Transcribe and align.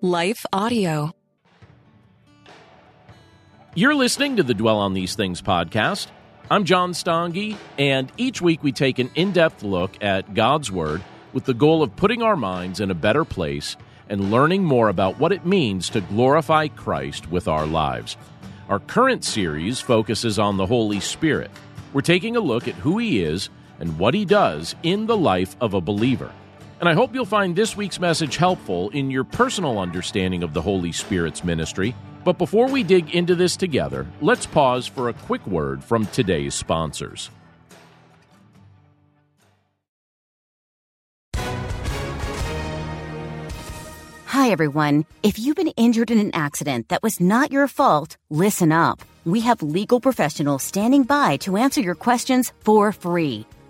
Life 0.00 0.46
Audio. 0.52 1.12
You're 3.74 3.96
listening 3.96 4.36
to 4.36 4.44
the 4.44 4.54
Dwell 4.54 4.78
on 4.78 4.94
These 4.94 5.16
Things 5.16 5.42
podcast. 5.42 6.06
I'm 6.48 6.64
John 6.64 6.92
Stange, 6.92 7.56
and 7.78 8.12
each 8.16 8.40
week 8.40 8.62
we 8.62 8.70
take 8.70 9.00
an 9.00 9.10
in 9.16 9.32
depth 9.32 9.64
look 9.64 10.00
at 10.00 10.34
God's 10.34 10.70
Word 10.70 11.02
with 11.32 11.46
the 11.46 11.54
goal 11.54 11.82
of 11.82 11.96
putting 11.96 12.22
our 12.22 12.36
minds 12.36 12.78
in 12.78 12.92
a 12.92 12.94
better 12.94 13.24
place 13.24 13.76
and 14.08 14.30
learning 14.30 14.62
more 14.62 14.88
about 14.88 15.18
what 15.18 15.32
it 15.32 15.44
means 15.44 15.90
to 15.90 16.00
glorify 16.00 16.68
Christ 16.68 17.28
with 17.28 17.48
our 17.48 17.66
lives. 17.66 18.16
Our 18.68 18.78
current 18.78 19.24
series 19.24 19.80
focuses 19.80 20.38
on 20.38 20.58
the 20.58 20.66
Holy 20.66 21.00
Spirit. 21.00 21.50
We're 21.92 22.02
taking 22.02 22.36
a 22.36 22.40
look 22.40 22.68
at 22.68 22.76
who 22.76 22.98
He 22.98 23.20
is 23.24 23.50
and 23.80 23.98
what 23.98 24.14
He 24.14 24.24
does 24.24 24.76
in 24.84 25.06
the 25.06 25.16
life 25.16 25.56
of 25.60 25.74
a 25.74 25.80
believer. 25.80 26.30
And 26.80 26.88
I 26.88 26.94
hope 26.94 27.12
you'll 27.12 27.24
find 27.24 27.56
this 27.56 27.76
week's 27.76 27.98
message 27.98 28.36
helpful 28.36 28.90
in 28.90 29.10
your 29.10 29.24
personal 29.24 29.80
understanding 29.80 30.44
of 30.44 30.54
the 30.54 30.62
Holy 30.62 30.92
Spirit's 30.92 31.42
ministry. 31.42 31.94
But 32.24 32.38
before 32.38 32.68
we 32.68 32.84
dig 32.84 33.14
into 33.14 33.34
this 33.34 33.56
together, 33.56 34.06
let's 34.20 34.46
pause 34.46 34.86
for 34.86 35.08
a 35.08 35.12
quick 35.12 35.44
word 35.46 35.82
from 35.82 36.06
today's 36.06 36.54
sponsors. 36.54 37.30
Hi, 44.26 44.50
everyone. 44.50 45.04
If 45.24 45.38
you've 45.38 45.56
been 45.56 45.72
injured 45.76 46.12
in 46.12 46.18
an 46.18 46.30
accident 46.32 46.90
that 46.90 47.02
was 47.02 47.20
not 47.20 47.50
your 47.50 47.66
fault, 47.66 48.16
listen 48.30 48.70
up. 48.70 49.00
We 49.24 49.40
have 49.40 49.62
legal 49.62 50.00
professionals 50.00 50.62
standing 50.62 51.02
by 51.02 51.38
to 51.38 51.56
answer 51.56 51.80
your 51.80 51.96
questions 51.96 52.52
for 52.60 52.92
free. 52.92 53.46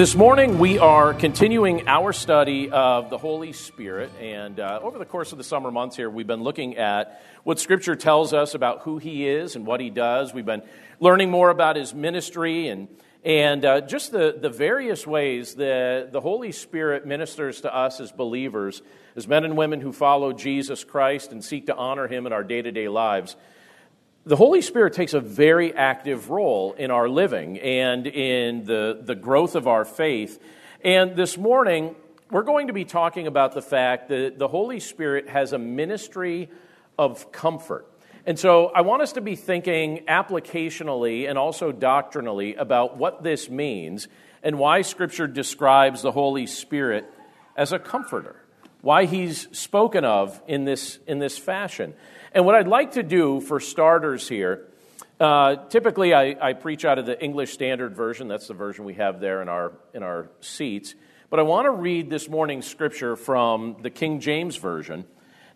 This 0.00 0.16
morning, 0.16 0.58
we 0.58 0.78
are 0.78 1.12
continuing 1.12 1.86
our 1.86 2.14
study 2.14 2.70
of 2.70 3.10
the 3.10 3.18
Holy 3.18 3.52
Spirit. 3.52 4.10
And 4.18 4.58
uh, 4.58 4.80
over 4.82 4.98
the 4.98 5.04
course 5.04 5.32
of 5.32 5.36
the 5.36 5.44
summer 5.44 5.70
months 5.70 5.94
here, 5.94 6.08
we've 6.08 6.26
been 6.26 6.42
looking 6.42 6.78
at 6.78 7.22
what 7.44 7.60
Scripture 7.60 7.94
tells 7.94 8.32
us 8.32 8.54
about 8.54 8.80
who 8.80 8.96
He 8.96 9.28
is 9.28 9.56
and 9.56 9.66
what 9.66 9.78
He 9.78 9.90
does. 9.90 10.32
We've 10.32 10.46
been 10.46 10.62
learning 11.00 11.30
more 11.30 11.50
about 11.50 11.76
His 11.76 11.92
ministry 11.92 12.68
and, 12.68 12.88
and 13.26 13.62
uh, 13.62 13.82
just 13.82 14.10
the, 14.10 14.34
the 14.40 14.48
various 14.48 15.06
ways 15.06 15.56
that 15.56 16.12
the 16.12 16.20
Holy 16.22 16.52
Spirit 16.52 17.04
ministers 17.04 17.60
to 17.60 17.76
us 17.76 18.00
as 18.00 18.10
believers, 18.10 18.80
as 19.16 19.28
men 19.28 19.44
and 19.44 19.54
women 19.54 19.82
who 19.82 19.92
follow 19.92 20.32
Jesus 20.32 20.82
Christ 20.82 21.30
and 21.30 21.44
seek 21.44 21.66
to 21.66 21.76
honor 21.76 22.08
Him 22.08 22.26
in 22.26 22.32
our 22.32 22.42
day 22.42 22.62
to 22.62 22.72
day 22.72 22.88
lives 22.88 23.36
the 24.26 24.36
Holy 24.36 24.60
Spirit 24.60 24.92
takes 24.92 25.14
a 25.14 25.20
very 25.20 25.74
active 25.74 26.28
role 26.28 26.74
in 26.74 26.90
our 26.90 27.08
living 27.08 27.58
and 27.58 28.06
in 28.06 28.64
the, 28.64 29.00
the 29.02 29.14
growth 29.14 29.54
of 29.54 29.66
our 29.66 29.86
faith. 29.86 30.38
And 30.84 31.16
this 31.16 31.38
morning, 31.38 31.94
we're 32.30 32.42
going 32.42 32.66
to 32.66 32.74
be 32.74 32.84
talking 32.84 33.26
about 33.26 33.54
the 33.54 33.62
fact 33.62 34.08
that 34.10 34.38
the 34.38 34.46
Holy 34.46 34.78
Spirit 34.78 35.28
has 35.30 35.54
a 35.54 35.58
ministry 35.58 36.50
of 36.98 37.32
comfort. 37.32 37.86
And 38.26 38.38
so 38.38 38.66
I 38.66 38.82
want 38.82 39.00
us 39.00 39.12
to 39.12 39.22
be 39.22 39.36
thinking 39.36 40.04
applicationally 40.06 41.26
and 41.26 41.38
also 41.38 41.72
doctrinally 41.72 42.56
about 42.56 42.98
what 42.98 43.22
this 43.22 43.48
means 43.48 44.06
and 44.42 44.58
why 44.58 44.82
Scripture 44.82 45.26
describes 45.26 46.02
the 46.02 46.12
Holy 46.12 46.46
Spirit 46.46 47.06
as 47.56 47.72
a 47.72 47.78
comforter, 47.78 48.36
why 48.82 49.06
he's 49.06 49.48
spoken 49.58 50.04
of 50.04 50.42
in 50.46 50.66
this, 50.66 50.98
in 51.06 51.20
this 51.20 51.38
fashion. 51.38 51.94
And 52.32 52.46
what 52.46 52.54
I'd 52.54 52.68
like 52.68 52.92
to 52.92 53.02
do 53.02 53.40
for 53.40 53.58
starters 53.58 54.28
here, 54.28 54.68
uh, 55.18 55.56
typically 55.68 56.14
I, 56.14 56.36
I, 56.40 56.52
preach 56.52 56.84
out 56.84 56.98
of 56.98 57.04
the 57.04 57.20
English 57.20 57.52
Standard 57.52 57.96
Version. 57.96 58.28
That's 58.28 58.46
the 58.46 58.54
version 58.54 58.84
we 58.84 58.94
have 58.94 59.18
there 59.18 59.42
in 59.42 59.48
our, 59.48 59.72
in 59.94 60.04
our 60.04 60.30
seats. 60.40 60.94
But 61.28 61.40
I 61.40 61.42
want 61.42 61.66
to 61.66 61.72
read 61.72 62.08
this 62.08 62.28
morning's 62.28 62.66
scripture 62.66 63.16
from 63.16 63.78
the 63.82 63.90
King 63.90 64.20
James 64.20 64.54
Version. 64.54 65.06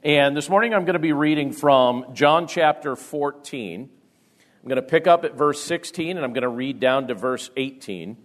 And 0.03 0.37
this 0.37 0.49
morning 0.49 0.75
I'm 0.75 0.85
going 0.85 0.95
to 0.95 0.99
be 0.99 1.13
reading 1.13 1.53
from 1.53 2.07
John 2.13 2.49
chapter 2.49 2.97
14. 2.97 3.89
I'm 4.63 4.69
going 4.69 4.77
to 4.77 4.83
pick 4.83 5.07
up 5.07 5.25
at 5.25 5.37
verse 5.37 5.63
16 5.63 6.17
and 6.17 6.25
I'm 6.25 6.33
going 6.33 6.43
to 6.43 6.49
read 6.49 6.81
down 6.81 7.07
to 7.07 7.15
verse 7.15 7.51
18. 7.57 8.17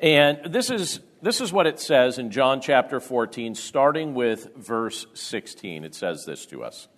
And 0.00 0.40
this 0.46 0.70
is, 0.70 1.00
this 1.20 1.42
is 1.42 1.52
what 1.52 1.66
it 1.66 1.78
says 1.78 2.18
in 2.18 2.30
John 2.30 2.62
chapter 2.62 3.00
14, 3.00 3.54
starting 3.54 4.14
with 4.14 4.56
verse 4.56 5.06
16. 5.12 5.84
It 5.84 5.94
says 5.94 6.24
this 6.24 6.46
to 6.46 6.64
us. 6.64 6.88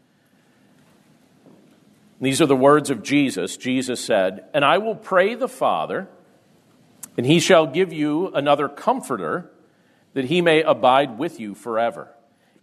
These 2.20 2.40
are 2.40 2.46
the 2.46 2.56
words 2.56 2.90
of 2.90 3.02
Jesus. 3.02 3.56
Jesus 3.56 4.04
said, 4.04 4.44
And 4.54 4.64
I 4.64 4.78
will 4.78 4.94
pray 4.94 5.34
the 5.34 5.48
Father, 5.48 6.08
and 7.16 7.26
he 7.26 7.40
shall 7.40 7.66
give 7.66 7.92
you 7.92 8.28
another 8.34 8.68
comforter, 8.68 9.50
that 10.14 10.26
he 10.26 10.40
may 10.40 10.62
abide 10.62 11.18
with 11.18 11.40
you 11.40 11.54
forever. 11.54 12.14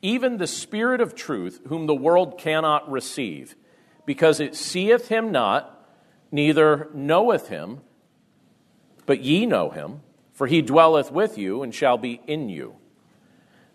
Even 0.01 0.37
the 0.37 0.47
Spirit 0.47 1.01
of 1.01 1.15
truth, 1.15 1.61
whom 1.67 1.85
the 1.85 1.95
world 1.95 2.37
cannot 2.37 2.89
receive, 2.89 3.55
because 4.05 4.39
it 4.39 4.55
seeth 4.55 5.09
him 5.09 5.31
not, 5.31 5.85
neither 6.31 6.89
knoweth 6.93 7.49
him, 7.49 7.81
but 9.05 9.21
ye 9.21 9.45
know 9.45 9.69
him, 9.69 10.01
for 10.33 10.47
he 10.47 10.61
dwelleth 10.61 11.11
with 11.11 11.37
you 11.37 11.61
and 11.61 11.75
shall 11.75 11.97
be 11.97 12.21
in 12.25 12.49
you. 12.49 12.75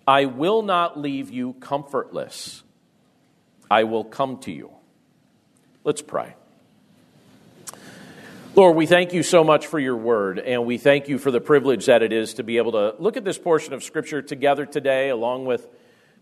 I 0.09 0.25
will 0.25 0.63
not 0.63 0.99
leave 0.99 1.31
you 1.31 1.55
comfortless, 1.55 2.63
I 3.71 3.85
will 3.85 4.05
come 4.05 4.39
to 4.39 4.53
you. 4.53 4.76
Let's 5.87 6.03
pray. 6.03 6.35
Lord, 8.57 8.75
we 8.75 8.87
thank 8.87 9.13
you 9.13 9.23
so 9.23 9.45
much 9.45 9.69
for 9.69 9.79
your 9.79 9.95
word, 9.95 10.41
and 10.41 10.67
we 10.67 10.79
thank 10.79 11.07
you 11.09 11.17
for 11.17 11.31
the 11.31 11.41
privilege 11.41 11.87
that 11.87 12.03
it 12.03 12.13
is 12.13 12.35
to 12.35 12.43
be 12.43 12.57
able 12.57 12.73
to 12.73 12.97
look 12.99 13.17
at 13.17 13.25
this 13.25 13.39
portion 13.39 13.73
of 13.73 13.85
Scripture 13.85 14.21
together 14.21 14.67
today, 14.67 15.11
along 15.11 15.45
with 15.45 15.69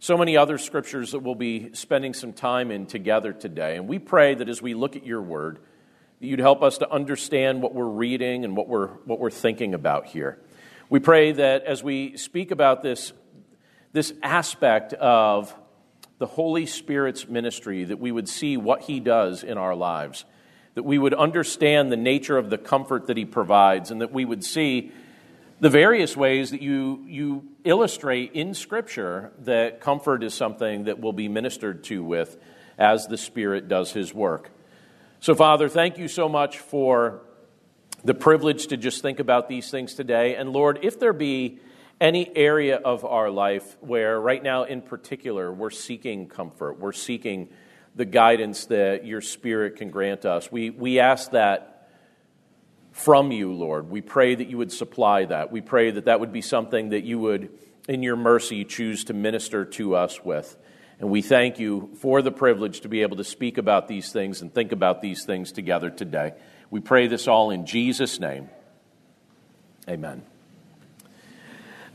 so 0.00 0.18
many 0.18 0.36
other 0.36 0.58
scriptures 0.58 1.12
that 1.12 1.20
we'll 1.20 1.34
be 1.34 1.72
spending 1.72 2.12
some 2.12 2.34
time 2.34 2.70
in 2.70 2.84
together 2.84 3.32
today. 3.32 3.76
And 3.76 3.88
we 3.88 3.98
pray 3.98 4.34
that 4.34 4.50
as 4.50 4.60
we 4.60 4.74
look 4.74 4.96
at 4.96 5.06
your 5.06 5.22
word, 5.22 5.60
that 6.20 6.26
you'd 6.26 6.40
help 6.40 6.62
us 6.62 6.76
to 6.78 6.90
understand 6.90 7.62
what 7.62 7.74
we're 7.74 7.86
reading 7.86 8.44
and 8.44 8.54
what 8.58 8.68
we're, 8.68 8.88
what 9.06 9.18
we're 9.18 9.30
thinking 9.30 9.72
about 9.72 10.04
here. 10.04 10.38
We 10.90 11.00
pray 11.00 11.32
that 11.32 11.64
as 11.64 11.82
we 11.82 12.18
speak 12.18 12.50
about 12.50 12.82
this, 12.82 13.14
this 13.92 14.12
aspect 14.22 14.92
of 14.92 15.54
the 16.18 16.26
Holy 16.26 16.66
Spirit's 16.66 17.28
ministry, 17.28 17.84
that 17.84 17.98
we 17.98 18.12
would 18.12 18.28
see 18.28 18.56
what 18.56 18.82
He 18.82 19.00
does 19.00 19.42
in 19.42 19.58
our 19.58 19.74
lives, 19.74 20.24
that 20.74 20.84
we 20.84 20.98
would 20.98 21.14
understand 21.14 21.90
the 21.90 21.96
nature 21.96 22.38
of 22.38 22.50
the 22.50 22.58
comfort 22.58 23.08
that 23.08 23.16
He 23.16 23.24
provides, 23.24 23.90
and 23.90 24.00
that 24.00 24.12
we 24.12 24.24
would 24.24 24.44
see 24.44 24.92
the 25.60 25.70
various 25.70 26.16
ways 26.16 26.50
that 26.50 26.62
you, 26.62 27.04
you 27.06 27.44
illustrate 27.64 28.32
in 28.32 28.54
Scripture 28.54 29.32
that 29.40 29.80
comfort 29.80 30.22
is 30.22 30.34
something 30.34 30.84
that 30.84 31.00
will 31.00 31.12
be 31.12 31.28
ministered 31.28 31.84
to 31.84 32.02
with 32.02 32.36
as 32.78 33.06
the 33.06 33.18
Spirit 33.18 33.68
does 33.68 33.92
His 33.92 34.12
work. 34.12 34.50
So, 35.20 35.34
Father, 35.34 35.68
thank 35.68 35.96
you 35.98 36.08
so 36.08 36.28
much 36.28 36.58
for 36.58 37.22
the 38.04 38.14
privilege 38.14 38.66
to 38.68 38.76
just 38.76 39.00
think 39.00 39.20
about 39.20 39.48
these 39.48 39.70
things 39.70 39.94
today. 39.94 40.36
And 40.36 40.50
Lord, 40.50 40.80
if 40.82 41.00
there 41.00 41.14
be 41.14 41.60
any 42.00 42.30
area 42.36 42.76
of 42.76 43.04
our 43.04 43.30
life 43.30 43.76
where, 43.80 44.20
right 44.20 44.42
now 44.42 44.64
in 44.64 44.82
particular, 44.82 45.52
we're 45.52 45.70
seeking 45.70 46.28
comfort, 46.28 46.78
we're 46.78 46.92
seeking 46.92 47.48
the 47.94 48.04
guidance 48.04 48.66
that 48.66 49.06
your 49.06 49.20
Spirit 49.20 49.76
can 49.76 49.90
grant 49.90 50.24
us, 50.24 50.50
we, 50.50 50.70
we 50.70 50.98
ask 50.98 51.30
that 51.30 51.88
from 52.92 53.32
you, 53.32 53.52
Lord. 53.52 53.90
We 53.90 54.00
pray 54.00 54.34
that 54.34 54.48
you 54.48 54.58
would 54.58 54.72
supply 54.72 55.24
that. 55.24 55.50
We 55.50 55.60
pray 55.60 55.90
that 55.92 56.06
that 56.06 56.20
would 56.20 56.32
be 56.32 56.42
something 56.42 56.90
that 56.90 57.04
you 57.04 57.18
would, 57.18 57.50
in 57.88 58.02
your 58.02 58.16
mercy, 58.16 58.64
choose 58.64 59.04
to 59.04 59.14
minister 59.14 59.64
to 59.64 59.96
us 59.96 60.24
with. 60.24 60.56
And 61.00 61.10
we 61.10 61.22
thank 61.22 61.58
you 61.58 61.90
for 62.00 62.22
the 62.22 62.30
privilege 62.30 62.80
to 62.82 62.88
be 62.88 63.02
able 63.02 63.16
to 63.16 63.24
speak 63.24 63.58
about 63.58 63.88
these 63.88 64.12
things 64.12 64.42
and 64.42 64.52
think 64.52 64.72
about 64.72 65.02
these 65.02 65.24
things 65.24 65.50
together 65.52 65.90
today. 65.90 66.34
We 66.70 66.80
pray 66.80 67.08
this 67.08 67.26
all 67.26 67.50
in 67.50 67.66
Jesus' 67.66 68.20
name. 68.20 68.48
Amen. 69.88 70.22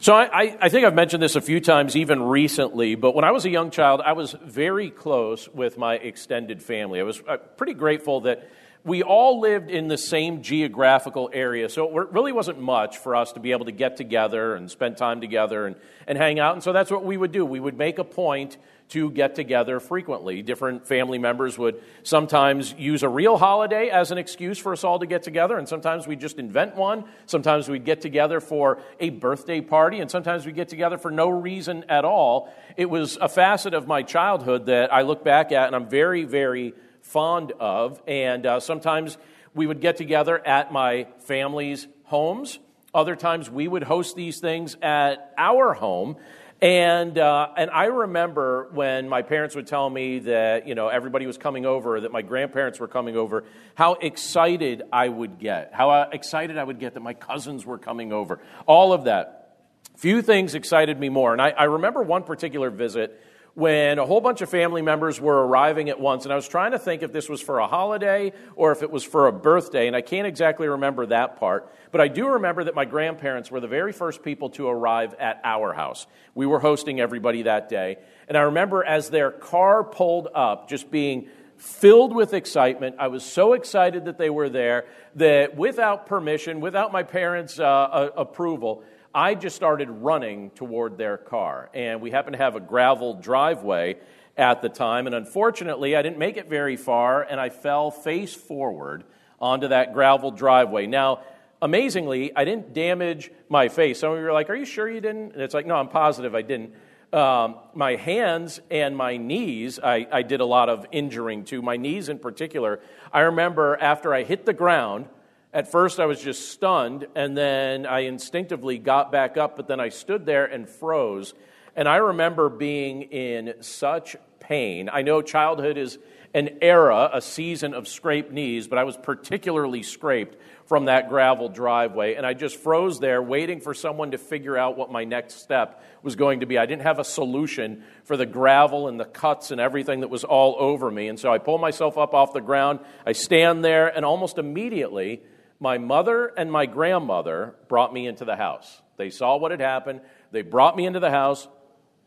So 0.01 0.13
I, 0.15 0.55
I, 0.61 0.69
think 0.69 0.85
I've 0.85 0.95
mentioned 0.95 1.21
this 1.21 1.35
a 1.35 1.41
few 1.41 1.59
times, 1.59 1.97
even 1.97 2.23
recently, 2.23 2.95
but 2.95 3.13
when 3.13 3.25
I 3.25 3.31
was 3.31 3.43
a 3.43 3.49
young 3.49 3.69
child, 3.69 3.99
I 3.99 4.13
was 4.13 4.33
very 4.45 4.89
close 4.89 5.49
with 5.49 5.77
my 5.77 5.95
extended 5.95 6.63
family. 6.63 7.01
I 7.01 7.03
was 7.03 7.21
uh, 7.27 7.35
pretty 7.35 7.73
grateful 7.73 8.21
that 8.21 8.49
we 8.85 9.03
all 9.03 9.41
lived 9.41 9.69
in 9.69 9.89
the 9.89 9.97
same 9.97 10.41
geographical 10.41 11.29
area, 11.33 11.67
so 11.67 11.99
it 11.99 12.11
really 12.11 12.31
wasn't 12.31 12.61
much 12.61 12.97
for 12.97 13.13
us 13.13 13.33
to 13.33 13.41
be 13.41 13.51
able 13.51 13.65
to 13.65 13.73
get 13.73 13.97
together 13.97 14.55
and 14.55 14.71
spend 14.71 14.95
time 14.95 15.19
together 15.19 15.65
and, 15.65 15.75
and 16.07 16.17
hang 16.17 16.39
out. 16.39 16.53
And 16.53 16.63
so 16.63 16.71
that's 16.71 16.89
what 16.89 17.03
we 17.03 17.17
would 17.17 17.33
do. 17.33 17.45
We 17.45 17.59
would 17.59 17.77
make 17.77 17.99
a 17.99 18.05
point 18.05 18.55
to 18.89 19.11
get 19.11 19.35
together 19.35 19.79
frequently. 19.79 20.41
Different 20.41 20.85
family 20.87 21.19
members 21.19 21.57
would 21.57 21.81
sometimes 22.03 22.73
use 22.73 23.03
a 23.03 23.09
real 23.09 23.37
holiday 23.37 23.89
as 23.89 24.11
an 24.11 24.17
excuse 24.17 24.57
for 24.57 24.73
us 24.73 24.83
all 24.83 24.99
to 24.99 25.05
get 25.05 25.23
together, 25.23 25.57
and 25.57 25.69
sometimes 25.69 26.07
we'd 26.07 26.19
just 26.19 26.39
invent 26.39 26.75
one. 26.75 27.05
Sometimes 27.27 27.69
we'd 27.69 27.85
get 27.85 28.01
together 28.01 28.39
for 28.39 28.81
a 28.99 29.09
birthday 29.09 29.61
party, 29.61 29.99
and 29.99 30.09
sometimes 30.09 30.45
we'd 30.45 30.55
get 30.55 30.69
together 30.69 30.97
for 30.97 31.11
no 31.11 31.29
reason 31.29 31.85
at 31.87 32.03
all. 32.03 32.51
It 32.77 32.89
was 32.89 33.17
a 33.21 33.29
facet 33.29 33.73
of 33.73 33.87
my 33.87 34.01
childhood 34.01 34.65
that 34.65 34.91
I 34.91 35.03
look 35.03 35.23
back 35.23 35.51
at, 35.51 35.67
and 35.67 35.75
I'm 35.75 35.87
very, 35.87 36.23
very 36.23 36.73
fond 37.01 37.53
of. 37.59 38.01
And 38.07 38.45
uh, 38.45 38.59
sometimes 38.59 39.17
we 39.53 39.67
would 39.67 39.81
get 39.81 39.97
together 39.97 40.45
at 40.45 40.71
my 40.71 41.07
family's 41.19 41.87
homes. 42.05 42.59
Other 42.93 43.15
times 43.15 43.49
we 43.49 43.67
would 43.67 43.83
host 43.83 44.15
these 44.15 44.39
things 44.39 44.75
at 44.81 45.33
our 45.37 45.73
home. 45.73 46.17
And, 46.61 47.17
uh, 47.17 47.49
and 47.55 47.69
I 47.69 47.85
remember 47.85 48.67
when 48.73 49.07
my 49.07 49.21
parents 49.21 49.55
would 49.55 49.67
tell 49.67 49.89
me 49.89 50.19
that, 50.19 50.67
you 50.67 50.75
know, 50.75 50.89
everybody 50.89 51.25
was 51.25 51.37
coming 51.37 51.65
over, 51.65 52.01
that 52.01 52.11
my 52.11 52.21
grandparents 52.21 52.79
were 52.79 52.87
coming 52.87 53.15
over, 53.15 53.45
how 53.75 53.93
excited 53.93 54.83
I 54.91 55.07
would 55.07 55.39
get, 55.39 55.71
how 55.73 55.91
uh, 55.91 56.09
excited 56.11 56.57
I 56.57 56.63
would 56.63 56.79
get 56.79 56.95
that 56.95 56.99
my 56.99 57.13
cousins 57.13 57.65
were 57.65 57.77
coming 57.77 58.11
over, 58.11 58.41
all 58.65 58.91
of 58.91 59.05
that. 59.05 59.57
Few 59.95 60.21
things 60.21 60.55
excited 60.55 60.99
me 60.99 61.09
more. 61.09 61.31
And 61.31 61.41
I, 61.41 61.49
I 61.49 61.63
remember 61.65 62.01
one 62.01 62.23
particular 62.23 62.69
visit 62.69 63.21
when 63.53 63.99
a 63.99 64.05
whole 64.05 64.21
bunch 64.21 64.41
of 64.41 64.49
family 64.49 64.81
members 64.81 65.19
were 65.19 65.45
arriving 65.45 65.89
at 65.89 65.99
once, 65.99 66.23
and 66.23 66.31
I 66.31 66.35
was 66.35 66.47
trying 66.47 66.71
to 66.71 66.79
think 66.79 67.03
if 67.03 67.11
this 67.11 67.27
was 67.27 67.41
for 67.41 67.59
a 67.59 67.67
holiday 67.67 68.31
or 68.55 68.71
if 68.71 68.83
it 68.83 68.91
was 68.91 69.03
for 69.03 69.27
a 69.27 69.31
birthday, 69.31 69.87
and 69.87 69.95
I 69.95 70.01
can't 70.01 70.27
exactly 70.27 70.67
remember 70.67 71.05
that 71.07 71.39
part. 71.39 71.73
But 71.91 72.01
I 72.01 72.07
do 72.07 72.27
remember 72.29 72.63
that 72.65 72.75
my 72.75 72.85
grandparents 72.85 73.49
were 73.51 73.59
the 73.59 73.67
very 73.67 73.91
first 73.91 74.23
people 74.23 74.49
to 74.51 74.67
arrive 74.67 75.15
at 75.19 75.41
our 75.43 75.73
house. 75.73 76.07
We 76.35 76.45
were 76.45 76.59
hosting 76.59 76.99
everybody 76.99 77.43
that 77.43 77.69
day. 77.69 77.97
And 78.27 78.37
I 78.37 78.41
remember 78.41 78.83
as 78.83 79.09
their 79.09 79.31
car 79.31 79.83
pulled 79.83 80.27
up, 80.33 80.69
just 80.69 80.91
being 80.91 81.29
filled 81.57 82.15
with 82.15 82.33
excitement. 82.33 82.95
I 82.99 83.07
was 83.07 83.23
so 83.23 83.53
excited 83.53 84.05
that 84.05 84.17
they 84.17 84.29
were 84.29 84.49
there 84.49 84.85
that 85.15 85.57
without 85.57 86.05
permission, 86.05 86.61
without 86.61 86.93
my 86.93 87.03
parents' 87.03 87.59
uh, 87.59 88.09
approval, 88.15 88.83
I 89.13 89.35
just 89.35 89.55
started 89.55 89.89
running 89.89 90.51
toward 90.51 90.97
their 90.97 91.17
car. 91.17 91.69
And 91.73 92.01
we 92.01 92.11
happened 92.11 92.33
to 92.33 92.43
have 92.43 92.55
a 92.55 92.59
gravel 92.59 93.15
driveway 93.15 93.97
at 94.37 94.61
the 94.61 94.69
time. 94.69 95.05
And 95.05 95.15
unfortunately, 95.15 95.95
I 95.95 96.01
didn't 96.01 96.17
make 96.17 96.37
it 96.37 96.47
very 96.47 96.77
far, 96.77 97.23
and 97.23 97.39
I 97.39 97.49
fell 97.49 97.91
face 97.91 98.33
forward 98.33 99.03
onto 99.39 99.67
that 99.69 99.93
gravel 99.93 100.31
driveway. 100.31 100.87
Now, 100.87 101.21
amazingly, 101.61 102.35
I 102.35 102.45
didn't 102.45 102.73
damage 102.73 103.31
my 103.49 103.67
face. 103.67 103.99
Some 103.99 104.13
of 104.13 104.19
you 104.19 104.25
are 104.25 104.33
like, 104.33 104.49
Are 104.49 104.55
you 104.55 104.65
sure 104.65 104.89
you 104.89 105.01
didn't? 105.01 105.33
And 105.33 105.41
it's 105.41 105.53
like, 105.53 105.65
No, 105.65 105.75
I'm 105.75 105.89
positive 105.89 106.35
I 106.35 106.41
didn't. 106.41 106.73
Um, 107.11 107.55
my 107.73 107.95
hands 107.95 108.61
and 108.69 108.95
my 108.95 109.17
knees, 109.17 109.79
I, 109.79 110.07
I 110.11 110.21
did 110.21 110.41
a 110.41 110.45
lot 110.45 110.69
of 110.69 110.85
injuring 110.91 111.43
to. 111.45 111.61
My 111.61 111.75
knees, 111.75 112.07
in 112.07 112.19
particular, 112.19 112.81
I 113.11 113.21
remember 113.21 113.75
after 113.81 114.13
I 114.13 114.23
hit 114.23 114.45
the 114.45 114.53
ground, 114.53 115.07
at 115.53 115.71
first, 115.71 115.99
I 115.99 116.05
was 116.05 116.21
just 116.21 116.49
stunned, 116.51 117.07
and 117.15 117.35
then 117.35 117.85
I 117.85 118.01
instinctively 118.01 118.77
got 118.77 119.11
back 119.11 119.35
up, 119.35 119.55
but 119.55 119.67
then 119.67 119.79
I 119.79 119.89
stood 119.89 120.25
there 120.25 120.45
and 120.45 120.69
froze. 120.69 121.33
And 121.75 121.87
I 121.87 121.97
remember 121.97 122.49
being 122.49 123.03
in 123.03 123.55
such 123.61 124.15
pain. 124.39 124.89
I 124.91 125.01
know 125.01 125.21
childhood 125.21 125.77
is 125.77 125.97
an 126.35 126.59
era, 126.61 127.09
a 127.11 127.21
season 127.21 127.73
of 127.73 127.87
scraped 127.87 128.31
knees, 128.31 128.67
but 128.67 128.77
I 128.77 128.83
was 128.83 128.95
particularly 128.95 129.81
scraped 129.81 130.37
from 130.65 130.85
that 130.85 131.09
gravel 131.09 131.49
driveway. 131.49 132.13
And 132.13 132.25
I 132.25 132.33
just 132.33 132.57
froze 132.57 132.99
there, 132.99 133.21
waiting 133.21 133.59
for 133.59 133.73
someone 133.73 134.11
to 134.11 134.19
figure 134.19 134.55
out 134.55 134.77
what 134.77 134.91
my 134.91 135.03
next 135.03 135.41
step 135.41 135.83
was 136.03 136.15
going 136.15 136.41
to 136.41 136.45
be. 136.45 136.59
I 136.59 136.67
didn't 136.67 136.83
have 136.83 136.99
a 136.99 137.03
solution 137.03 137.83
for 138.03 138.15
the 138.17 138.27
gravel 138.27 138.87
and 138.87 138.99
the 138.99 139.05
cuts 139.05 139.49
and 139.49 139.59
everything 139.59 140.01
that 140.01 140.09
was 140.09 140.23
all 140.23 140.55
over 140.59 140.91
me. 140.91 141.07
And 141.07 141.19
so 141.19 141.33
I 141.33 141.39
pull 141.39 141.57
myself 141.57 141.97
up 141.97 142.13
off 142.13 142.33
the 142.33 142.41
ground. 142.41 142.81
I 143.07 143.13
stand 143.13 143.65
there, 143.65 143.87
and 143.87 144.05
almost 144.05 144.37
immediately, 144.37 145.23
my 145.59 145.77
mother 145.77 146.27
and 146.37 146.51
my 146.51 146.65
grandmother 146.65 147.55
brought 147.67 147.93
me 147.93 148.07
into 148.07 148.25
the 148.25 148.35
house. 148.35 148.81
They 148.97 149.09
saw 149.09 149.37
what 149.37 149.51
had 149.51 149.59
happened. 149.59 150.01
They 150.31 150.41
brought 150.41 150.75
me 150.75 150.85
into 150.85 150.99
the 150.99 151.11
house. 151.11 151.47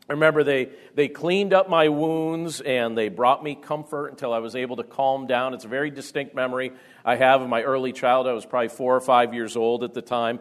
I 0.09 0.13
remember 0.13 0.43
they, 0.43 0.69
they 0.95 1.07
cleaned 1.07 1.53
up 1.53 1.69
my 1.69 1.87
wounds 1.87 2.61
and 2.61 2.97
they 2.97 3.09
brought 3.09 3.43
me 3.43 3.55
comfort 3.55 4.09
until 4.09 4.33
I 4.33 4.39
was 4.39 4.55
able 4.55 4.75
to 4.77 4.83
calm 4.83 5.27
down. 5.27 5.53
It's 5.53 5.65
a 5.65 5.69
very 5.69 5.91
distinct 5.91 6.35
memory 6.35 6.73
I 7.05 7.15
have 7.15 7.41
of 7.41 7.47
my 7.47 7.63
early 7.63 7.93
childhood. 7.93 8.31
I 8.31 8.35
was 8.35 8.45
probably 8.45 8.69
four 8.69 8.95
or 8.95 9.01
five 9.01 9.33
years 9.33 9.55
old 9.55 9.83
at 9.83 9.93
the 9.93 10.01
time. 10.01 10.39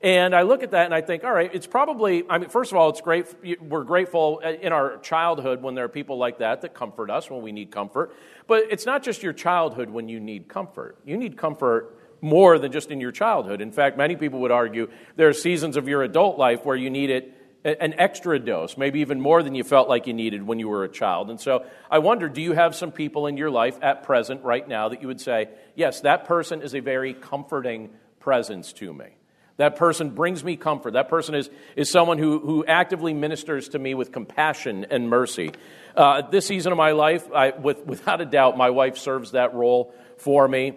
And 0.00 0.34
I 0.34 0.42
look 0.42 0.62
at 0.62 0.72
that 0.72 0.84
and 0.84 0.94
I 0.94 1.00
think, 1.00 1.24
all 1.24 1.32
right, 1.32 1.50
it's 1.54 1.66
probably, 1.66 2.24
I 2.28 2.38
mean, 2.38 2.50
first 2.50 2.72
of 2.72 2.76
all, 2.76 2.90
it's 2.90 3.00
great. 3.00 3.26
We're 3.62 3.84
grateful 3.84 4.40
in 4.40 4.72
our 4.72 4.98
childhood 4.98 5.62
when 5.62 5.74
there 5.74 5.84
are 5.84 5.88
people 5.88 6.18
like 6.18 6.38
that 6.38 6.62
that 6.62 6.74
comfort 6.74 7.08
us 7.08 7.30
when 7.30 7.40
we 7.40 7.52
need 7.52 7.70
comfort. 7.70 8.14
But 8.46 8.64
it's 8.70 8.84
not 8.84 9.02
just 9.02 9.22
your 9.22 9.32
childhood 9.32 9.88
when 9.88 10.08
you 10.08 10.20
need 10.20 10.48
comfort. 10.48 10.98
You 11.04 11.16
need 11.16 11.38
comfort 11.38 11.96
more 12.24 12.58
than 12.58 12.72
just 12.72 12.90
in 12.90 13.00
your 13.02 13.12
childhood. 13.12 13.60
In 13.60 13.70
fact, 13.70 13.98
many 13.98 14.16
people 14.16 14.40
would 14.40 14.50
argue 14.50 14.90
there 15.14 15.28
are 15.28 15.34
seasons 15.34 15.76
of 15.76 15.86
your 15.86 16.02
adult 16.02 16.38
life 16.38 16.64
where 16.64 16.74
you 16.74 16.88
need 16.88 17.10
it 17.10 17.34
an 17.64 17.94
extra 17.96 18.38
dose, 18.38 18.76
maybe 18.76 19.00
even 19.00 19.20
more 19.20 19.42
than 19.42 19.54
you 19.54 19.64
felt 19.64 19.88
like 19.88 20.06
you 20.06 20.12
needed 20.12 20.42
when 20.42 20.58
you 20.58 20.68
were 20.68 20.84
a 20.84 20.88
child. 20.88 21.30
And 21.30 21.40
so 21.40 21.64
I 21.90 21.98
wonder 21.98 22.28
do 22.28 22.42
you 22.42 22.52
have 22.52 22.74
some 22.74 22.92
people 22.92 23.26
in 23.26 23.38
your 23.38 23.50
life 23.50 23.78
at 23.80 24.02
present, 24.02 24.42
right 24.42 24.66
now, 24.66 24.90
that 24.90 25.00
you 25.00 25.08
would 25.08 25.20
say, 25.20 25.48
yes, 25.74 26.02
that 26.02 26.26
person 26.26 26.60
is 26.60 26.74
a 26.74 26.80
very 26.80 27.14
comforting 27.14 27.90
presence 28.20 28.74
to 28.74 28.92
me? 28.92 29.06
That 29.56 29.76
person 29.76 30.10
brings 30.10 30.42
me 30.42 30.56
comfort. 30.56 30.94
That 30.94 31.08
person 31.08 31.34
is, 31.34 31.48
is 31.76 31.90
someone 31.90 32.18
who, 32.18 32.38
who 32.40 32.66
actively 32.66 33.14
ministers 33.14 33.68
to 33.70 33.78
me 33.78 33.94
with 33.94 34.12
compassion 34.12 34.86
and 34.90 35.08
mercy. 35.08 35.52
Uh, 35.96 36.22
this 36.22 36.46
season 36.46 36.72
of 36.72 36.76
my 36.78 36.90
life, 36.92 37.30
I, 37.32 37.50
with, 37.50 37.86
without 37.86 38.20
a 38.20 38.26
doubt, 38.26 38.58
my 38.58 38.70
wife 38.70 38.98
serves 38.98 39.30
that 39.30 39.54
role 39.54 39.94
for 40.18 40.46
me. 40.46 40.72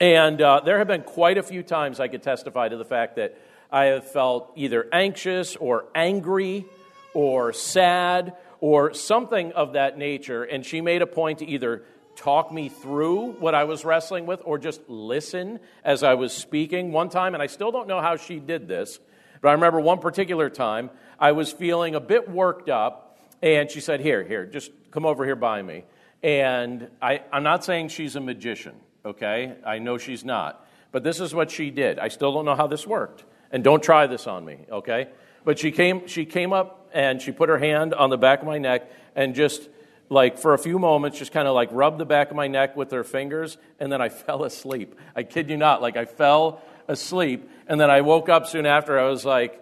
And 0.00 0.40
uh, 0.40 0.60
there 0.64 0.78
have 0.78 0.86
been 0.86 1.02
quite 1.02 1.36
a 1.36 1.42
few 1.42 1.62
times 1.62 2.00
I 2.00 2.08
could 2.08 2.22
testify 2.22 2.68
to 2.68 2.76
the 2.78 2.86
fact 2.86 3.16
that 3.16 3.38
I 3.70 3.86
have 3.86 4.10
felt 4.10 4.50
either 4.56 4.88
anxious 4.92 5.56
or 5.56 5.84
angry 5.94 6.64
or 7.12 7.52
sad 7.52 8.34
or 8.60 8.94
something 8.94 9.52
of 9.52 9.74
that 9.74 9.98
nature. 9.98 10.42
And 10.42 10.64
she 10.64 10.80
made 10.80 11.02
a 11.02 11.06
point 11.06 11.40
to 11.40 11.46
either 11.46 11.82
talk 12.16 12.50
me 12.50 12.70
through 12.70 13.32
what 13.32 13.54
I 13.54 13.64
was 13.64 13.84
wrestling 13.84 14.24
with 14.24 14.40
or 14.44 14.58
just 14.58 14.80
listen 14.88 15.60
as 15.84 16.02
I 16.02 16.14
was 16.14 16.32
speaking. 16.32 16.92
One 16.92 17.10
time, 17.10 17.34
and 17.34 17.42
I 17.42 17.46
still 17.46 17.70
don't 17.70 17.86
know 17.86 18.00
how 18.00 18.16
she 18.16 18.38
did 18.38 18.68
this, 18.68 18.98
but 19.42 19.48
I 19.48 19.52
remember 19.52 19.80
one 19.80 19.98
particular 19.98 20.48
time 20.48 20.88
I 21.18 21.32
was 21.32 21.52
feeling 21.52 21.94
a 21.94 22.00
bit 22.00 22.28
worked 22.28 22.70
up, 22.70 23.18
and 23.42 23.70
she 23.70 23.80
said, 23.80 24.00
Here, 24.00 24.24
here, 24.24 24.46
just 24.46 24.70
come 24.90 25.04
over 25.04 25.26
here 25.26 25.36
by 25.36 25.60
me. 25.60 25.84
And 26.22 26.88
I, 27.02 27.22
I'm 27.30 27.42
not 27.42 27.64
saying 27.64 27.88
she's 27.88 28.16
a 28.16 28.20
magician 28.20 28.74
okay? 29.04 29.54
I 29.64 29.78
know 29.78 29.98
she's 29.98 30.24
not. 30.24 30.66
But 30.92 31.04
this 31.04 31.20
is 31.20 31.34
what 31.34 31.50
she 31.50 31.70
did. 31.70 31.98
I 31.98 32.08
still 32.08 32.32
don't 32.32 32.44
know 32.44 32.56
how 32.56 32.66
this 32.66 32.86
worked. 32.86 33.24
And 33.52 33.64
don't 33.64 33.82
try 33.82 34.06
this 34.06 34.26
on 34.26 34.44
me, 34.44 34.58
okay? 34.70 35.08
But 35.44 35.58
she 35.58 35.72
came, 35.72 36.06
she 36.06 36.24
came 36.24 36.52
up 36.52 36.88
and 36.92 37.20
she 37.20 37.32
put 37.32 37.48
her 37.48 37.58
hand 37.58 37.94
on 37.94 38.10
the 38.10 38.18
back 38.18 38.40
of 38.40 38.46
my 38.46 38.58
neck 38.58 38.90
and 39.14 39.34
just 39.34 39.68
like 40.08 40.38
for 40.38 40.54
a 40.54 40.58
few 40.58 40.78
moments 40.78 41.18
just 41.18 41.32
kind 41.32 41.46
of 41.46 41.54
like 41.54 41.68
rubbed 41.72 41.98
the 41.98 42.04
back 42.04 42.30
of 42.30 42.36
my 42.36 42.48
neck 42.48 42.76
with 42.76 42.90
her 42.90 43.04
fingers 43.04 43.56
and 43.78 43.90
then 43.90 44.00
I 44.00 44.08
fell 44.08 44.44
asleep. 44.44 44.94
I 45.14 45.22
kid 45.22 45.50
you 45.50 45.56
not, 45.56 45.82
like 45.82 45.96
I 45.96 46.04
fell 46.04 46.62
asleep 46.88 47.48
and 47.66 47.80
then 47.80 47.90
I 47.90 48.00
woke 48.00 48.28
up 48.28 48.46
soon 48.46 48.66
after. 48.66 48.98
I 48.98 49.08
was 49.08 49.24
like, 49.24 49.60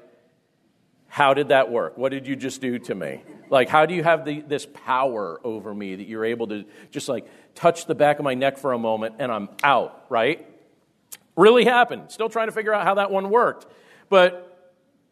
how 1.09 1.35
did 1.35 1.49
that 1.49 1.71
work? 1.71 1.99
What 1.99 2.13
did 2.13 2.27
you 2.27 2.37
just 2.37 2.61
do 2.61 2.79
to 2.79 2.95
me? 2.95 3.23
Like, 3.51 3.69
how 3.69 3.87
do 3.87 3.95
you 3.95 4.05
have 4.05 4.25
the, 4.25 4.41
this 4.43 4.67
power 4.67 5.41
over 5.43 5.75
me 5.75 5.97
that 5.97 6.07
you're 6.07 6.27
able 6.27 6.49
to 6.49 6.65
just 6.91 7.09
like 7.09 7.27
touch 7.55 7.87
the 7.87 7.95
back 7.95 8.19
of 8.19 8.25
my 8.25 8.35
neck 8.35 8.59
for 8.59 8.73
a 8.73 8.79
moment 8.79 9.17
and 9.19 9.33
I'm 9.33 9.49
out, 9.63 10.05
right? 10.11 10.47
Really 11.35 11.65
happened. 11.65 12.11
Still 12.11 12.29
trying 12.29 12.49
to 12.49 12.53
figure 12.53 12.75
out 12.75 12.85
how 12.85 12.95
that 12.95 13.11
one 13.11 13.31
worked. 13.31 13.67
But 14.11 14.45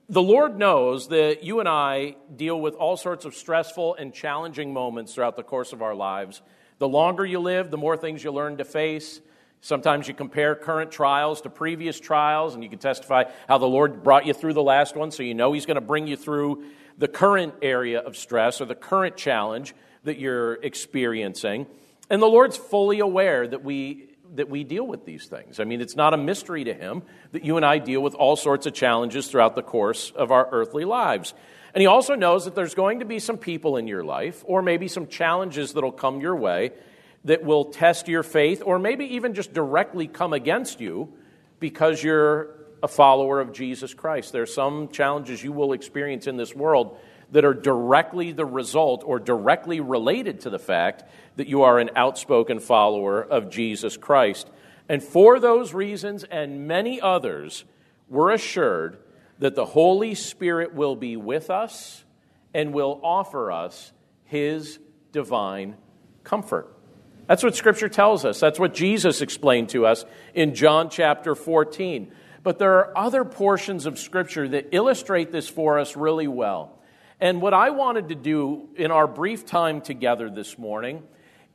the 0.09 0.23
Lord 0.23 0.59
knows 0.59 1.09
that 1.09 1.43
you 1.43 1.61
and 1.61 1.69
I 1.69 2.17
deal 2.35 2.61
with 2.61 2.75
all 2.75 2.97
sorts 2.97 3.25
of 3.25 3.35
stressful 3.35 3.97
and 3.97 4.13
challenging 4.13 4.73
moments 4.73 5.15
throughout 5.15 5.37
the 5.37 5.43
course 5.43 5.73
of 5.73 5.83
our 5.83 5.95
lives. 5.95 6.43
The 6.79 6.89
longer 6.89 7.25
you 7.25 7.41
live, 7.41 7.71
the 7.71 7.79
more 7.79 7.97
things 7.97 8.23
you 8.23 8.31
learn 8.31 8.59
to 8.59 8.65
face. 8.65 9.21
Sometimes 9.61 10.07
you 10.07 10.15
compare 10.15 10.55
current 10.55 10.91
trials 10.91 11.41
to 11.43 11.51
previous 11.51 11.99
trials, 11.99 12.55
and 12.55 12.63
you 12.63 12.71
can 12.71 12.79
testify 12.79 13.25
how 13.49 13.59
the 13.59 13.67
Lord 13.67 14.03
brought 14.05 14.27
you 14.27 14.33
through 14.33 14.53
the 14.53 14.63
last 14.63 14.97
one, 14.97 15.11
so 15.11 15.23
you 15.23 15.35
know 15.35 15.53
He's 15.53 15.67
going 15.67 15.77
to 15.77 15.81
bring 15.81 16.07
you 16.07 16.17
through 16.17 16.65
the 16.99 17.09
current 17.09 17.55
area 17.63 18.01
of 18.01 18.17
stress 18.17 18.61
or 18.61 18.65
the 18.65 18.75
current 18.75 19.17
challenge 19.17 19.75
that 20.05 20.19
you're 20.19 20.55
experiencing. 20.55 21.67
And 22.09 22.23
the 22.23 22.27
Lord's 22.27 22.57
fully 22.57 23.01
aware 23.01 23.47
that 23.47 23.65
we 23.65 24.09
that 24.35 24.49
we 24.49 24.65
deal 24.65 24.87
with 24.87 25.05
these 25.05 25.27
things. 25.27 25.61
I 25.61 25.65
mean, 25.65 25.81
it's 25.81 25.97
not 25.97 26.13
a 26.13 26.17
mystery 26.17 26.65
to 26.65 26.75
him 26.75 27.03
that 27.33 27.45
you 27.45 27.57
and 27.57 27.65
I 27.65 27.79
deal 27.79 28.01
with 28.01 28.15
all 28.15 28.37
sorts 28.37 28.67
of 28.67 28.75
challenges 28.75 29.29
throughout 29.29 29.55
the 29.55 29.63
course 29.63 30.11
of 30.11 30.31
our 30.31 30.49
earthly 30.51 30.85
lives. 30.85 31.33
And 31.75 31.81
he 31.81 31.87
also 31.87 32.15
knows 32.15 32.45
that 32.45 32.55
there's 32.55 32.75
going 32.75 33.01
to 33.01 33.05
be 33.05 33.19
some 33.19 33.39
people 33.39 33.77
in 33.77 33.87
your 33.87 34.03
life, 34.03 34.43
or 34.47 34.63
maybe 34.63 34.89
some 34.89 35.07
challenges 35.07 35.75
that'll 35.75 35.93
come 35.93 36.21
your 36.21 36.35
way 36.35 36.73
that 37.27 37.45
will 37.45 37.67
test 37.67 38.09
your 38.09 38.23
faith, 38.23 38.63
or 38.65 38.79
maybe 38.79 39.17
even 39.17 39.35
just 39.35 39.53
directly 39.53 40.07
come 40.07 40.33
against 40.33 40.81
you 40.81 41.13
because 41.59 42.03
you're 42.03 42.55
a 42.83 42.89
follower 42.89 43.41
of 43.41 43.53
Jesus 43.53 43.95
Christ. 43.95 44.33
There 44.33 44.43
are 44.43 44.47
some 44.47 44.89
challenges 44.89 45.43
you 45.43 45.53
will 45.53 45.73
experience 45.73 46.27
in 46.27 46.37
this 46.37 46.55
world 46.55 46.99
that 47.33 47.45
are 47.45 47.55
directly 47.55 48.31
the 48.31 48.45
result 48.45 49.03
or 49.05 49.19
directly 49.19 49.81
related 49.81 50.43
to 50.43 50.51
the 50.51 50.59
fact 50.59 51.03
that 51.35 51.49
you 51.49 51.63
are 51.63 51.81
an 51.81 51.91
outspoken 51.97 52.61
follower 52.61 53.21
of 53.21 53.51
Jesus 53.51 53.97
Christ. 53.97 54.49
And 54.89 55.03
for 55.03 55.41
those 55.41 55.75
reasons 55.75 56.23
and 56.23 56.69
many 56.69 57.01
others, 57.01 57.65
we're 58.09 58.31
assured 58.31 58.99
that 59.41 59.57
the 59.57 59.67
Holy 59.67 60.15
Spirit 60.15 60.75
will 60.75 60.95
be 60.95 61.17
with 61.17 61.51
us 61.51 62.05
and 62.55 62.73
will 62.73 63.01
offer 63.03 63.51
us 63.51 63.93
His 64.27 64.79
divine 65.11 65.77
comfort. 66.23 66.76
That's 67.27 67.43
what 67.43 67.57
Scripture 67.57 67.89
tells 67.89 68.25
us. 68.25 68.39
That's 68.39 68.59
what 68.59 68.75
Jesus 68.75 69.21
explained 69.21 69.71
to 69.71 69.87
us 69.87 70.05
in 70.35 70.55
John 70.55 70.91
chapter 70.91 71.35
14. 71.35 72.13
But 72.43 72.59
there 72.59 72.75
are 72.75 72.97
other 72.97 73.25
portions 73.25 73.87
of 73.87 73.99
Scripture 73.99 74.49
that 74.49 74.69
illustrate 74.71 75.33
this 75.33 75.49
for 75.49 75.79
us 75.79 75.97
really 75.97 76.29
well. 76.29 76.79
And 77.21 77.41
what 77.41 77.55
I 77.55 77.71
wanted 77.71 78.11
to 78.11 78.15
do 78.15 78.69
in 78.77 78.91
our 78.91 79.09
brief 79.09 79.47
time 79.47 79.81
together 79.81 80.31
this 80.31 80.57
morning 80.57 81.03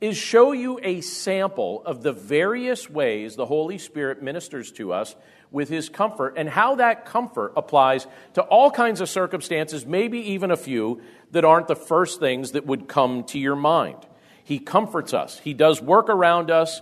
is 0.02 0.16
show 0.16 0.50
you 0.50 0.80
a 0.82 1.00
sample 1.00 1.82
of 1.86 2.02
the 2.02 2.12
various 2.12 2.90
ways 2.90 3.36
the 3.36 3.46
Holy 3.46 3.78
Spirit 3.78 4.20
ministers 4.20 4.72
to 4.72 4.92
us 4.92 5.14
with 5.52 5.68
His 5.68 5.88
comfort 5.88 6.34
and 6.36 6.48
how 6.48 6.74
that 6.74 7.06
comfort 7.06 7.52
applies 7.56 8.06
to 8.34 8.42
all 8.42 8.70
kinds 8.70 9.00
of 9.00 9.08
circumstances, 9.08 9.86
maybe 9.86 10.18
even 10.32 10.50
a 10.50 10.56
few 10.56 11.00
that 11.30 11.44
aren't 11.44 11.68
the 11.68 11.76
first 11.76 12.18
things 12.18 12.50
that 12.50 12.66
would 12.66 12.88
come 12.88 13.22
to 13.24 13.38
your 13.38 13.54
mind. 13.54 14.04
He 14.44 14.58
comforts 14.58 15.14
us, 15.14 15.38
He 15.38 15.54
does 15.54 15.80
work 15.80 16.08
around 16.08 16.50
us 16.50 16.80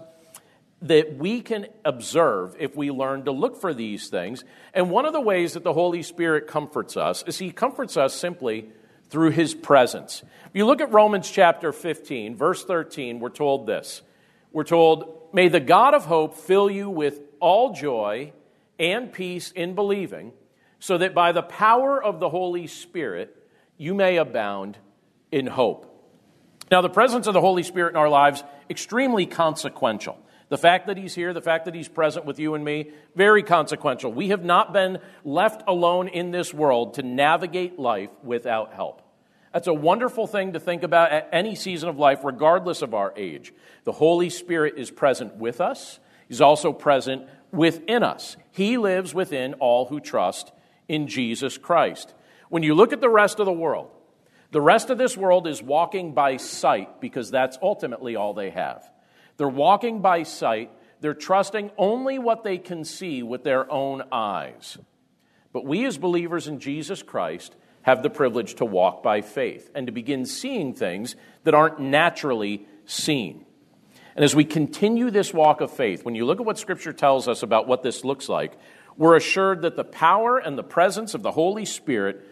that 0.82 1.16
we 1.16 1.42
can 1.42 1.66
observe 1.84 2.56
if 2.58 2.74
we 2.74 2.90
learn 2.90 3.24
to 3.26 3.32
look 3.32 3.60
for 3.60 3.74
these 3.74 4.08
things. 4.08 4.44
And 4.72 4.90
one 4.90 5.04
of 5.04 5.12
the 5.12 5.20
ways 5.20 5.52
that 5.52 5.62
the 5.62 5.74
Holy 5.74 6.02
Spirit 6.02 6.46
comforts 6.46 6.96
us 6.96 7.22
is 7.26 7.38
He 7.38 7.50
comforts 7.50 7.96
us 7.96 8.14
simply 8.14 8.70
through 9.10 9.30
His 9.30 9.54
presence. 9.54 10.22
If 10.46 10.52
you 10.54 10.66
look 10.66 10.80
at 10.80 10.92
Romans 10.92 11.30
chapter 11.30 11.72
15, 11.72 12.36
verse 12.36 12.64
13, 12.64 13.20
we're 13.20 13.28
told 13.28 13.66
this. 13.66 14.02
We're 14.52 14.64
told, 14.64 15.28
May 15.32 15.48
the 15.48 15.60
God 15.60 15.94
of 15.94 16.06
hope 16.06 16.34
fill 16.34 16.70
you 16.70 16.88
with 16.88 17.20
all 17.40 17.72
joy 17.72 18.32
and 18.78 19.12
peace 19.12 19.52
in 19.52 19.74
believing, 19.74 20.32
so 20.78 20.96
that 20.98 21.14
by 21.14 21.32
the 21.32 21.42
power 21.42 22.02
of 22.02 22.20
the 22.20 22.30
Holy 22.30 22.66
Spirit 22.66 23.36
you 23.76 23.94
may 23.94 24.16
abound 24.16 24.78
in 25.30 25.46
hope. 25.46 25.89
Now, 26.70 26.82
the 26.82 26.88
presence 26.88 27.26
of 27.26 27.34
the 27.34 27.40
Holy 27.40 27.62
Spirit 27.62 27.90
in 27.90 27.96
our 27.96 28.08
lives 28.08 28.44
extremely 28.68 29.26
consequential. 29.26 30.18
The 30.50 30.58
fact 30.58 30.86
that 30.86 30.96
he's 30.96 31.14
here, 31.14 31.32
the 31.32 31.40
fact 31.40 31.64
that 31.64 31.74
he's 31.74 31.88
present 31.88 32.26
with 32.26 32.38
you 32.38 32.54
and 32.54 32.64
me, 32.64 32.90
very 33.14 33.42
consequential. 33.42 34.12
We 34.12 34.28
have 34.28 34.44
not 34.44 34.72
been 34.72 34.98
left 35.24 35.62
alone 35.66 36.08
in 36.08 36.30
this 36.30 36.54
world 36.54 36.94
to 36.94 37.02
navigate 37.02 37.78
life 37.78 38.10
without 38.22 38.72
help. 38.72 39.02
That's 39.52 39.66
a 39.66 39.74
wonderful 39.74 40.26
thing 40.26 40.52
to 40.52 40.60
think 40.60 40.84
about 40.84 41.10
at 41.10 41.28
any 41.32 41.56
season 41.56 41.88
of 41.88 41.98
life, 41.98 42.20
regardless 42.22 42.82
of 42.82 42.94
our 42.94 43.12
age. 43.16 43.52
The 43.84 43.92
Holy 43.92 44.30
Spirit 44.30 44.74
is 44.76 44.90
present 44.90 45.36
with 45.36 45.60
us, 45.60 45.98
He's 46.28 46.40
also 46.40 46.72
present 46.72 47.24
within 47.50 48.04
us. 48.04 48.36
He 48.52 48.76
lives 48.76 49.12
within 49.12 49.54
all 49.54 49.86
who 49.86 49.98
trust 49.98 50.52
in 50.88 51.08
Jesus 51.08 51.58
Christ. 51.58 52.14
When 52.50 52.62
you 52.62 52.74
look 52.74 52.92
at 52.92 53.00
the 53.00 53.08
rest 53.08 53.40
of 53.40 53.46
the 53.46 53.52
world, 53.52 53.90
the 54.50 54.60
rest 54.60 54.90
of 54.90 54.98
this 54.98 55.16
world 55.16 55.46
is 55.46 55.62
walking 55.62 56.12
by 56.12 56.36
sight 56.36 57.00
because 57.00 57.30
that's 57.30 57.58
ultimately 57.62 58.16
all 58.16 58.34
they 58.34 58.50
have. 58.50 58.88
They're 59.36 59.48
walking 59.48 60.00
by 60.00 60.24
sight. 60.24 60.70
They're 61.00 61.14
trusting 61.14 61.70
only 61.78 62.18
what 62.18 62.42
they 62.44 62.58
can 62.58 62.84
see 62.84 63.22
with 63.22 63.44
their 63.44 63.70
own 63.70 64.02
eyes. 64.12 64.76
But 65.52 65.64
we, 65.64 65.86
as 65.86 65.98
believers 65.98 66.46
in 66.46 66.60
Jesus 66.60 67.02
Christ, 67.02 67.54
have 67.82 68.02
the 68.02 68.10
privilege 68.10 68.56
to 68.56 68.64
walk 68.64 69.02
by 69.02 69.20
faith 69.22 69.70
and 69.74 69.86
to 69.86 69.92
begin 69.92 70.26
seeing 70.26 70.74
things 70.74 71.16
that 71.44 71.54
aren't 71.54 71.80
naturally 71.80 72.66
seen. 72.84 73.46
And 74.14 74.24
as 74.24 74.34
we 74.34 74.44
continue 74.44 75.10
this 75.10 75.32
walk 75.32 75.60
of 75.60 75.70
faith, 75.70 76.04
when 76.04 76.14
you 76.14 76.26
look 76.26 76.40
at 76.40 76.46
what 76.46 76.58
Scripture 76.58 76.92
tells 76.92 77.28
us 77.28 77.42
about 77.42 77.66
what 77.66 77.82
this 77.82 78.04
looks 78.04 78.28
like, 78.28 78.58
we're 78.96 79.16
assured 79.16 79.62
that 79.62 79.76
the 79.76 79.84
power 79.84 80.38
and 80.38 80.58
the 80.58 80.62
presence 80.62 81.14
of 81.14 81.22
the 81.22 81.30
Holy 81.30 81.64
Spirit 81.64 82.26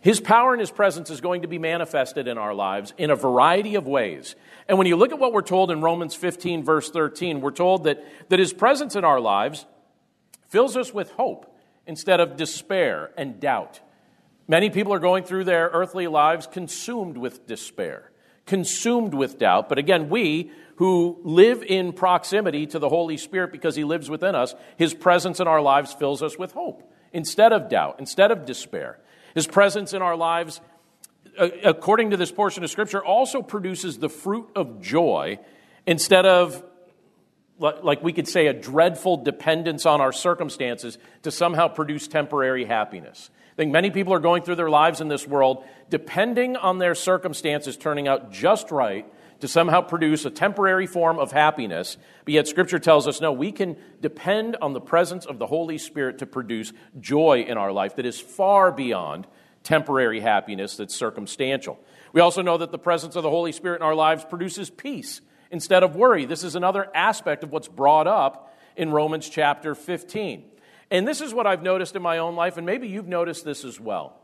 his 0.00 0.18
power 0.18 0.52
and 0.52 0.60
His 0.60 0.70
presence 0.70 1.10
is 1.10 1.20
going 1.20 1.42
to 1.42 1.48
be 1.48 1.58
manifested 1.58 2.26
in 2.26 2.38
our 2.38 2.54
lives 2.54 2.94
in 2.96 3.10
a 3.10 3.16
variety 3.16 3.74
of 3.74 3.86
ways. 3.86 4.34
And 4.66 4.78
when 4.78 4.86
you 4.86 4.96
look 4.96 5.12
at 5.12 5.18
what 5.18 5.32
we're 5.32 5.42
told 5.42 5.70
in 5.70 5.82
Romans 5.82 6.14
15, 6.14 6.64
verse 6.64 6.90
13, 6.90 7.40
we're 7.40 7.50
told 7.50 7.84
that, 7.84 8.02
that 8.30 8.38
His 8.38 8.52
presence 8.52 8.96
in 8.96 9.04
our 9.04 9.20
lives 9.20 9.66
fills 10.48 10.76
us 10.76 10.94
with 10.94 11.10
hope 11.12 11.54
instead 11.86 12.18
of 12.18 12.36
despair 12.36 13.10
and 13.18 13.40
doubt. 13.40 13.80
Many 14.48 14.70
people 14.70 14.94
are 14.94 14.98
going 14.98 15.24
through 15.24 15.44
their 15.44 15.68
earthly 15.72 16.06
lives 16.06 16.46
consumed 16.46 17.18
with 17.18 17.46
despair, 17.46 18.10
consumed 18.46 19.12
with 19.12 19.38
doubt. 19.38 19.68
But 19.68 19.78
again, 19.78 20.08
we 20.08 20.50
who 20.76 21.20
live 21.24 21.62
in 21.62 21.92
proximity 21.92 22.66
to 22.68 22.78
the 22.78 22.88
Holy 22.88 23.18
Spirit 23.18 23.52
because 23.52 23.76
He 23.76 23.84
lives 23.84 24.08
within 24.08 24.34
us, 24.34 24.54
His 24.78 24.94
presence 24.94 25.40
in 25.40 25.46
our 25.46 25.60
lives 25.60 25.92
fills 25.92 26.22
us 26.22 26.38
with 26.38 26.52
hope 26.52 26.90
instead 27.12 27.52
of 27.52 27.68
doubt, 27.68 27.96
instead 27.98 28.30
of 28.30 28.46
despair. 28.46 28.98
His 29.34 29.46
presence 29.46 29.92
in 29.92 30.02
our 30.02 30.16
lives, 30.16 30.60
according 31.38 32.10
to 32.10 32.16
this 32.16 32.32
portion 32.32 32.64
of 32.64 32.70
Scripture, 32.70 33.04
also 33.04 33.42
produces 33.42 33.98
the 33.98 34.08
fruit 34.08 34.48
of 34.54 34.80
joy 34.80 35.38
instead 35.86 36.26
of, 36.26 36.62
like 37.58 38.02
we 38.02 38.12
could 38.12 38.28
say, 38.28 38.46
a 38.46 38.52
dreadful 38.52 39.18
dependence 39.18 39.86
on 39.86 40.00
our 40.00 40.12
circumstances 40.12 40.98
to 41.22 41.30
somehow 41.30 41.68
produce 41.68 42.08
temporary 42.08 42.64
happiness. 42.64 43.30
I 43.52 43.56
think 43.56 43.72
many 43.72 43.90
people 43.90 44.14
are 44.14 44.20
going 44.20 44.42
through 44.42 44.54
their 44.56 44.70
lives 44.70 45.00
in 45.00 45.08
this 45.08 45.26
world 45.26 45.64
depending 45.90 46.56
on 46.56 46.78
their 46.78 46.94
circumstances 46.94 47.76
turning 47.76 48.08
out 48.08 48.32
just 48.32 48.70
right 48.70 49.06
to 49.40 49.48
somehow 49.48 49.80
produce 49.80 50.24
a 50.24 50.30
temporary 50.30 50.86
form 50.86 51.18
of 51.18 51.32
happiness, 51.32 51.96
but 52.24 52.34
yet 52.34 52.48
Scripture 52.48 52.78
tells 52.78 53.06
us 53.06 53.20
no, 53.20 53.32
we 53.32 53.52
can 53.52 53.76
depend 54.00 54.56
on 54.60 54.72
the 54.72 54.80
presence 54.80 55.26
of 55.26 55.38
the 55.38 55.46
Holy 55.46 55.78
Spirit 55.78 56.18
to 56.18 56.26
produce 56.26 56.72
joy 56.98 57.44
in 57.46 57.58
our 57.58 57.72
life 57.72 57.96
that 57.96 58.06
is 58.06 58.20
far 58.20 58.70
beyond 58.72 59.26
temporary 59.62 60.20
happiness 60.20 60.76
that's 60.76 60.94
circumstantial. 60.94 61.78
We 62.12 62.20
also 62.20 62.42
know 62.42 62.58
that 62.58 62.72
the 62.72 62.78
presence 62.78 63.16
of 63.16 63.22
the 63.22 63.30
Holy 63.30 63.52
Spirit 63.52 63.76
in 63.76 63.82
our 63.82 63.94
lives 63.94 64.24
produces 64.24 64.70
peace 64.70 65.20
instead 65.50 65.82
of 65.82 65.96
worry. 65.96 66.24
This 66.24 66.44
is 66.44 66.54
another 66.54 66.88
aspect 66.94 67.44
of 67.44 67.52
what's 67.52 67.68
brought 67.68 68.06
up 68.06 68.56
in 68.76 68.90
Romans 68.90 69.28
chapter 69.28 69.74
15. 69.74 70.44
And 70.90 71.06
this 71.06 71.20
is 71.20 71.32
what 71.32 71.46
I've 71.46 71.62
noticed 71.62 71.94
in 71.94 72.02
my 72.02 72.18
own 72.18 72.34
life, 72.34 72.56
and 72.56 72.66
maybe 72.66 72.88
you've 72.88 73.08
noticed 73.08 73.44
this 73.44 73.64
as 73.64 73.78
well. 73.78 74.20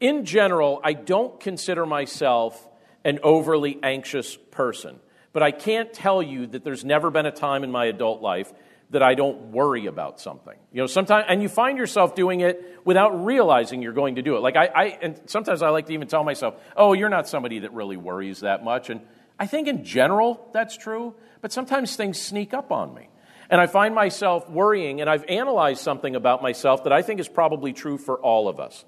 In 0.00 0.24
general, 0.24 0.80
I 0.82 0.94
don't 0.94 1.38
consider 1.38 1.86
myself 1.86 2.68
an 3.04 3.20
overly 3.22 3.78
anxious 3.82 4.36
person. 4.50 4.98
But 5.32 5.42
I 5.42 5.50
can't 5.50 5.92
tell 5.92 6.22
you 6.22 6.46
that 6.48 6.64
there's 6.64 6.84
never 6.84 7.10
been 7.10 7.26
a 7.26 7.32
time 7.32 7.64
in 7.64 7.70
my 7.70 7.86
adult 7.86 8.22
life 8.22 8.52
that 8.90 9.02
I 9.02 9.14
don't 9.14 9.50
worry 9.50 9.86
about 9.86 10.20
something. 10.20 10.56
You 10.72 10.82
know, 10.82 10.86
sometimes, 10.86 11.26
and 11.28 11.42
you 11.42 11.48
find 11.48 11.76
yourself 11.76 12.14
doing 12.14 12.40
it 12.40 12.80
without 12.84 13.24
realizing 13.24 13.82
you're 13.82 13.92
going 13.92 14.16
to 14.16 14.22
do 14.22 14.36
it. 14.36 14.40
Like 14.40 14.56
I, 14.56 14.66
I, 14.66 14.84
and 15.02 15.20
sometimes 15.26 15.62
I 15.62 15.70
like 15.70 15.86
to 15.86 15.92
even 15.92 16.06
tell 16.06 16.22
myself, 16.22 16.54
"Oh, 16.76 16.92
you're 16.92 17.08
not 17.08 17.28
somebody 17.28 17.60
that 17.60 17.72
really 17.72 17.96
worries 17.96 18.40
that 18.40 18.62
much." 18.62 18.90
And 18.90 19.00
I 19.38 19.46
think 19.46 19.66
in 19.66 19.84
general 19.84 20.48
that's 20.52 20.76
true, 20.76 21.14
but 21.40 21.52
sometimes 21.52 21.96
things 21.96 22.20
sneak 22.20 22.54
up 22.54 22.70
on 22.70 22.94
me, 22.94 23.08
and 23.50 23.60
I 23.60 23.66
find 23.66 23.94
myself 23.94 24.48
worrying. 24.48 25.00
And 25.00 25.10
I've 25.10 25.24
analyzed 25.24 25.80
something 25.80 26.14
about 26.14 26.42
myself 26.42 26.84
that 26.84 26.92
I 26.92 27.02
think 27.02 27.18
is 27.18 27.28
probably 27.28 27.72
true 27.72 27.98
for 27.98 28.18
all 28.18 28.48
of 28.48 28.60
us. 28.60 28.84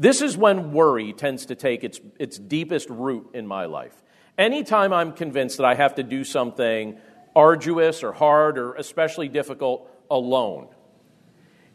This 0.00 0.22
is 0.22 0.34
when 0.34 0.72
worry 0.72 1.12
tends 1.12 1.44
to 1.46 1.54
take 1.54 1.84
its, 1.84 2.00
its 2.18 2.38
deepest 2.38 2.88
root 2.88 3.32
in 3.34 3.46
my 3.46 3.66
life. 3.66 3.92
Anytime 4.38 4.94
I'm 4.94 5.12
convinced 5.12 5.58
that 5.58 5.66
I 5.66 5.74
have 5.74 5.96
to 5.96 6.02
do 6.02 6.24
something 6.24 6.96
arduous 7.36 8.02
or 8.02 8.10
hard 8.10 8.56
or 8.56 8.76
especially 8.76 9.28
difficult 9.28 9.90
alone, 10.10 10.68